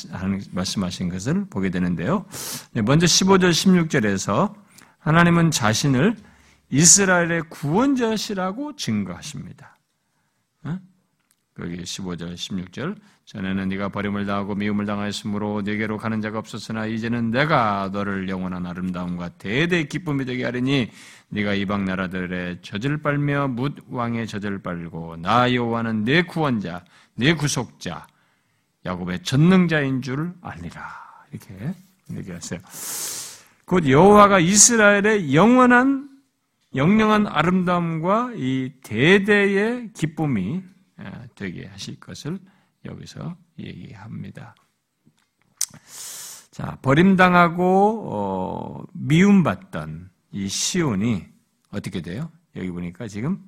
말씀하신 0.50 1.10
것을 1.10 1.44
보게 1.50 1.68
되는데요. 1.68 2.24
네, 2.72 2.80
먼저 2.80 3.04
15절, 3.04 3.50
16절에서 3.50 4.54
하나님은 4.98 5.50
자신을 5.50 6.16
이스라엘의 6.70 7.42
구원자시라고 7.50 8.74
증거하십니다. 8.76 9.76
거기 11.54 11.76
15절, 11.76 12.34
16절. 12.34 12.96
전에는 13.28 13.68
네가 13.68 13.90
버림을 13.90 14.24
당하고 14.24 14.54
미움을 14.54 14.86
당하였으므로 14.86 15.60
네게로 15.60 15.98
가는 15.98 16.22
자가 16.22 16.38
없었으나 16.38 16.86
이제는 16.86 17.30
내가 17.30 17.90
너를 17.92 18.26
영원한 18.30 18.64
아름다움과 18.64 19.28
대대의 19.36 19.90
기쁨이 19.90 20.24
되게 20.24 20.44
하리니 20.44 20.90
네가 21.28 21.52
이방 21.52 21.84
나라들의 21.84 22.60
젖을 22.62 23.02
빨며 23.02 23.48
묻 23.48 23.76
왕의 23.90 24.28
젖을 24.28 24.62
빨고 24.62 25.16
나 25.18 25.52
여호와는 25.52 26.04
내 26.04 26.22
구원자, 26.22 26.82
내 27.16 27.34
구속자, 27.34 28.06
야곱의 28.86 29.22
전능자인 29.24 30.00
줄 30.00 30.32
알리라. 30.40 30.82
이렇게 31.30 31.74
얘기했어요. 32.10 32.60
곧 33.66 33.86
여호와가 33.86 34.38
이스라엘의 34.38 35.34
영원한 35.34 36.08
영영한 36.74 37.26
아름다움과 37.26 38.32
이 38.36 38.72
대대의 38.82 39.90
기쁨이 39.92 40.62
되게 41.34 41.66
하실 41.66 42.00
것을 42.00 42.38
여기서 42.88 43.36
얘기합니다. 43.58 44.54
자, 46.50 46.78
버림당하고 46.82 48.10
어, 48.12 48.84
미움받던 48.94 50.10
이 50.32 50.48
시온이 50.48 51.26
어떻게 51.70 52.02
돼요? 52.02 52.30
여기 52.56 52.70
보니까 52.70 53.06
지금 53.06 53.46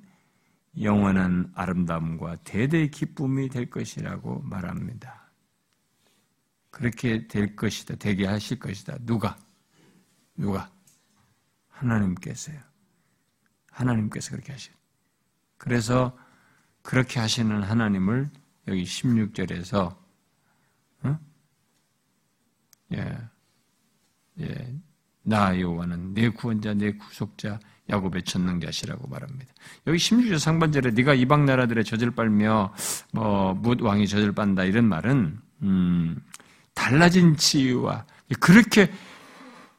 영원한 0.79 1.51
아름다움과 1.53 2.37
대대의 2.37 2.91
기쁨이 2.91 3.49
될 3.49 3.69
것이라고 3.69 4.41
말합니다. 4.43 5.29
그렇게 6.69 7.27
될 7.27 7.55
것이다. 7.55 7.95
되게 7.95 8.25
하실 8.25 8.59
것이다. 8.59 8.97
누가? 9.01 9.37
누가? 10.37 10.71
하나님께서요. 11.67 12.59
하나님께서 13.71 14.31
그렇게 14.31 14.51
하시 14.51 14.69
그래서 15.57 16.17
그렇게 16.81 17.19
하시는 17.19 17.61
하나님을 17.63 18.29
여기 18.67 18.83
16절에서 18.83 19.95
어? 21.03 21.19
예, 22.93 23.17
예, 24.39 24.75
나 25.23 25.59
여호와는 25.59 26.13
내 26.13 26.29
구원자, 26.29 26.73
내 26.73 26.91
구속자, 26.93 27.59
야곱의 27.89 28.23
전능자시라고 28.23 29.07
말합니다. 29.07 29.53
여기 29.87 29.97
16절 29.97 30.39
상반절에 30.39 30.91
네가 30.91 31.13
이방 31.13 31.45
나라들의 31.45 31.83
젖을 31.83 32.11
빨며 32.11 32.73
뭐묻 33.13 33.81
왕이 33.81 34.07
젖을 34.07 34.31
빤다 34.31 34.63
이런 34.63 34.85
말은 34.85 35.39
음, 35.63 36.21
달라진 36.73 37.35
치유와 37.35 38.05
그렇게 38.39 38.91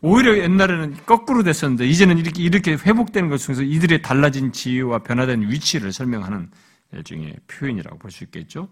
오히려 0.01 0.37
옛날에는 0.39 0.97
거꾸로 1.07 1.43
됐었는데 1.43 1.87
이제는 1.87 2.19
이렇게 2.19 2.43
이렇게 2.43 2.73
회복되는 2.73 3.31
것 3.31 3.39
중에서 3.39 3.63
이들의 3.63 4.03
달라진 4.03 4.53
지위와 4.53 4.99
변화된 4.99 5.49
위치를 5.49 5.93
설명하는 5.93 6.51
일종의 6.93 7.39
표현이라고 7.47 7.99
볼 7.99 8.11
수 8.11 8.25
있겠죠. 8.25 8.69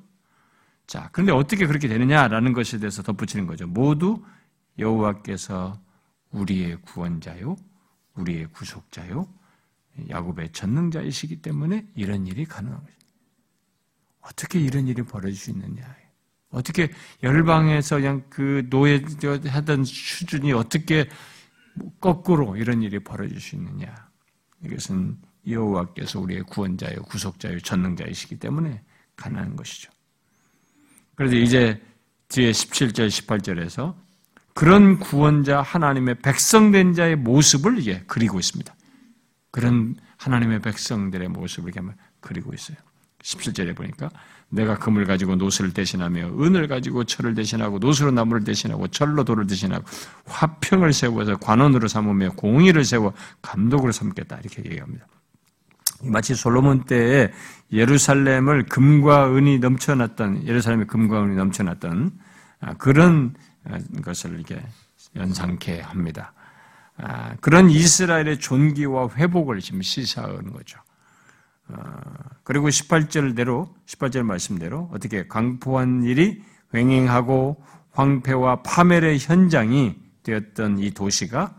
자, 0.86 1.08
그런데 1.12 1.32
어떻게 1.32 1.66
그렇게 1.66 1.88
되느냐라는 1.88 2.52
것에 2.52 2.78
대해서 2.78 3.02
덧붙이는 3.02 3.46
거죠. 3.46 3.66
모두 3.66 4.24
여호와께서 4.78 5.80
우리의 6.32 6.80
구원자요, 6.82 7.56
우리의 8.14 8.46
구속자요, 8.46 9.28
야곱의 10.08 10.52
전능자이시기 10.52 11.42
때문에 11.42 11.86
이런 11.94 12.26
일이 12.26 12.44
가능한 12.44 12.80
거죠. 12.80 12.92
어떻게 14.20 14.60
이런 14.60 14.86
일이 14.86 15.02
벌어질 15.02 15.36
수 15.36 15.50
있느냐? 15.50 15.82
어떻게 16.50 16.90
열방에서 17.22 17.96
그냥 17.96 18.24
그 18.28 18.66
노예 18.68 19.02
하던 19.46 19.84
수준이 19.84 20.52
어떻게 20.52 21.08
거꾸로 22.00 22.56
이런 22.56 22.82
일이 22.82 22.98
벌어질 22.98 23.40
수 23.40 23.54
있느냐? 23.56 24.10
이것은 24.64 25.16
여호와께서 25.48 26.20
우리의 26.20 26.42
구원자요, 26.42 27.02
구속자요, 27.02 27.60
전능자이시기 27.60 28.38
때문에 28.38 28.82
가능한 29.16 29.56
것이죠. 29.56 29.90
그래서 31.14 31.36
이제 31.36 31.80
뒤에 32.28 32.50
17절, 32.50 33.08
18절에서 33.08 33.94
그런 34.54 34.98
구원자 34.98 35.62
하나님의 35.62 36.16
백성된 36.20 36.94
자의 36.94 37.16
모습을 37.16 37.78
이게 37.78 38.02
그리고 38.06 38.38
있습니다. 38.38 38.74
그런 39.50 39.96
하나님의 40.16 40.60
백성들의 40.60 41.28
모습을 41.28 41.72
이렇게 41.74 41.94
그리고 42.20 42.52
있어요. 42.52 42.76
17절에 43.22 43.76
보니까 43.76 44.10
내가 44.48 44.78
금을 44.78 45.04
가지고 45.04 45.36
노스를 45.36 45.72
대신하며 45.72 46.42
은을 46.42 46.68
가지고 46.68 47.04
철을 47.04 47.34
대신하고 47.34 47.78
노스로 47.78 48.10
나무를 48.10 48.44
대신하고 48.44 48.88
철로 48.88 49.24
돌을 49.24 49.46
대신하고 49.46 49.84
화평을 50.26 50.92
세워서 50.92 51.36
관원으로 51.36 51.86
삼으며 51.86 52.30
공의를 52.30 52.84
세워 52.84 53.12
감독으로 53.42 53.92
삼겠다 53.92 54.38
이렇게 54.38 54.64
얘기합니다. 54.64 55.06
마치 56.02 56.34
솔로몬 56.34 56.84
때에 56.84 57.30
예루살렘을 57.72 58.66
금과 58.66 59.34
은이 59.34 59.58
넘쳐났던 59.58 60.46
예루살렘에 60.46 60.86
금과 60.86 61.22
은이 61.24 61.36
넘쳐났던 61.36 62.12
아, 62.60 62.74
그런 62.74 63.34
아, 63.64 63.78
것을 64.02 64.34
이렇게 64.34 64.60
연상케 65.16 65.80
합니다. 65.80 66.32
아, 66.96 67.34
그런 67.40 67.70
이스라엘의 67.70 68.38
존귀와 68.38 69.10
회복을 69.14 69.60
지금 69.60 69.82
시사하는 69.82 70.52
거죠. 70.52 70.78
어, 71.68 72.00
그리고 72.42 72.68
18절대로 72.68 73.72
18절 73.86 74.22
말씀대로 74.22 74.90
어떻게 74.92 75.26
강포한 75.26 76.02
일이 76.02 76.42
횡행하고 76.74 77.62
황폐와 77.92 78.62
파멸의 78.62 79.18
현장이 79.18 79.96
되었던 80.22 80.78
이 80.78 80.90
도시가 80.90 81.54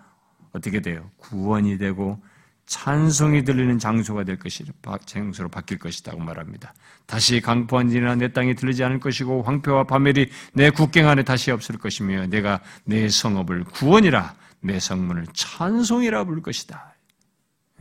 어떻게 0.54 0.82
돼요? 0.82 1.10
구원이 1.18 1.78
되고 1.78 2.22
찬송이 2.66 3.44
들리는 3.44 3.80
장소가 3.80 4.24
될 4.24 4.40
것이 4.40 4.64
장소로 5.06 5.50
바뀔 5.50 5.78
것이라고 5.78 6.20
말합니다. 6.20 6.74
다시 7.06 7.42
강포한 7.42 7.90
지나 7.90 8.16
내 8.16 8.32
땅에 8.32 8.54
들리지 8.54 8.84
않을 8.84 9.00
것이고 9.00 9.44
황폐와 9.44 9.84
파멸이 9.84 10.28
내 10.54 10.70
국경 10.70 11.10
안에 11.10 11.24
다시 11.24 11.52
없을 11.52 11.78
것이며 11.78 12.28
내가 12.28 12.62
내 12.86 13.10
성읍을 13.10 13.66
구원이라 13.66 14.36
내 14.62 14.80
성문을 14.80 15.28
찬송이라 15.34 16.24
부를 16.24 16.42
것이다. 16.42 16.96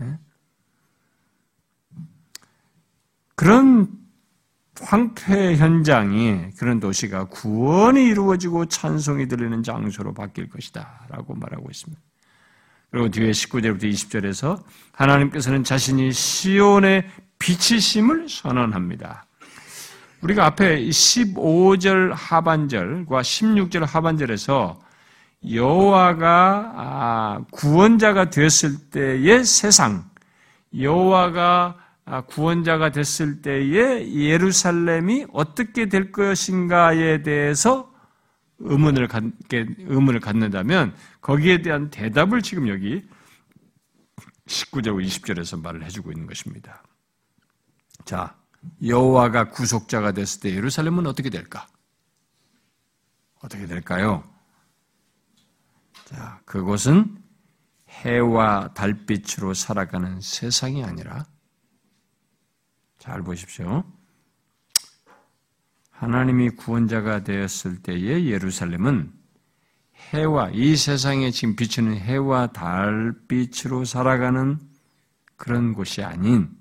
예? 0.01 0.19
그런 3.37 3.89
황폐 4.81 5.57
현장이 5.57 6.51
그런 6.59 6.81
도시가 6.81 7.25
구원이 7.27 8.05
이루어지고 8.07 8.67
찬송이 8.67 9.29
들리는 9.29 9.63
장소로 9.63 10.15
바뀔 10.15 10.49
것이다. 10.49 11.07
라고 11.09 11.35
말하고 11.35 11.71
있습니다. 11.71 12.03
그리고 12.91 13.09
뒤에 13.09 13.31
19절부터 13.31 13.85
20절에서 13.85 14.63
하나님께서는 14.93 15.65
자신이 15.65 16.13
시온의 16.13 17.09
빛이심을 17.39 18.29
선언합니다. 18.29 19.27
우리가 20.23 20.45
앞에 20.47 20.83
15절 20.83 22.13
하반절과 22.15 23.23
16절 23.23 23.87
하반절에서 23.87 24.81
여호와가 25.51 26.73
아, 26.77 27.45
구원자가 27.51 28.29
됐을 28.29 28.91
때의 28.91 29.45
세상, 29.45 30.05
여호와가 30.79 31.77
아, 32.05 32.21
구원자가 32.23 32.91
됐을 32.91 33.41
때의 33.41 34.15
예루살렘이 34.15 35.27
어떻게 35.33 35.89
될 35.89 36.13
것인가에 36.13 37.23
대해서 37.23 37.90
의문을 38.61 39.09
갖게 39.09 39.67
의문을 39.79 40.21
갖는다면 40.21 40.95
거기에 41.21 41.63
대한 41.63 41.91
대답을 41.91 42.43
지금 42.43 42.69
여기 42.69 43.07
19절 44.47 45.05
20절에서 45.05 45.61
말을 45.61 45.85
해주고 45.85 46.13
있는 46.13 46.27
것입니다. 46.27 46.83
자, 48.05 48.37
여호와가 48.85 49.51
구속자가 49.51 50.13
됐을 50.13 50.41
때 50.41 50.55
예루살렘은 50.55 51.07
어떻게 51.07 51.31
될까? 51.31 51.67
어떻게 53.43 53.67
될까요? 53.67 54.23
자, 56.05 56.41
그곳은 56.45 57.23
해와 57.89 58.73
달빛으로 58.75 59.55
살아가는 59.55 60.21
세상이 60.21 60.85
아니라 60.85 61.25
잘 62.99 63.23
보십시오. 63.23 63.85
하나님이 66.01 66.49
구원자가 66.51 67.25
되었을 67.25 67.83
때의 67.83 68.31
예루살렘은 68.31 69.13
해와 70.13 70.49
이 70.49 70.75
세상에 70.75 71.31
지금 71.31 71.57
비추는 71.57 71.95
해와 71.99 72.47
달빛으로 72.47 73.85
살아가는 73.85 74.59
그런 75.37 75.75
곳이 75.75 76.03
아닌 76.03 76.57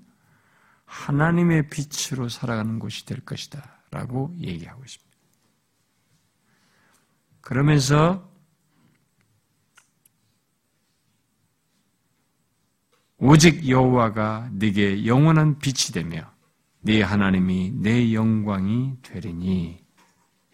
하나님의 0.84 1.70
빛으로 1.70 2.28
살아가는 2.28 2.78
곳이 2.78 3.06
될 3.06 3.20
것이다. 3.20 3.78
라고 3.90 4.30
얘기하고 4.40 4.84
있습니다. 4.84 5.16
그러면서 7.40 8.30
오직 13.16 13.66
여호와가 13.66 14.50
네게 14.52 15.06
영원한 15.06 15.58
빛이 15.58 15.94
되며 15.94 16.29
네 16.82 17.02
하나님이 17.02 17.72
내 17.76 18.14
영광이 18.14 18.94
되리니 19.02 19.84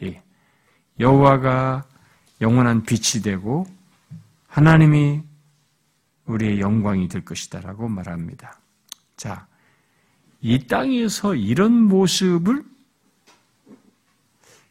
예. 0.03 0.23
여호와가 0.99 1.85
영원한 2.41 2.83
빛이 2.83 3.23
되고 3.23 3.67
하나님이 4.49 5.23
우리의 6.27 6.61
영광이 6.61 7.09
될 7.09 7.25
것이다라고 7.25 7.89
말합니다. 7.89 8.59
자, 9.17 9.47
이 10.41 10.67
땅에서 10.67 11.35
이런 11.35 11.73
모습을 11.73 12.65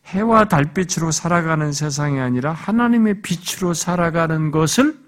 해와 0.08 0.46
달빛으로 0.46 1.12
살아가는 1.12 1.72
세상이 1.72 2.20
아니라 2.20 2.52
하나님의 2.52 3.22
빛으로 3.22 3.74
살아가는 3.74 4.52
것을 4.52 5.00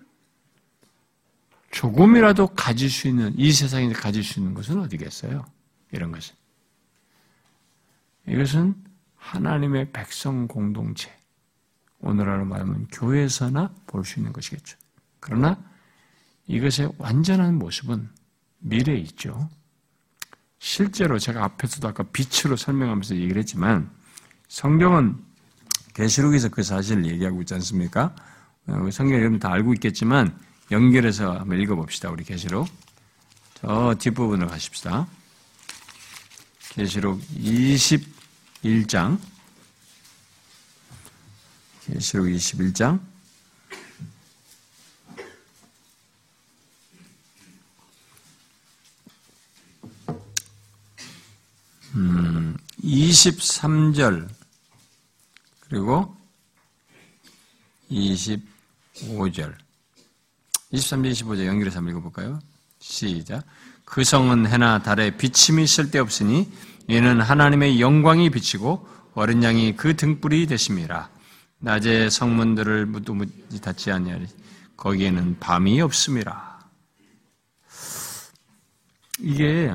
조금이라도 1.71 2.47
가질 2.47 2.89
수 2.89 3.07
있는, 3.07 3.33
이 3.37 3.51
세상에 3.51 3.91
가질 3.91 4.23
수 4.23 4.39
있는 4.39 4.53
것은 4.53 4.79
어디겠어요? 4.79 5.45
이런 5.91 6.11
것은. 6.11 6.35
이것은 8.27 8.75
하나님의 9.15 9.91
백성 9.91 10.47
공동체. 10.47 11.11
오늘날로 11.99 12.45
말하면 12.45 12.87
교회에서나 12.87 13.73
볼 13.87 14.03
수 14.03 14.19
있는 14.19 14.31
것이겠죠. 14.33 14.77
그러나 15.19 15.57
이것의 16.47 16.93
완전한 16.97 17.55
모습은 17.57 18.09
미래에 18.59 18.97
있죠. 18.97 19.49
실제로 20.59 21.19
제가 21.19 21.43
앞에서도 21.43 21.87
아까 21.87 22.03
빛으로 22.03 22.55
설명하면서 22.55 23.15
얘기를 23.15 23.37
했지만 23.39 23.89
성경은 24.47 25.17
계시록에서 25.93 26.49
그 26.49 26.63
사실을 26.63 27.05
얘기하고 27.05 27.41
있지 27.41 27.53
않습니까? 27.55 28.15
어, 28.67 28.89
성경 28.91 29.19
여러분 29.19 29.39
다 29.39 29.51
알고 29.51 29.73
있겠지만 29.75 30.37
연결해서 30.71 31.39
한번 31.39 31.59
읽어봅시다. 31.59 32.09
우리 32.09 32.23
계시록. 32.23 32.67
저 33.55 33.95
뒷부분을 33.97 34.47
가십시다. 34.47 35.07
계시록 36.77 37.19
21장. 37.33 39.19
계시록 41.85 42.27
21장. 42.27 43.01
음, 51.95 52.55
23절 52.83 54.29
그리고 55.61 56.15
25절 57.89 59.57
23절 60.71 61.11
25절 61.11 61.47
연결해서 61.47 61.77
한번 61.77 61.93
읽어볼까요? 61.93 62.39
시작 62.77 63.43
그 63.89 64.03
성은 64.03 64.47
해나 64.47 64.83
달에 64.83 65.15
비침이 65.15 65.65
쓸데없으니 65.65 66.51
이는 66.87 67.21
하나님의 67.21 67.79
영광이 67.79 68.29
비치고 68.29 68.85
어린 69.13 69.43
양이 69.43 69.75
그 69.77 69.95
등불이 69.95 70.47
되심이라 70.47 71.09
낮에 71.59 72.09
성문들을 72.09 72.85
무두무지 72.85 73.61
닫지 73.61 73.91
아니하리 73.91 74.27
거기에는 74.75 75.37
밤이 75.39 75.79
없음이라 75.81 76.59
이게 79.19 79.73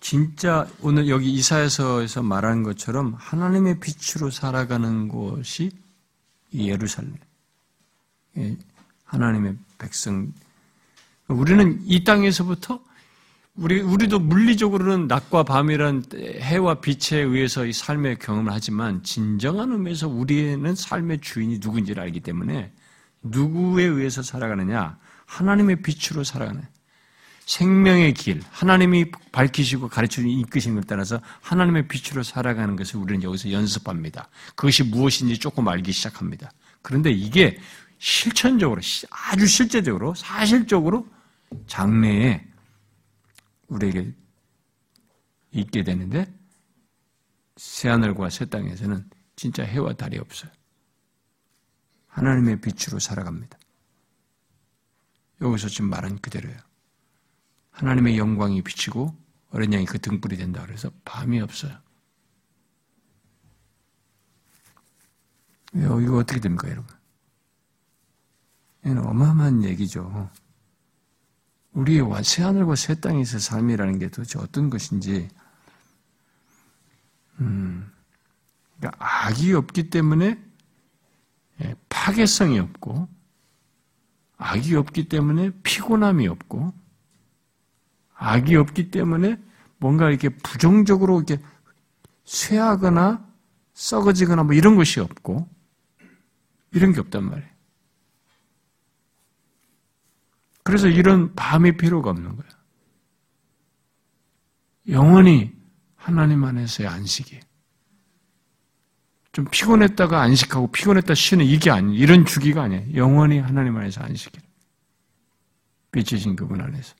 진짜 0.00 0.66
오늘 0.80 1.08
여기 1.08 1.32
이사에서에서 1.34 2.22
말하는 2.22 2.62
것처럼 2.62 3.14
하나님의 3.18 3.78
빛으로 3.78 4.30
살아가는 4.30 5.06
곳이 5.08 5.70
예루살렘. 6.54 7.14
예, 8.38 8.56
하나님의 9.04 9.56
백성. 9.78 10.32
우리는 11.30 11.80
이 11.86 12.02
땅에서부터 12.04 12.80
우리 13.54 13.80
우리도 13.80 14.18
물리적으로는 14.20 15.06
낮과 15.06 15.42
밤이란 15.42 16.04
해와 16.40 16.80
빛에 16.80 17.18
의해서 17.18 17.66
이 17.66 17.72
삶의 17.72 18.18
경험을 18.18 18.52
하지만 18.52 19.02
진정한 19.02 19.72
의미에서 19.72 20.08
우리는 20.08 20.74
삶의 20.74 21.20
주인이 21.20 21.58
누구인지를 21.60 22.02
알기 22.02 22.20
때문에 22.20 22.72
누구에 23.22 23.84
의해서 23.84 24.22
살아가느냐? 24.22 24.98
하나님의 25.26 25.82
빛으로 25.82 26.24
살아가는. 26.24 26.62
생명의 27.44 28.14
길, 28.14 28.40
하나님이 28.50 29.06
밝히시고 29.32 29.88
가르치고 29.88 30.28
이끄신 30.28 30.74
걸 30.74 30.84
따라서 30.84 31.20
하나님의 31.40 31.88
빛으로 31.88 32.22
살아가는 32.22 32.76
것을 32.76 32.96
우리는 33.00 33.22
여기서 33.24 33.50
연습합니다. 33.50 34.28
그것이 34.54 34.84
무엇인지 34.84 35.38
조금 35.38 35.66
알기 35.66 35.90
시작합니다. 35.90 36.52
그런데 36.80 37.10
이게 37.10 37.58
실천적으로, 37.98 38.80
아주 39.10 39.46
실제적으로, 39.46 40.14
사실적으로 40.14 41.06
장래에 41.66 42.46
우리에게 43.68 44.14
있게 45.52 45.84
되는데 45.84 46.32
새하늘과 47.56 48.30
새 48.30 48.44
땅에서는 48.46 49.08
진짜 49.36 49.64
해와 49.64 49.94
달이 49.94 50.18
없어요. 50.18 50.50
하나님의 52.08 52.60
빛으로 52.60 52.98
살아갑니다. 52.98 53.58
여기서 55.40 55.68
지금 55.68 55.90
말한 55.90 56.18
그대로예요. 56.18 56.58
하나님의 57.70 58.18
영광이 58.18 58.62
비치고 58.62 59.16
어린 59.50 59.72
양이 59.72 59.84
그 59.84 59.98
등불이 59.98 60.36
된다 60.36 60.62
그래서 60.64 60.90
밤이 61.04 61.40
없어요. 61.40 61.76
이거 65.72 66.16
어떻게 66.16 66.40
됩니까, 66.40 66.68
여러분? 66.68 66.94
이는 68.84 68.98
어마어마한 69.06 69.64
얘기죠. 69.64 70.30
우리의 71.72 72.04
새 72.24 72.42
하늘과 72.42 72.74
새 72.74 73.00
땅에서 73.00 73.38
삶이라는 73.38 73.98
게 73.98 74.08
도대체 74.08 74.38
어떤 74.38 74.70
것인지, 74.70 75.28
음, 77.40 77.90
그러니까 78.78 79.04
악이 79.04 79.52
없기 79.54 79.90
때문에 79.90 80.38
예, 81.62 81.74
파괴성이 81.88 82.58
없고, 82.58 83.08
악이 84.40 84.74
없기 84.74 85.08
때문에 85.08 85.50
피곤함이 85.62 86.26
없고 86.26 86.72
악이 88.14 88.56
없기 88.56 88.90
때문에 88.90 89.38
뭔가 89.76 90.08
이렇게 90.08 90.30
부정적으로 90.30 91.18
이렇게 91.18 91.42
쇠하거나 92.24 93.26
썩어지거나 93.74 94.44
뭐 94.44 94.54
이런 94.54 94.76
것이 94.76 94.98
없고 95.00 95.46
이런 96.72 96.92
게 96.92 97.00
없단 97.00 97.24
말이에요. 97.24 97.50
그래서 100.62 100.88
이런 100.88 101.34
밤이 101.34 101.76
필요가 101.76 102.10
없는 102.10 102.36
거예요. 102.36 102.50
영원히 104.88 105.52
하나님 105.96 106.44
안에서의 106.44 106.88
안식이. 106.88 107.40
좀 109.32 109.44
피곤했다가 109.50 110.20
안식하고 110.20 110.72
피곤했다 110.72 111.14
쉬는 111.14 111.44
이게 111.44 111.70
아니 111.70 111.96
이런 111.96 112.24
주기가 112.24 112.62
아니에요. 112.62 112.94
영원히 112.96 113.38
하나님 113.38 113.76
안에서 113.76 114.02
안식이. 114.02 114.38
빛이신 115.92 116.36
그분 116.36 116.60
안에서. 116.60 116.94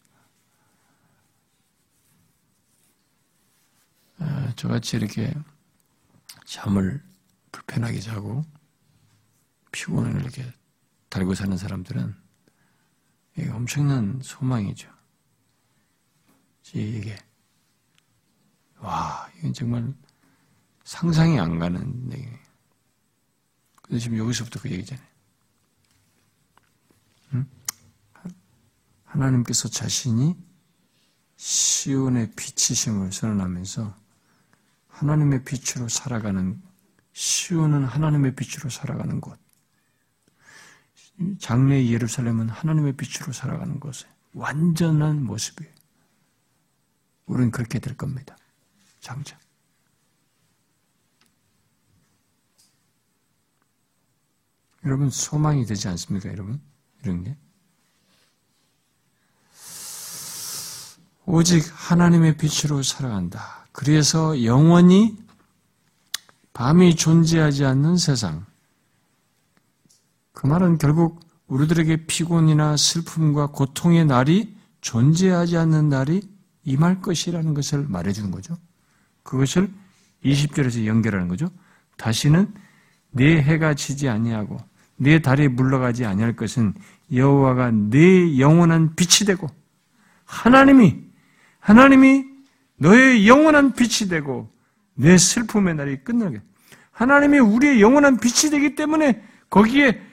아, 4.18 4.52
저같이 4.54 4.96
이렇게 4.96 5.32
잠을 6.44 7.02
불편하게 7.52 8.00
자고 8.00 8.44
피곤을 9.72 10.20
이렇게 10.20 10.44
달고 11.08 11.34
사는 11.34 11.56
사람들은 11.56 12.14
이게 13.40 13.50
엄청난 13.50 14.20
소망이죠. 14.22 14.90
이게 16.74 17.16
와 18.78 19.30
이건 19.38 19.54
정말 19.54 19.94
상상이 20.84 21.40
안 21.40 21.58
가는 21.58 22.12
얘기예요. 22.12 22.38
근데 23.82 23.98
지금 23.98 24.18
여기서부터 24.18 24.60
그 24.60 24.70
얘기잖아요. 24.70 25.06
응? 27.34 27.46
하나님께서 29.04 29.68
자신이 29.68 30.36
시온의 31.36 32.32
빛이심을 32.36 33.12
선언하면서 33.12 33.96
하나님의 34.88 35.44
빛으로 35.44 35.88
살아가는 35.88 36.62
시온은 37.14 37.84
하나님의 37.84 38.36
빛으로 38.36 38.68
살아가는 38.68 39.20
곳. 39.20 39.39
장래 41.38 41.86
예루살렘은 41.86 42.48
하나님의 42.48 42.94
빛으로 42.96 43.32
살아가는 43.32 43.78
곳에 43.80 44.06
완전한 44.32 45.24
모습이에요. 45.24 45.72
우리는 47.26 47.50
그렇게 47.50 47.78
될 47.78 47.96
겁니다. 47.96 48.36
장자. 49.00 49.38
여러분 54.84 55.10
소망이 55.10 55.66
되지 55.66 55.88
않습니까, 55.88 56.30
여러분? 56.30 56.60
이런 57.02 57.24
게. 57.24 57.36
오직 61.26 61.64
하나님의 61.72 62.36
빛으로 62.38 62.82
살아간다. 62.82 63.68
그래서 63.72 64.42
영원히 64.42 65.16
밤이 66.52 66.96
존재하지 66.96 67.64
않는 67.64 67.96
세상. 67.98 68.46
그 70.40 70.46
말은 70.46 70.78
결국 70.78 71.20
우리들에게 71.48 72.06
피곤이나 72.06 72.74
슬픔과 72.78 73.48
고통의 73.48 74.06
날이 74.06 74.56
존재하지 74.80 75.58
않는 75.58 75.90
날이 75.90 76.22
임할 76.64 77.02
것이라는 77.02 77.52
것을 77.52 77.84
말해주는 77.86 78.30
거죠. 78.30 78.56
그것을 79.22 79.70
20절에서 80.24 80.86
연결하는 80.86 81.28
거죠. 81.28 81.50
다시는 81.98 82.54
내 83.10 83.42
해가 83.42 83.74
지지 83.74 84.08
아니하고 84.08 84.56
내 84.96 85.18
달이 85.18 85.48
물러가지 85.48 86.06
아니할 86.06 86.36
것은 86.36 86.72
여호와가 87.12 87.70
내 87.70 88.38
영원한 88.38 88.94
빛이 88.96 89.26
되고 89.26 89.46
하나님이 90.24 91.00
하나님이 91.58 92.24
너의 92.76 93.28
영원한 93.28 93.74
빛이 93.74 94.08
되고 94.08 94.50
내 94.94 95.18
슬픔의 95.18 95.74
날이 95.74 95.98
끝나게 96.02 96.40
하나님이 96.92 97.40
우리의 97.40 97.82
영원한 97.82 98.16
빛이 98.16 98.50
되기 98.50 98.74
때문에 98.74 99.22
거기에 99.50 100.08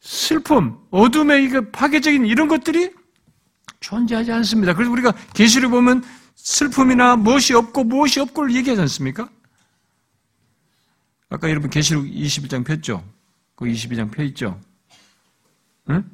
슬픔, 0.00 0.78
어둠의 0.90 1.44
이거 1.44 1.70
파괴적인 1.70 2.26
이런 2.26 2.48
것들이 2.48 2.92
존재하지 3.80 4.32
않습니다. 4.32 4.74
그래서 4.74 4.90
우리가 4.90 5.12
계시를 5.34 5.68
보면 5.68 6.02
슬픔이나 6.34 7.16
무엇이 7.16 7.54
없고 7.54 7.84
무엇이 7.84 8.20
없고를 8.20 8.54
얘기하지 8.54 8.80
않습니까? 8.82 9.30
아까 11.28 11.48
여러분 11.48 11.70
계시록 11.70 12.04
21장 12.04 12.64
폈죠? 12.64 13.04
그 13.54 13.66
22장 13.66 14.10
펴 14.10 14.22
있죠? 14.24 14.60
응? 15.90 16.10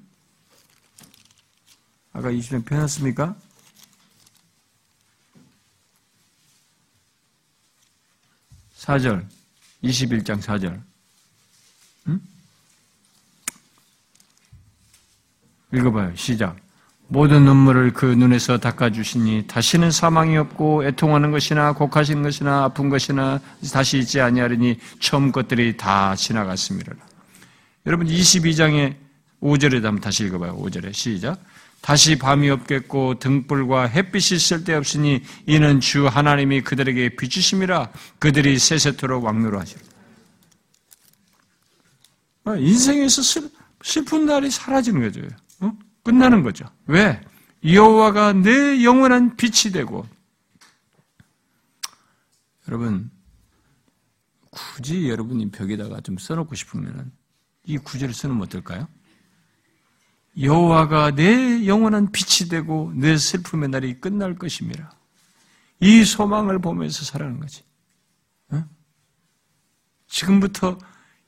아까 2.13 2.31
20장 2.31 2.65
펴놨습니까? 2.65 3.37
사절 8.75 9.27
21장 9.83 10.41
4절. 10.41 10.83
읽어봐요. 15.73 16.13
시작. 16.15 16.57
모든 17.09 17.45
눈물을 17.45 17.93
그 17.93 18.07
눈에서 18.07 18.59
닦아주시니 18.59 19.45
다시는 19.47 19.91
사망이 19.91 20.37
없고 20.37 20.85
애통하는 20.85 21.31
것이나 21.31 21.73
곡하시는 21.73 22.23
것이나 22.23 22.65
아픈 22.65 22.89
것이나 22.89 23.41
다시 23.73 23.99
있지 23.99 24.21
아니하리니 24.21 24.79
처음 24.99 25.31
것들이 25.31 25.77
다 25.77 26.17
지나갔습니다. 26.17 26.93
여러분 27.87 28.09
22장의 28.09 28.97
5절에 29.41 29.83
한번 29.83 30.01
다시 30.01 30.25
읽어봐요. 30.25 30.57
5절에 30.57 30.93
시작. 30.93 31.39
다시 31.81 32.19
밤이 32.19 32.51
없겠고 32.51 33.21
등불과 33.21 33.87
햇빛이 33.87 34.41
쓸데없으니 34.41 35.23
이는 35.47 35.79
주 35.79 36.09
하나님이 36.09 36.63
그들에게 36.63 37.11
비추심이라 37.11 37.93
그들이 38.19 38.59
세세토록 38.59 39.23
왕노로 39.23 39.61
하시라. 39.61 39.81
아, 42.47 42.57
인생에서 42.57 43.23
슬, 43.23 43.49
슬픈 43.85 44.27
날이 44.27 44.51
사라지는 44.51 45.01
거죠. 45.03 45.21
어? 46.07 46.11
끝나는 46.11 46.43
거죠. 46.43 46.65
왜? 46.87 47.21
여호와가 47.65 48.33
내 48.33 48.85
영원한 48.85 49.37
빛이 49.37 49.73
되고 49.73 50.07
여러분 52.69 53.11
굳이 54.51 55.09
여러분이 55.09 55.51
벽에다가 55.51 56.01
좀 56.01 56.17
써놓고 56.17 56.55
싶으면 56.55 57.11
이 57.65 57.77
구절을 57.79 58.15
쓰면 58.15 58.41
어떨까요? 58.43 58.89
여호와가 60.41 61.15
내 61.15 61.67
영원한 61.67 62.13
빛이 62.13 62.49
되고 62.49 62.93
내 62.95 63.17
슬픔의 63.17 63.71
날이 63.71 64.01
끝날 64.01 64.37
것입니다. 64.37 64.93
이 65.81 66.05
소망을 66.05 66.61
보면서 66.61 67.05
살아가는 67.05 67.41
거지. 67.41 67.65
어? 68.51 68.65
지금부터 70.07 70.79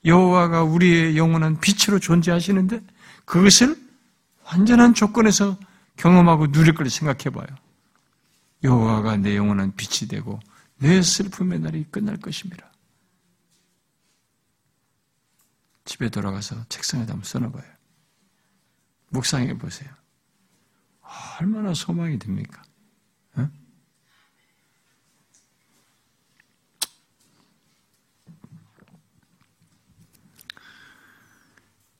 여호와가 0.04 0.62
우리의 0.62 1.16
영원한 1.16 1.58
빛으로 1.60 1.98
존재하시는데 1.98 2.80
그것을 3.24 3.87
완전한 4.50 4.94
조건에서 4.94 5.58
경험하고 5.96 6.50
누릴 6.50 6.74
걸 6.74 6.88
생각해 6.88 7.30
봐요. 7.30 7.46
여호와가 8.64 9.16
내 9.16 9.36
영원한 9.36 9.74
빛이 9.76 10.08
되고 10.08 10.40
내 10.78 11.02
슬픔의 11.02 11.60
날이 11.60 11.84
끝날 11.90 12.16
것입니다. 12.16 12.72
집에 15.84 16.08
돌아가서 16.08 16.64
책상에다 16.68 17.12
한번 17.12 17.24
써놔봐요. 17.24 17.64
묵상해 19.10 19.56
보세요. 19.58 19.90
얼마나 21.40 21.72
소망이 21.72 22.18
됩니까? 22.18 22.62
어? 23.36 23.48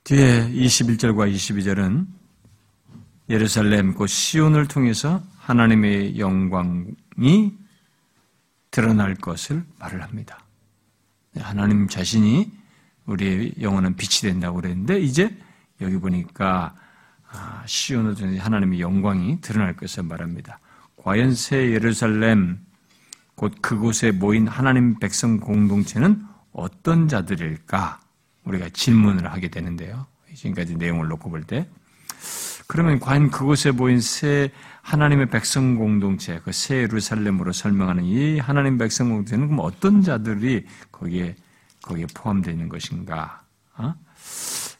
뒤에 0.04 0.50
21절과 0.50 1.34
22절은 1.34 2.17
예루살렘 3.28 3.94
곧 3.94 4.06
시온을 4.06 4.68
통해서 4.68 5.22
하나님의 5.38 6.18
영광이 6.18 7.54
드러날 8.70 9.14
것을 9.14 9.64
말을 9.78 10.02
합니다. 10.02 10.40
하나님 11.36 11.88
자신이 11.88 12.50
우리의 13.06 13.54
영혼은 13.60 13.96
빛이 13.96 14.30
된다고 14.32 14.56
그랬는데 14.56 15.00
이제 15.00 15.36
여기 15.80 15.96
보니까 15.98 16.74
아, 17.30 17.62
시온을 17.66 18.14
통해 18.14 18.38
하나님의 18.38 18.80
영광이 18.80 19.40
드러날 19.40 19.76
것을 19.76 20.02
말합니다. 20.02 20.58
과연 20.96 21.34
새 21.34 21.70
예루살렘 21.70 22.58
곧 23.34 23.54
그곳에 23.60 24.10
모인 24.10 24.48
하나님 24.48 24.98
백성 24.98 25.38
공동체는 25.38 26.24
어떤 26.52 27.08
자들일까? 27.08 28.00
우리가 28.44 28.68
질문을 28.70 29.30
하게 29.30 29.48
되는데요. 29.48 30.06
지금까지 30.34 30.76
내용을 30.76 31.08
놓고 31.08 31.30
볼 31.30 31.44
때. 31.44 31.68
그러면 32.68 33.00
과연 33.00 33.30
그곳에 33.30 33.70
모인 33.70 33.98
새 34.00 34.52
하나님의 34.82 35.30
백성 35.30 35.74
공동체, 35.74 36.38
그 36.40 36.52
새 36.52 36.82
예루살렘으로 36.82 37.50
설명하는 37.52 38.04
이 38.04 38.38
하나님 38.38 38.76
백성 38.76 39.08
공동체는 39.08 39.48
그럼 39.48 39.60
어떤 39.62 40.02
자들이 40.02 40.66
거기에, 40.92 41.34
거기에 41.82 42.06
포함되어 42.14 42.52
있는 42.52 42.68
것인가? 42.68 43.42
어? 43.78 43.94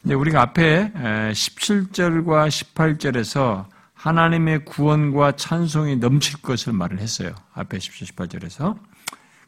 근데 0.02 0.14
우리가 0.14 0.42
앞에 0.42 0.92
17절과 1.32 2.48
18절에서 2.48 3.66
하나님의 3.94 4.66
구원과 4.66 5.32
찬송이 5.36 5.96
넘칠 5.96 6.40
것을 6.42 6.74
말을 6.74 7.00
했어요. 7.00 7.34
앞에 7.54 7.78
17, 7.78 8.06
18절에서. 8.08 8.78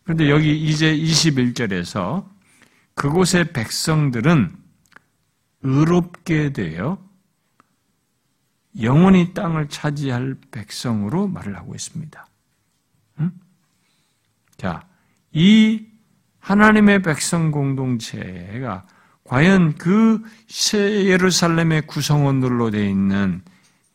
그런데 0.03 0.30
여기 0.30 0.59
이제 0.59 0.97
21절에서 0.97 2.26
그곳의 2.95 3.53
백성들은 3.53 4.57
의롭게 5.62 6.53
되어 6.53 6.99
영원히 8.81 9.35
땅을 9.35 9.68
차지할 9.68 10.37
백성으로 10.51 11.27
말을 11.29 11.57
하고 11.57 11.75
있습니다. 11.75 12.27
응? 13.21 13.33
자, 14.57 14.87
이 15.33 15.87
하나님의 16.39 17.03
백성 17.03 17.51
공동체가 17.51 18.87
과연 19.25 19.77
그 19.77 20.23
예루살렘의 20.75 21.87
구성원들로 21.87 22.71
되어 22.71 22.89
있는 22.89 23.43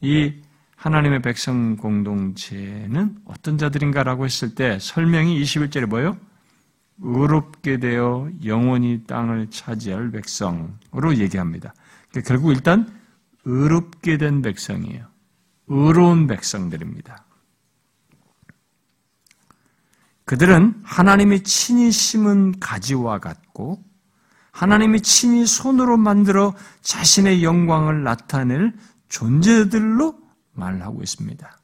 이 0.01 0.33
하나님의 0.75 1.21
백성 1.21 1.75
공동체는 1.77 3.17
어떤 3.25 3.57
자들인가라고 3.57 4.25
했을 4.25 4.53
때 4.53 4.77
설명이 4.79 5.41
21절에 5.41 5.87
뭐예요? 5.87 6.17
의롭게 7.01 7.79
되어 7.79 8.29
영원히 8.45 9.03
땅을 9.05 9.49
차지할 9.49 10.11
백성으로 10.11 11.17
얘기합니다. 11.17 11.73
그러니까 12.09 12.29
결국 12.29 12.51
일단 12.51 12.87
의롭게 13.45 14.17
된 14.17 14.41
백성이에요. 14.41 15.07
의로운 15.67 16.27
백성들입니다. 16.27 17.25
그들은 20.25 20.81
하나님이 20.83 21.43
친히 21.43 21.91
심은 21.91 22.59
가지와 22.59 23.19
같고 23.19 23.83
하나님이 24.51 25.01
친히 25.01 25.45
손으로 25.45 25.97
만들어 25.97 26.53
자신의 26.81 27.43
영광을 27.43 28.03
나타낼 28.03 28.73
존재들로 29.09 30.17
말하고 30.53 31.03
있습니다. 31.03 31.59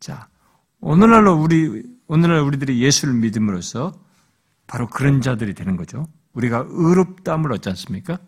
자, 0.00 0.28
오늘날로 0.80 1.34
우리 1.34 1.84
오늘날 2.08 2.40
우리들이 2.40 2.82
예수를 2.82 3.14
믿음으로써 3.14 3.92
바로 4.66 4.88
그런 4.88 5.20
자들이 5.20 5.54
되는 5.54 5.76
거죠. 5.76 6.08
우리가 6.32 6.64
의롭담을 6.68 7.52
얻지 7.52 7.68
않습니까? 7.68 8.18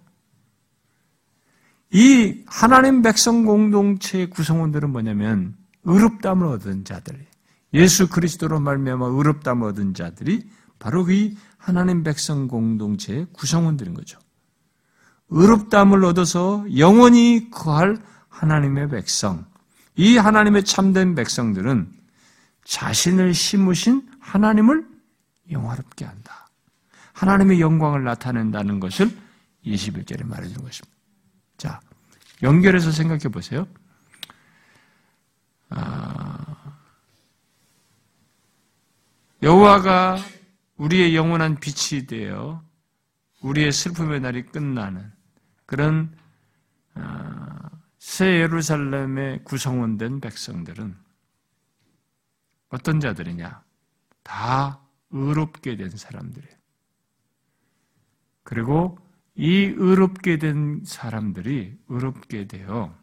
이 1.95 2.43
하나님 2.47 3.03
백성 3.03 3.45
공동체의 3.45 4.29
구성원들은 4.29 4.91
뭐냐면 4.91 5.55
의롭담을 5.85 6.45
얻은 6.49 6.85
자들, 6.85 7.25
예수 7.73 8.09
그리스도로 8.09 8.59
말미암아 8.59 9.07
의롭담을 9.07 9.69
얻은 9.69 9.95
자들이 9.95 10.51
바로 10.81 11.05
그 11.05 11.33
하나님 11.57 12.03
백성 12.03 12.49
공동체의 12.49 13.29
구성원들인 13.33 13.95
거죠. 13.95 14.19
의롭담을 15.29 16.05
얻어서 16.05 16.67
영원히 16.77 17.49
거할 17.53 17.97
하나님의 18.29 18.89
백성, 18.89 19.47
이 19.95 20.17
하나님의 20.17 20.65
참된 20.65 21.15
백성들은 21.15 21.93
자신을 22.65 23.35
심으신 23.35 24.03
하나님을 24.19 24.85
영화롭게 25.49 26.05
한다. 26.05 26.49
하나님의 27.13 27.61
영광을 27.61 28.03
나타낸다는 28.03 28.81
것을 28.81 29.17
21절에 29.65 30.27
말해주는 30.27 30.61
것입니다. 30.61 30.94
자, 31.65 31.81
연결해서 32.43 32.91
생각해 32.91 33.31
보세요. 33.31 33.67
아, 35.71 36.79
여호와가 39.43 40.19
우리의 40.77 41.17
영원한 41.17 41.59
빛이 41.59 42.07
되어 42.07 42.63
우리의 43.41 43.73
슬픔의 43.73 44.21
날이 44.21 44.45
끝나는 44.45 45.11
그런 45.65 46.15
아, 46.93 47.71
새 47.99 48.43
예루살렘의 48.43 49.43
구성원된 49.45 50.21
백성들은 50.21 50.95
어떤 52.69 53.01
자들이냐? 53.01 53.65
다 54.23 54.81
의롭게 55.09 55.77
된 55.77 55.89
사람들이에요. 55.89 56.57
그리고 58.43 58.99
이 59.37 59.75
의롭게 59.77 60.39
된 60.39 60.83
사람들이 60.85 61.77
의롭게 61.89 62.47
되어 62.47 62.95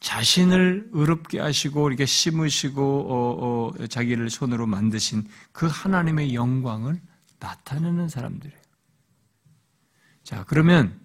자신을 0.00 0.90
의롭게 0.92 1.38
하시고 1.38 1.88
이렇게 1.88 2.04
심으시고 2.04 2.82
어, 2.82 3.72
어, 3.80 3.86
자기를 3.86 4.30
손으로 4.30 4.66
만드신 4.66 5.26
그 5.52 5.66
하나님의 5.70 6.34
영광을 6.34 7.00
나타내는 7.38 8.08
사람들이에요. 8.08 8.60
자, 10.24 10.44
그러면 10.46 11.00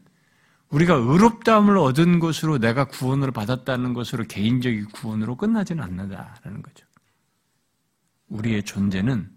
우리가 0.69 0.95
의롭다함을 0.95 1.77
얻은 1.77 2.19
것으로 2.19 2.57
내가 2.57 2.85
구원을 2.85 3.31
받았다는 3.31 3.93
것으로 3.93 4.25
개인적인 4.25 4.87
구원으로 4.87 5.37
끝나지는 5.37 5.83
않는다라는 5.83 6.61
거죠. 6.61 6.85
우리의 8.27 8.63
존재는 8.63 9.36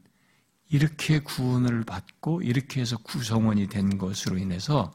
이렇게 0.70 1.18
구원을 1.18 1.84
받고 1.84 2.42
이렇게 2.42 2.80
해서 2.80 2.96
구성원이 2.98 3.66
된 3.68 3.98
것으로 3.98 4.38
인해서 4.38 4.92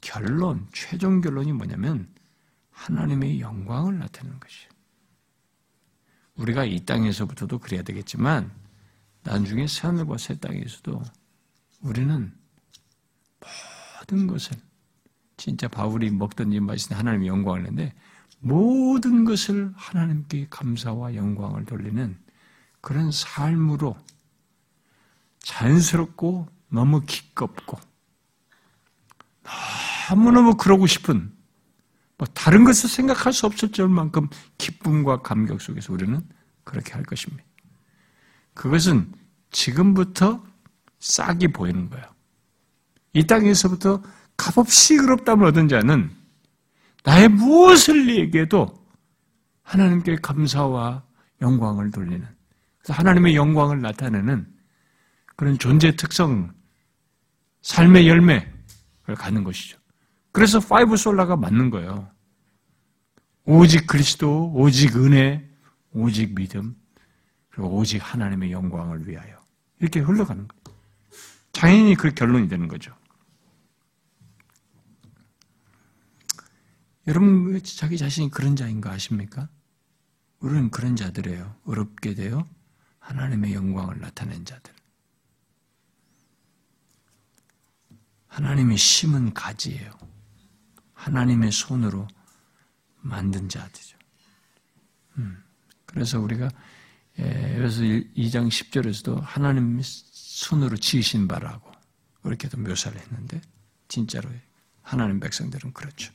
결론, 0.00 0.68
최종 0.72 1.20
결론이 1.20 1.52
뭐냐면 1.52 2.08
하나님의 2.70 3.40
영광을 3.40 3.98
나타내는 3.98 4.38
것이에요. 4.38 4.70
우리가 6.36 6.64
이 6.64 6.84
땅에서부터도 6.84 7.58
그래야 7.58 7.82
되겠지만 7.82 8.50
나중에 9.22 9.66
새 9.66 9.86
하늘과 9.86 10.18
새 10.18 10.38
땅에서도 10.38 11.02
우리는 11.80 12.32
모든 13.40 14.26
것을 14.26 14.56
진짜 15.36 15.68
바울이 15.68 16.10
먹던 16.10 16.52
입 16.52 16.60
마시는 16.60 16.98
하나님의 16.98 17.28
영광을 17.28 17.62
내는데 17.62 17.94
모든 18.38 19.24
것을 19.24 19.72
하나님께 19.76 20.48
감사와 20.50 21.14
영광을 21.14 21.64
돌리는 21.64 22.18
그런 22.80 23.10
삶으로 23.10 23.96
자연스럽고 25.42 26.48
너무 26.68 27.02
기껍고 27.06 27.78
너무너무 30.08 30.56
그러고 30.56 30.86
싶은 30.86 31.32
뭐 32.18 32.28
다른 32.34 32.64
것을 32.64 32.88
생각할 32.88 33.32
수 33.32 33.46
없을 33.46 33.72
줄만큼 33.72 34.28
기쁨과 34.58 35.22
감격 35.22 35.60
속에서 35.60 35.92
우리는 35.92 36.20
그렇게 36.64 36.92
할 36.92 37.02
것입니다. 37.02 37.42
그것은 38.54 39.12
지금부터 39.50 40.44
싹이 40.98 41.48
보이는 41.48 41.88
거예요. 41.88 42.04
이 43.14 43.26
땅에서부터 43.26 44.02
값없이 44.36 44.94
의롭담을 44.94 45.46
얻은 45.46 45.68
자는 45.68 46.10
나의 47.04 47.28
무엇을 47.28 48.16
얘기해도 48.16 48.68
하나님께 49.62 50.16
감사와 50.16 51.02
영광을 51.40 51.90
돌리는 51.90 52.26
하나님의 52.88 53.34
영광을 53.34 53.80
나타내는 53.80 54.46
그런 55.40 55.56
존재 55.56 55.96
특성, 55.96 56.52
삶의 57.62 58.06
열매를 58.06 58.52
갖는 59.16 59.42
것이죠. 59.42 59.78
그래서 60.32 60.60
five 60.60 60.98
sola가 60.98 61.34
맞는 61.34 61.70
거예요. 61.70 62.10
오직 63.44 63.86
그리스도, 63.86 64.52
오직 64.52 64.96
은혜, 64.96 65.48
오직 65.92 66.34
믿음, 66.34 66.76
그리고 67.48 67.74
오직 67.74 68.00
하나님의 68.00 68.52
영광을 68.52 69.08
위하여. 69.08 69.42
이렇게 69.78 70.00
흘러가는 70.00 70.46
거예요. 70.46 70.78
당연히 71.52 71.94
그 71.94 72.12
결론이 72.12 72.46
되는 72.46 72.68
거죠. 72.68 72.94
여러분, 77.06 77.58
자기 77.62 77.96
자신이 77.96 78.30
그런 78.30 78.56
자인가 78.56 78.90
아십니까? 78.90 79.48
우리는 80.40 80.68
그런 80.68 80.96
자들이에요. 80.96 81.56
어렵게 81.64 82.12
되어 82.12 82.46
하나님의 82.98 83.54
영광을 83.54 84.00
나타낸 84.00 84.44
자들. 84.44 84.79
하나님이 88.30 88.76
심은 88.76 89.34
가지예요. 89.34 89.90
하나님의 90.94 91.52
손으로 91.52 92.06
만든 93.00 93.48
자들이죠. 93.48 93.98
음, 95.18 95.42
그래서 95.84 96.20
우리가 96.20 96.48
그래서 97.16 97.82
2장 97.82 98.48
10절에서도 98.48 99.20
하나님 99.20 99.80
손으로 99.82 100.76
지으신 100.76 101.28
바라고 101.28 101.70
그렇게도 102.22 102.58
묘사를 102.58 102.98
했는데 102.98 103.40
진짜로 103.88 104.30
하나님 104.80 105.20
백성들은 105.20 105.72
그렇죠. 105.72 106.12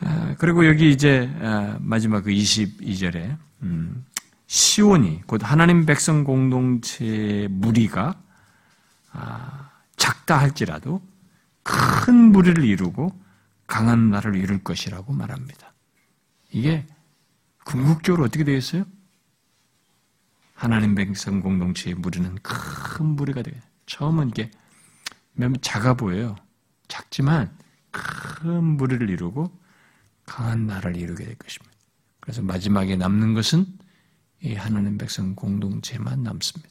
아, 0.00 0.34
그리고 0.38 0.66
여기 0.66 0.90
이제 0.90 1.30
아, 1.40 1.78
마지막 1.80 2.22
그 2.22 2.30
22절에 2.30 3.38
음, 3.62 4.04
시온이 4.46 5.22
곧 5.26 5.42
하나님 5.44 5.86
백성 5.86 6.24
공동체의 6.24 7.48
무리가 7.48 8.08
아, 8.08 8.29
작다 9.96 10.38
할지라도 10.38 11.02
큰 11.62 12.14
무리를 12.32 12.64
이루고 12.64 13.12
강한 13.66 14.10
나라를 14.10 14.36
이룰 14.36 14.62
것이라고 14.62 15.12
말합니다. 15.12 15.72
이게 16.50 16.86
궁극적으로 17.64 18.24
어떻게 18.24 18.44
되어 18.44 18.56
있어요? 18.56 18.84
하나님 20.54 20.94
백성 20.94 21.40
공동체의 21.40 21.94
무리는 21.94 22.34
큰 22.42 23.06
무리가 23.06 23.42
되요 23.42 23.54
처음은 23.86 24.30
이게 24.30 24.50
몇 25.32 25.52
작아 25.62 25.94
보여요. 25.94 26.36
작지만 26.88 27.56
큰 27.90 28.62
무리를 28.62 29.08
이루고 29.08 29.58
강한 30.26 30.66
나라를 30.66 30.96
이루게 30.96 31.24
될 31.24 31.34
것입니다. 31.36 31.76
그래서 32.20 32.42
마지막에 32.42 32.96
남는 32.96 33.34
것은 33.34 33.66
이 34.42 34.54
하나님 34.54 34.98
백성 34.98 35.34
공동체만 35.34 36.22
남습니다. 36.22 36.70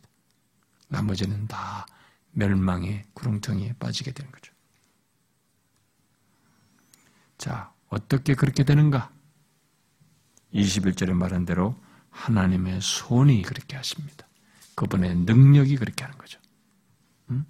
나머지는 0.88 1.48
다 1.48 1.86
멸망의 2.32 3.06
구렁텅이에 3.14 3.74
빠지게 3.80 4.12
되는 4.12 4.32
거죠. 4.32 4.54
자, 7.38 7.74
어떻게 7.88 8.36
그렇게 8.36 8.64
되는가? 8.64 9.12
21절에 10.54 11.14
말한 11.14 11.46
대로 11.46 11.82
하나님의 12.10 12.82
손이 12.82 13.42
그렇게 13.44 13.76
하십니다. 13.76 14.28
그분의 14.76 15.16
능력이 15.16 15.78
그렇게 15.78 16.04
하는 16.04 16.18
거죠. 16.18 16.40
음? 17.30 17.46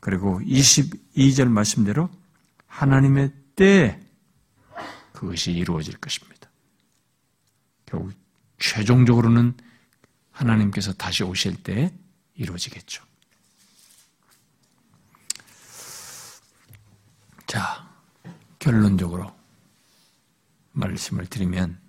그리고 0.00 0.40
22절 0.40 1.48
말씀대로 1.48 2.10
하나님의 2.66 3.32
때 3.56 4.00
그것이 5.12 5.52
이루어질 5.52 5.96
것입니다. 5.98 6.48
결국 7.86 8.12
최종적으로는 8.58 9.56
하나님께서 10.30 10.92
다시 10.92 11.24
오실 11.24 11.62
때 11.62 11.92
이루어지겠죠. 12.34 13.07
자, 17.48 17.88
결론적으로 18.58 19.34
말씀을 20.72 21.26
드리면 21.26 21.80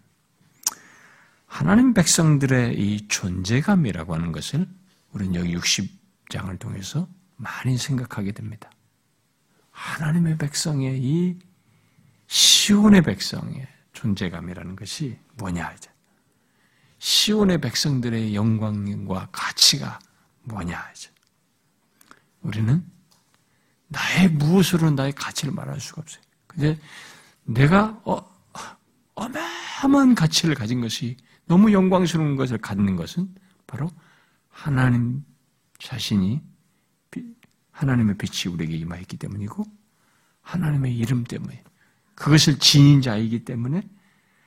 하나님 1.45 1.93
백성들의 1.93 2.79
이 2.79 3.07
존재감이라고 3.09 4.15
하는 4.15 4.31
것을 4.31 4.69
우리는 5.11 5.35
여기 5.35 5.53
60장을 5.57 6.57
통해서 6.59 7.09
많이 7.35 7.77
생각하게 7.77 8.31
됩니다. 8.31 8.71
하나님의 9.71 10.37
백성의 10.37 11.03
이 11.03 11.37
시온의 12.27 13.01
백성의 13.01 13.67
존재감이라는 13.91 14.77
것이 14.77 15.19
뭐냐 15.35 15.73
이제 15.73 15.91
시온의 16.99 17.59
백성들의 17.59 18.33
영광과 18.33 19.27
가치가 19.33 19.99
뭐냐 20.43 20.89
이제 20.95 21.09
우리는 22.43 22.98
나의 23.89 24.29
무엇으로 24.29 24.91
나의 24.91 25.13
가치를 25.13 25.53
말할 25.53 25.79
수가 25.79 26.01
없어요. 26.01 26.21
근데 26.47 26.79
내가 27.43 27.99
어, 28.05 28.23
어마어마한 29.15 30.15
가치를 30.15 30.55
가진 30.55 30.81
것이 30.81 31.17
너무 31.45 31.73
영광스러운 31.73 32.35
것을 32.35 32.57
갖는 32.59 32.95
것은 32.95 33.33
바로 33.67 33.91
하나님 34.49 35.23
자신이 35.79 36.41
하나님의 37.71 38.17
빛이 38.17 38.53
우리에게 38.53 38.75
임하였기 38.77 39.17
때문이고 39.17 39.65
하나님의 40.41 40.97
이름 40.97 41.23
때문에 41.23 41.63
그것을 42.15 42.59
지닌 42.59 43.01
자이기 43.01 43.45
때문에 43.45 43.87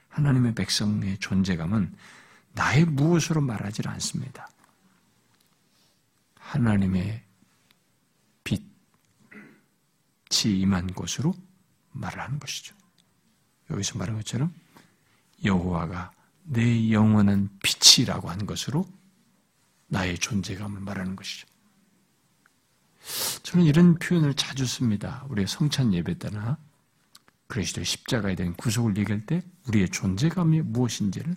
하나님의 0.09 0.55
백성의 0.55 1.19
존재감은 1.19 1.95
나의 2.53 2.85
무엇으로 2.85 3.41
말하지 3.41 3.83
않습니다. 3.87 4.49
하나님의 6.35 7.23
빛이 8.45 8.63
임한 10.41 10.89
곳으로 10.95 11.35
말을 11.93 12.21
하는 12.21 12.39
것이죠. 12.39 12.75
여기서 13.71 13.99
말한 13.99 14.17
것처럼 14.17 14.53
여호와가 15.45 16.13
내 16.45 16.91
영원한 16.91 17.51
빛이라고 17.63 18.31
한 18.31 18.47
것으로 18.47 18.87
나의 19.89 20.19
존재감을 20.19 20.81
말하는 20.81 21.17
것이죠. 21.17 21.47
저는 23.43 23.67
이런 23.67 23.99
표현을 23.99 24.35
자주 24.35 24.65
씁니다. 24.67 25.25
우리의 25.29 25.47
성찬 25.47 25.93
예배 25.93 26.19
때나 26.19 26.57
그리스도의 27.49 27.85
십자가에 27.85 28.35
대한 28.35 28.55
구속을 28.55 28.97
얘기할 28.97 29.27
때 29.27 29.43
우리의 29.69 29.91
존재감이 29.91 30.63
무엇인지를 30.63 31.37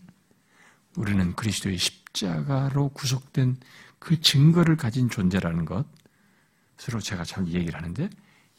우리는 0.95 1.35
그리스도의 1.35 1.77
십자가로 1.77 2.89
구속된 2.89 3.57
그 3.99 4.21
증거를 4.21 4.77
가진 4.77 5.09
존재라는 5.09 5.65
것으로 5.65 7.01
제가 7.01 7.25
잘 7.25 7.47
얘기를 7.47 7.75
하는데 7.75 8.09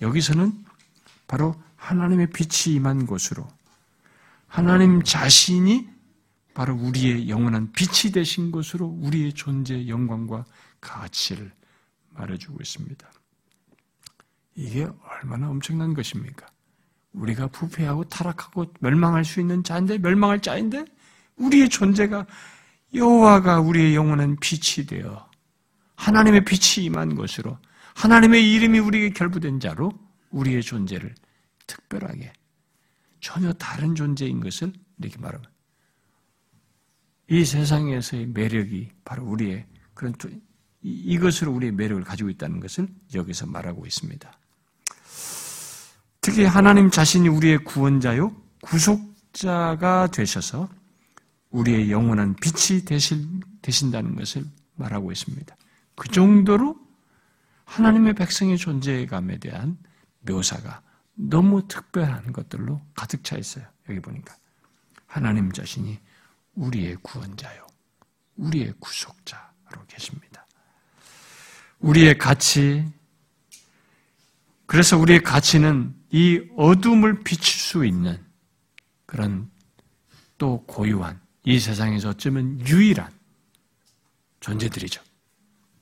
여기서는 0.01 0.65
바로 1.27 1.55
하나님의 1.77 2.31
빛이 2.31 2.77
임한 2.77 3.07
곳으로 3.07 3.47
하나님 4.47 5.03
자신이 5.03 5.89
바로 6.55 6.75
우리의 6.75 7.29
영원한 7.29 7.73
빛이 7.73 8.13
되신 8.13 8.51
것으로 8.51 8.87
우리의 8.87 9.35
존재 9.35 9.89
영광과 9.89 10.45
가치를 10.81 11.53
말해주고 12.11 12.59
있습니다. 12.63 13.07
이게 14.55 14.89
얼마나 15.03 15.51
엄청난 15.51 15.93
것입니까? 15.93 16.47
우리가 17.13 17.49
부패하고 17.49 18.05
타락하고 18.05 18.73
멸망할 18.81 19.25
수 19.25 19.41
있는 19.41 19.63
자인데 19.63 19.99
멸망할 19.99 20.41
자인데 20.41 20.85
우리의 21.37 21.69
존재가 21.69 22.27
여호와가 22.95 23.61
우리의 23.61 23.95
영원한 23.95 24.37
빛이 24.41 24.87
되어 24.87 25.29
하나님의 25.97 26.45
빛이 26.45 26.87
임한 26.87 27.15
것으로 27.17 27.59
하나님의 27.97 28.53
이름이 28.53 28.79
우리에게 28.79 29.11
결부된 29.11 29.59
자로 29.59 29.91
우리의 30.31 30.63
존재를 30.63 31.15
특별하게 31.67 32.31
전혀 33.21 33.53
다른 33.55 33.95
존재인 33.95 34.41
것을 34.41 34.73
이렇게 34.99 35.19
말하면 35.19 35.47
이 37.29 37.45
세상에서의 37.45 38.27
매력이 38.27 38.91
바로 39.03 39.25
우리의 39.25 39.67
그런 39.95 40.15
이것으로 40.83 41.53
우리의 41.53 41.73
매력을 41.73 42.05
가지고 42.05 42.29
있다는 42.29 42.61
것을 42.61 42.87
여기서 43.15 43.47
말하고 43.47 43.87
있습니다. 43.87 44.39
특히 46.21 46.45
하나님 46.45 46.91
자신이 46.91 47.29
우리의 47.29 47.65
구원자요, 47.65 48.37
구속자가 48.61 50.09
되셔서 50.09 50.69
우리의 51.51 51.91
영원한 51.91 52.37
빛이 52.37 52.85
되신, 52.85 53.41
되신다는 53.63 54.17
것을 54.17 54.45
말하고 54.75 55.11
있습니다. 55.11 55.57
그 55.95 56.09
정도로 56.09 56.86
하나님의 57.67 58.15
백성의 58.15 58.57
존재감에 58.57 59.39
대한 59.39 59.77
묘사가 60.21 60.83
너무 61.15 61.69
특별한 61.69 62.33
것들로 62.33 62.81
가득 62.95 63.23
차 63.23 63.37
있어요. 63.37 63.67
여기 63.89 64.01
보니까. 64.01 64.35
하나님 65.07 65.53
자신이 65.53 65.99
우리의 66.55 66.97
구원자요, 67.03 67.67
우리의 68.37 68.75
구속자로 68.81 69.85
계십니다. 69.89 70.47
우리의 71.81 72.19
가치, 72.19 72.91
그래서 74.67 74.99
우리의 74.99 75.23
가치는 75.23 75.95
이 76.11 76.43
어둠을 76.57 77.23
비칠 77.23 77.61
수 77.61 77.85
있는 77.85 78.25
그런 79.07 79.51
또 80.39 80.65
고유한 80.67 81.21
이 81.45 81.61
세상에서 81.61 82.11
어쩌면 82.11 82.61
유일한 82.67 83.13
존재들이죠. 84.41 85.03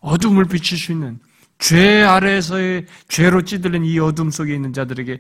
어둠을 0.01 0.45
비칠 0.45 0.77
수 0.77 0.93
있는 0.93 1.19
죄 1.67 2.03
아래에서의 2.03 2.85
죄로 3.09 3.41
찌들린 3.41 3.87
이 3.87 3.99
어둠 3.99 4.31
속에 4.31 4.55
있는 4.55 4.75
자들에게 4.75 5.19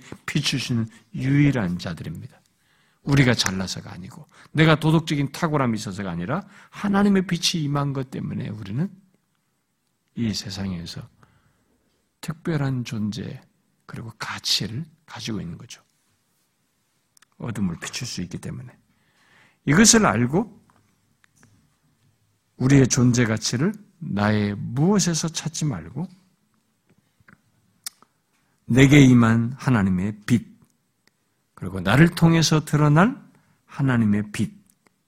있는 0.70 0.86
유일한 1.14 1.78
자들입니다. 1.78 2.38
우리가 3.04 3.32
잘나서가 3.32 3.90
아니고 3.90 4.26
내가 4.52 4.74
도덕적인 4.74 5.32
탁월함이 5.32 5.78
있어서가 5.78 6.10
아니라 6.10 6.46
하나님의 6.68 7.26
빛이 7.26 7.64
임한 7.64 7.94
것 7.94 8.10
때문에 8.10 8.50
우리는 8.50 8.90
이 10.16 10.34
세상에서 10.34 11.00
특별한 12.20 12.84
존재 12.84 13.40
그리고 13.86 14.12
가치를 14.18 14.84
가지고 15.06 15.40
있는 15.40 15.56
거죠. 15.56 15.82
어둠을 17.38 17.76
비출 17.80 18.06
수 18.06 18.20
있기 18.20 18.36
때문에 18.36 18.70
이것을 19.64 20.04
알고 20.04 20.62
우리의 22.58 22.88
존재 22.88 23.24
가치를 23.24 23.72
나의 23.98 24.54
무엇에서 24.56 25.28
찾지 25.28 25.64
말고 25.64 26.06
내게 28.66 29.00
임한 29.00 29.54
하나님의 29.56 30.20
빛 30.26 30.46
그리고 31.54 31.80
나를 31.80 32.10
통해서 32.10 32.64
드러날 32.64 33.16
하나님의 33.66 34.32
빛 34.32 34.52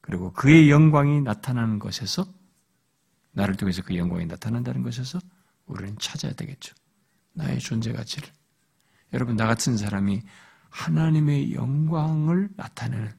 그리고 0.00 0.32
그의 0.32 0.70
영광이 0.70 1.22
나타나는 1.22 1.78
것에서 1.78 2.26
나를 3.32 3.56
통해서 3.56 3.82
그 3.82 3.96
영광이 3.96 4.26
나타난다는 4.26 4.82
것에서 4.82 5.18
우리는 5.66 5.96
찾아야 5.98 6.32
되겠죠. 6.32 6.74
나의 7.34 7.58
존재 7.58 7.92
가치를. 7.92 8.28
여러분, 9.12 9.36
나 9.36 9.46
같은 9.46 9.76
사람이 9.76 10.22
하나님의 10.70 11.52
영광을 11.52 12.48
나타내는 12.56 13.12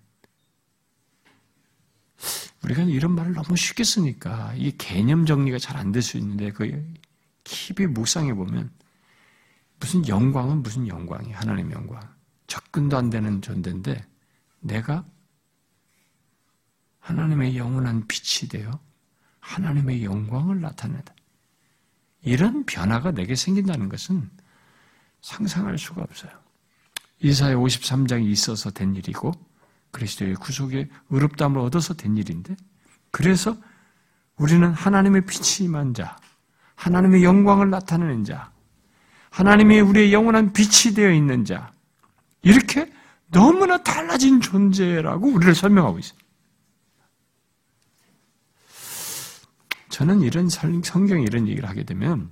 우리가 2.63 2.81
이런 2.83 3.13
말을 3.13 3.33
너무 3.33 3.55
쉽게 3.55 3.83
쓰니까 3.83 4.53
이 4.55 4.71
개념 4.77 5.25
정리가 5.25 5.59
잘 5.59 5.77
안 5.77 5.91
될 5.91 6.01
수 6.01 6.17
있는데 6.17 6.51
그 6.51 6.83
깊이 7.43 7.85
묵상해 7.85 8.33
보면 8.33 8.71
무슨 9.79 10.07
영광은 10.07 10.63
무슨 10.63 10.87
영광이 10.87 11.31
하나님의 11.31 11.73
영광 11.73 12.01
접근도 12.47 12.97
안 12.97 13.09
되는 13.09 13.41
존재인데 13.41 14.05
내가 14.59 15.05
하나님의 16.99 17.57
영원한 17.57 18.05
빛이 18.07 18.49
되어 18.49 18.79
하나님의 19.39 20.03
영광을 20.03 20.59
나타내다. 20.59 21.13
이런 22.21 22.65
변화가 22.65 23.11
내게 23.11 23.35
생긴다는 23.35 23.87
것은 23.87 24.29
상상할 25.21 25.77
수가 25.77 26.01
없어요. 26.01 26.31
이사의 27.19 27.55
53장이 27.55 28.27
있어서 28.27 28.69
된 28.71 28.95
일이고 28.95 29.31
그리스도의 29.91 30.35
구속의 30.35 30.89
의롭담을 31.09 31.59
얻어서 31.59 31.93
된 31.93 32.17
일인데 32.17 32.55
그래서 33.11 33.57
우리는 34.35 34.71
하나님의 34.71 35.25
빛이 35.25 35.67
임한 35.67 35.93
자, 35.93 36.17
하나님의 36.75 37.23
영광을 37.23 37.69
나타내는 37.69 38.23
자, 38.25 38.51
하나님이 39.37 39.81
우리의 39.81 40.11
영원한 40.11 40.51
빛이 40.51 40.95
되어 40.95 41.11
있는 41.11 41.45
자, 41.45 41.71
이렇게 42.41 42.91
너무나 43.27 43.83
달라진 43.83 44.41
존재라고 44.41 45.27
우리를 45.27 45.53
설명하고 45.53 45.99
있어요. 45.99 46.17
저는 49.89 50.21
이런 50.21 50.49
성경 50.49 51.21
이런 51.21 51.47
얘기를 51.47 51.69
하게 51.69 51.83
되면 51.83 52.31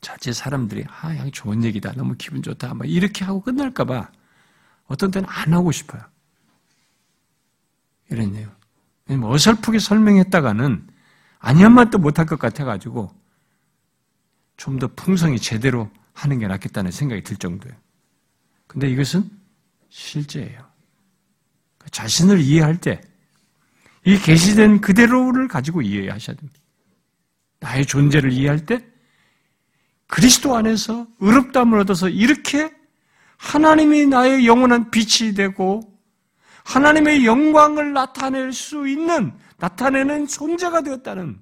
자체 0.00 0.32
사람들이 0.32 0.84
아, 0.88 1.16
양 1.16 1.32
좋은 1.32 1.64
얘기다. 1.64 1.94
너무 1.96 2.14
기분 2.16 2.42
좋다. 2.42 2.74
막 2.74 2.88
이렇게 2.88 3.24
하고 3.24 3.40
끝날까 3.40 3.84
봐 3.84 4.12
어떤 4.86 5.10
때는 5.10 5.28
안 5.28 5.52
하고 5.52 5.72
싶어요. 5.72 6.00
이랬네요. 8.08 8.52
어설프게 9.10 9.80
설명했다가는 9.80 10.86
아니한 11.40 11.72
말도 11.72 11.98
못할 11.98 12.24
것 12.24 12.38
같아 12.38 12.64
가지고 12.64 13.12
좀 14.56 14.78
더 14.78 14.86
풍성히 14.94 15.40
제대로 15.40 15.90
하는 16.14 16.38
게 16.38 16.46
낫겠다는 16.46 16.90
생각이 16.90 17.22
들 17.22 17.36
정도예요. 17.36 17.76
근데 18.66 18.88
이것은 18.88 19.28
실제예요. 19.90 20.64
자신을 21.90 22.40
이해할 22.40 22.80
때 22.80 23.00
이 24.04 24.18
계시된 24.18 24.80
그대로를 24.80 25.48
가지고 25.48 25.82
이해하셔야 25.82 26.36
됩니다. 26.36 26.60
나의 27.60 27.86
존재를 27.86 28.32
이해할 28.32 28.66
때 28.66 28.84
그리스도 30.06 30.54
안에서 30.54 31.06
의롭다함을 31.20 31.78
얻어서 31.80 32.08
이렇게 32.10 32.70
하나님이 33.38 34.06
나의 34.06 34.46
영원한 34.46 34.90
빛이 34.90 35.34
되고 35.34 35.80
하나님의 36.64 37.24
영광을 37.24 37.94
나타낼 37.94 38.52
수 38.52 38.86
있는 38.86 39.32
나타내는 39.58 40.26
존재가 40.26 40.82
되었다는 40.82 41.40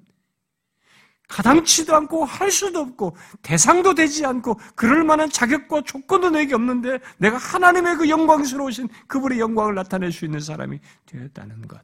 가당치도 1.29 1.95
않고 1.95 2.25
할 2.25 2.51
수도 2.51 2.79
없고 2.79 3.15
대상도 3.41 3.95
되지 3.95 4.25
않고 4.25 4.59
그럴 4.75 5.03
만한 5.03 5.29
자격과 5.29 5.81
조건도 5.81 6.31
내게 6.31 6.53
없는데 6.53 6.99
내가 7.17 7.37
하나님의 7.37 7.95
그 7.95 8.09
영광스러우신 8.09 8.89
그분의 9.07 9.39
영광을 9.39 9.73
나타낼 9.73 10.11
수 10.11 10.25
있는 10.25 10.39
사람이 10.39 10.79
되었다는 11.05 11.67
것. 11.67 11.81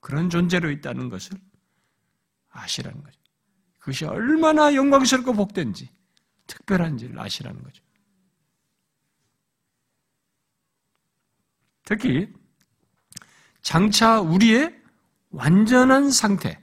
그런 0.00 0.30
존재로 0.30 0.70
있다는 0.70 1.08
것을 1.08 1.36
아시라는 2.50 3.02
거죠. 3.02 3.20
그것이 3.78 4.04
얼마나 4.04 4.74
영광스럽고 4.74 5.32
복된지 5.32 5.90
특별한지를 6.46 7.18
아시라는 7.18 7.62
거죠. 7.62 7.82
특히 11.84 12.32
장차 13.62 14.20
우리의 14.20 14.74
완전한 15.30 16.10
상태, 16.10 16.60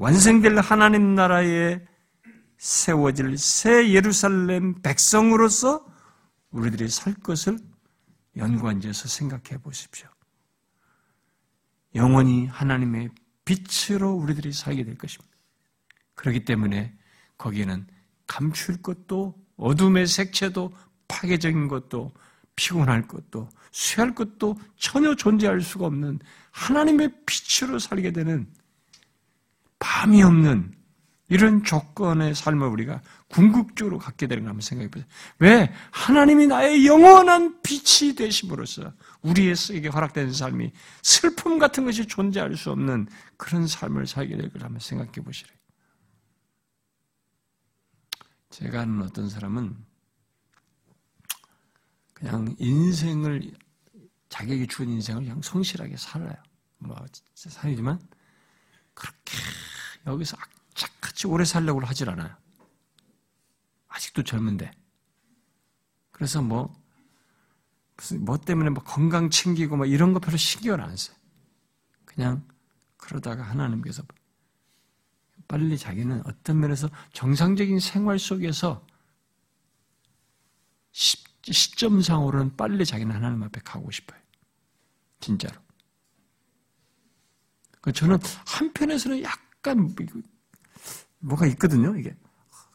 완성될 0.00 0.58
하나님 0.60 1.14
나라에 1.14 1.78
세워질 2.56 3.36
새 3.36 3.92
예루살렘 3.92 4.80
백성으로서 4.80 5.84
우리들이 6.52 6.88
살 6.88 7.12
것을 7.12 7.58
연관지어서 8.34 9.08
생각해 9.08 9.60
보십시오. 9.62 10.08
영원히 11.94 12.46
하나님의 12.46 13.10
빛으로 13.44 14.12
우리들이 14.12 14.54
살게 14.54 14.84
될 14.84 14.96
것입니다. 14.96 15.36
그렇기 16.14 16.46
때문에 16.46 16.96
거기에는 17.36 17.86
감출 18.26 18.80
것도 18.80 19.34
어둠의 19.56 20.06
색채도 20.06 20.72
파괴적인 21.08 21.68
것도 21.68 22.10
피곤할 22.56 23.06
것도 23.06 23.50
쇠할 23.70 24.14
것도 24.14 24.58
전혀 24.76 25.14
존재할 25.14 25.60
수가 25.60 25.84
없는 25.84 26.20
하나님의 26.52 27.12
빛으로 27.26 27.78
살게 27.78 28.12
되는 28.12 28.50
밤이 29.80 30.22
없는 30.22 30.72
이런 31.28 31.62
조건의 31.62 32.34
삶을 32.34 32.66
우리가 32.68 33.02
궁극적으로 33.28 33.98
갖게 33.98 34.26
되는 34.26 34.42
걸 34.42 34.50
한번 34.50 34.62
생각해 34.62 34.90
보세요. 34.90 35.08
왜? 35.38 35.72
하나님이 35.92 36.48
나의 36.48 36.86
영원한 36.86 37.60
빛이 37.62 38.14
되심으로써 38.16 38.92
우리에게 39.22 39.88
허락되는 39.88 40.32
삶이 40.32 40.72
슬픔 41.02 41.58
같은 41.58 41.84
것이 41.84 42.06
존재할 42.06 42.56
수 42.56 42.70
없는 42.72 43.06
그런 43.36 43.66
삶을 43.68 44.06
살게 44.08 44.36
될 44.36 44.50
걸 44.50 44.64
한번 44.64 44.80
생각해 44.80 45.12
보시래. 45.12 45.50
제가 48.50 48.80
아는 48.80 49.02
어떤 49.02 49.28
사람은 49.28 49.76
그냥 52.12 52.54
인생을 52.58 53.52
자격이 54.28 54.66
주은 54.66 54.88
인생을 54.88 55.22
그냥 55.22 55.40
성실하게 55.42 55.96
살아요. 55.96 56.34
뭐 56.78 56.96
살이지만 57.34 58.00
그렇게 59.00 59.38
여기서 60.06 60.36
악착같이 60.38 61.26
오래 61.26 61.46
살려고 61.46 61.80
하질 61.80 62.10
않아요. 62.10 62.36
아직도 63.88 64.24
젊은데. 64.24 64.70
그래서 66.12 66.42
뭐, 66.42 66.70
무슨, 67.96 68.24
뭐 68.24 68.36
때문에 68.36 68.68
뭐 68.68 68.84
건강 68.84 69.30
챙기고 69.30 69.78
뭐 69.78 69.86
이런 69.86 70.12
거 70.12 70.20
별로 70.20 70.36
신경을 70.36 70.82
안 70.82 70.94
써요. 70.96 71.16
그냥 72.04 72.46
그러다가 72.98 73.42
하나님께서 73.42 74.02
빨리 75.48 75.78
자기는 75.78 76.22
어떤 76.26 76.60
면에서 76.60 76.90
정상적인 77.14 77.80
생활 77.80 78.18
속에서 78.18 78.86
시, 80.92 81.16
점상으로는 81.76 82.56
빨리 82.56 82.84
자기는 82.84 83.14
하나님 83.14 83.42
앞에 83.44 83.62
가고 83.64 83.90
싶어요. 83.90 84.20
진짜로. 85.20 85.58
그러니까 87.80 87.98
저는 87.98 88.18
한편에서는 88.46 89.22
약 89.22 89.38
약간 89.60 89.94
뭐가 91.18 91.46
있거든요, 91.48 91.94
이게. 91.96 92.16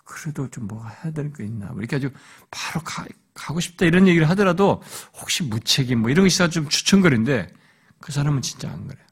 그래도 0.03 0.47
좀 0.51 0.67
뭐가 0.67 0.89
해야 0.89 1.11
될 1.11 1.33
게 1.33 1.45
있나. 1.45 1.67
뭐 1.71 1.79
이렇게 1.79 1.95
아주 1.95 2.11
바로 2.51 2.83
가, 2.83 3.05
가고 3.33 3.59
싶다 3.59 3.85
이런 3.85 4.07
얘기를 4.07 4.29
하더라도 4.29 4.81
혹시 5.19 5.43
무책임 5.43 5.99
뭐 6.01 6.11
이런 6.11 6.23
거 6.23 6.27
있어서 6.27 6.49
좀 6.51 6.69
추천거리는데 6.69 7.51
그 7.99 8.11
사람은 8.11 8.43
진짜 8.43 8.69
안 8.71 8.87
그래요. 8.87 9.03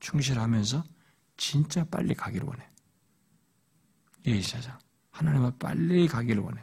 충실하면서 0.00 0.84
진짜 1.38 1.84
빨리 1.84 2.14
가기를 2.14 2.46
원해. 2.46 2.68
예의사장. 4.26 4.78
하나님 5.10 5.42
앞 5.44 5.58
빨리 5.58 6.06
가기를 6.06 6.42
원해. 6.42 6.62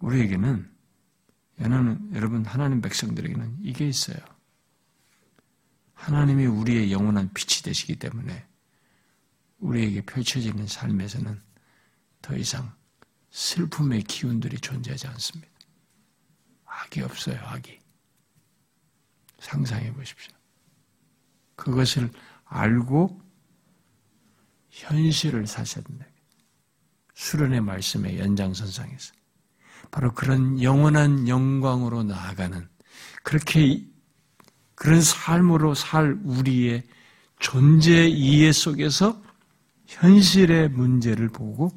우리에게는 0.00 0.70
여러분 2.14 2.44
하나님 2.44 2.80
백성들에게는 2.80 3.58
이게 3.62 3.86
있어요. 3.88 4.18
하나님이 5.96 6.46
우리의 6.46 6.92
영원한 6.92 7.32
빛이 7.32 7.62
되시기 7.62 7.96
때문에 7.96 8.46
우리에게 9.58 10.02
펼쳐지는 10.02 10.66
삶에서는 10.66 11.42
더 12.22 12.36
이상 12.36 12.72
슬픔의 13.30 14.02
기운들이 14.04 14.58
존재하지 14.58 15.08
않습니다. 15.08 15.52
악이 16.64 17.02
없어요, 17.02 17.38
악이. 17.40 17.78
상상해 19.40 19.92
보십시오. 19.92 20.32
그것을 21.56 22.10
알고 22.44 23.20
현실을 24.70 25.46
사셔야. 25.46 25.84
수련의 27.14 27.62
말씀의 27.62 28.18
연장선상에서. 28.18 29.14
바로 29.90 30.12
그런 30.12 30.62
영원한 30.62 31.26
영광으로 31.28 32.02
나아가는 32.02 32.68
그렇게 33.22 33.86
그런 34.76 35.00
삶으로 35.00 35.74
살 35.74 36.16
우리의 36.22 36.84
존재 37.40 38.06
이해 38.06 38.52
속에서 38.52 39.20
현실의 39.86 40.68
문제를 40.68 41.28
보고 41.28 41.70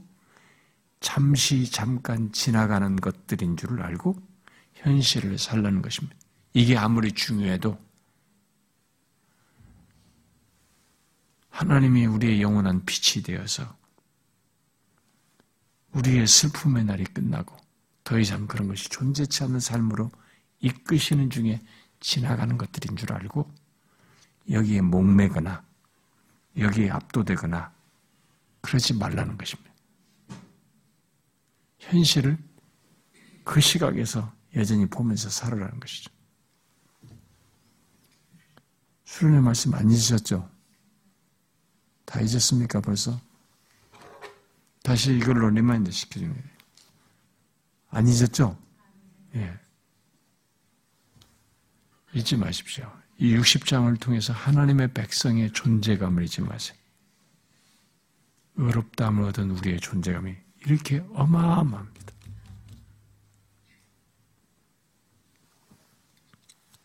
잠시 1.00 1.72
잠깐 1.72 2.32
지나가는 2.32 2.96
것들인 2.98 3.56
줄을 3.58 3.82
알고 3.82 4.16
현실을 4.74 5.38
살라는 5.38 5.82
것입니다. 5.82 6.16
이게 6.54 6.78
아무리 6.78 7.12
중요해도 7.12 7.80
하나님이 11.50 12.06
우리의 12.06 12.42
영원한 12.42 12.84
빛이 12.86 13.24
되어서 13.24 13.78
우리의 15.94 16.28
슬픔의 16.28 16.86
날이 16.86 17.06
끝나고 17.06 17.56
더 18.04 18.20
이상 18.20 18.48
그런 18.48 18.68
것이 18.68 18.90
존재치 18.90 19.44
않는 19.44 19.60
삶으로 19.60 20.12
이끄시는 20.60 21.30
중에 21.30 21.62
지나가는 22.00 22.58
것들인 22.58 22.96
줄 22.96 23.14
알고 23.14 23.52
여기에 24.50 24.82
목매거나 24.82 25.64
여기에 26.58 26.92
압도되거나 26.92 27.74
그러지 28.62 28.94
말라는 28.96 29.38
것입니다. 29.38 29.72
현실을 31.80 32.38
그 33.44 33.62
시각에서 33.62 34.32
여전히 34.56 34.86
보면서 34.86 35.30
살아라는 35.30 35.80
것이죠. 35.80 36.12
수련회 39.06 39.42
말씀 39.42 39.74
안 39.74 39.90
잊으셨죠? 39.90 40.50
다 42.06 42.22
잊었습니까 42.22 42.82
벌써? 42.82 43.20
다시 44.84 45.16
이걸 45.16 45.54
remind 45.54 45.92
시켜주는 45.92 46.32
거예요. 46.34 46.50
안 47.90 48.08
잊었죠? 48.08 48.58
예. 49.36 49.60
잊지 52.14 52.38
마십시오. 52.38 52.92
이 53.18 53.36
60장을 53.36 54.00
통해서 54.00 54.34
하나님의 54.34 54.94
백성의 54.94 55.52
존재감을 55.52 56.24
잊지 56.24 56.42
마세요. 56.42 56.78
의롭다함을 58.56 59.24
얻은 59.26 59.52
우리의 59.52 59.80
존재감이 59.80 60.36
이렇게 60.66 61.04
어마어마합니다. 61.14 62.14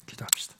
기도합시다. 0.07 0.55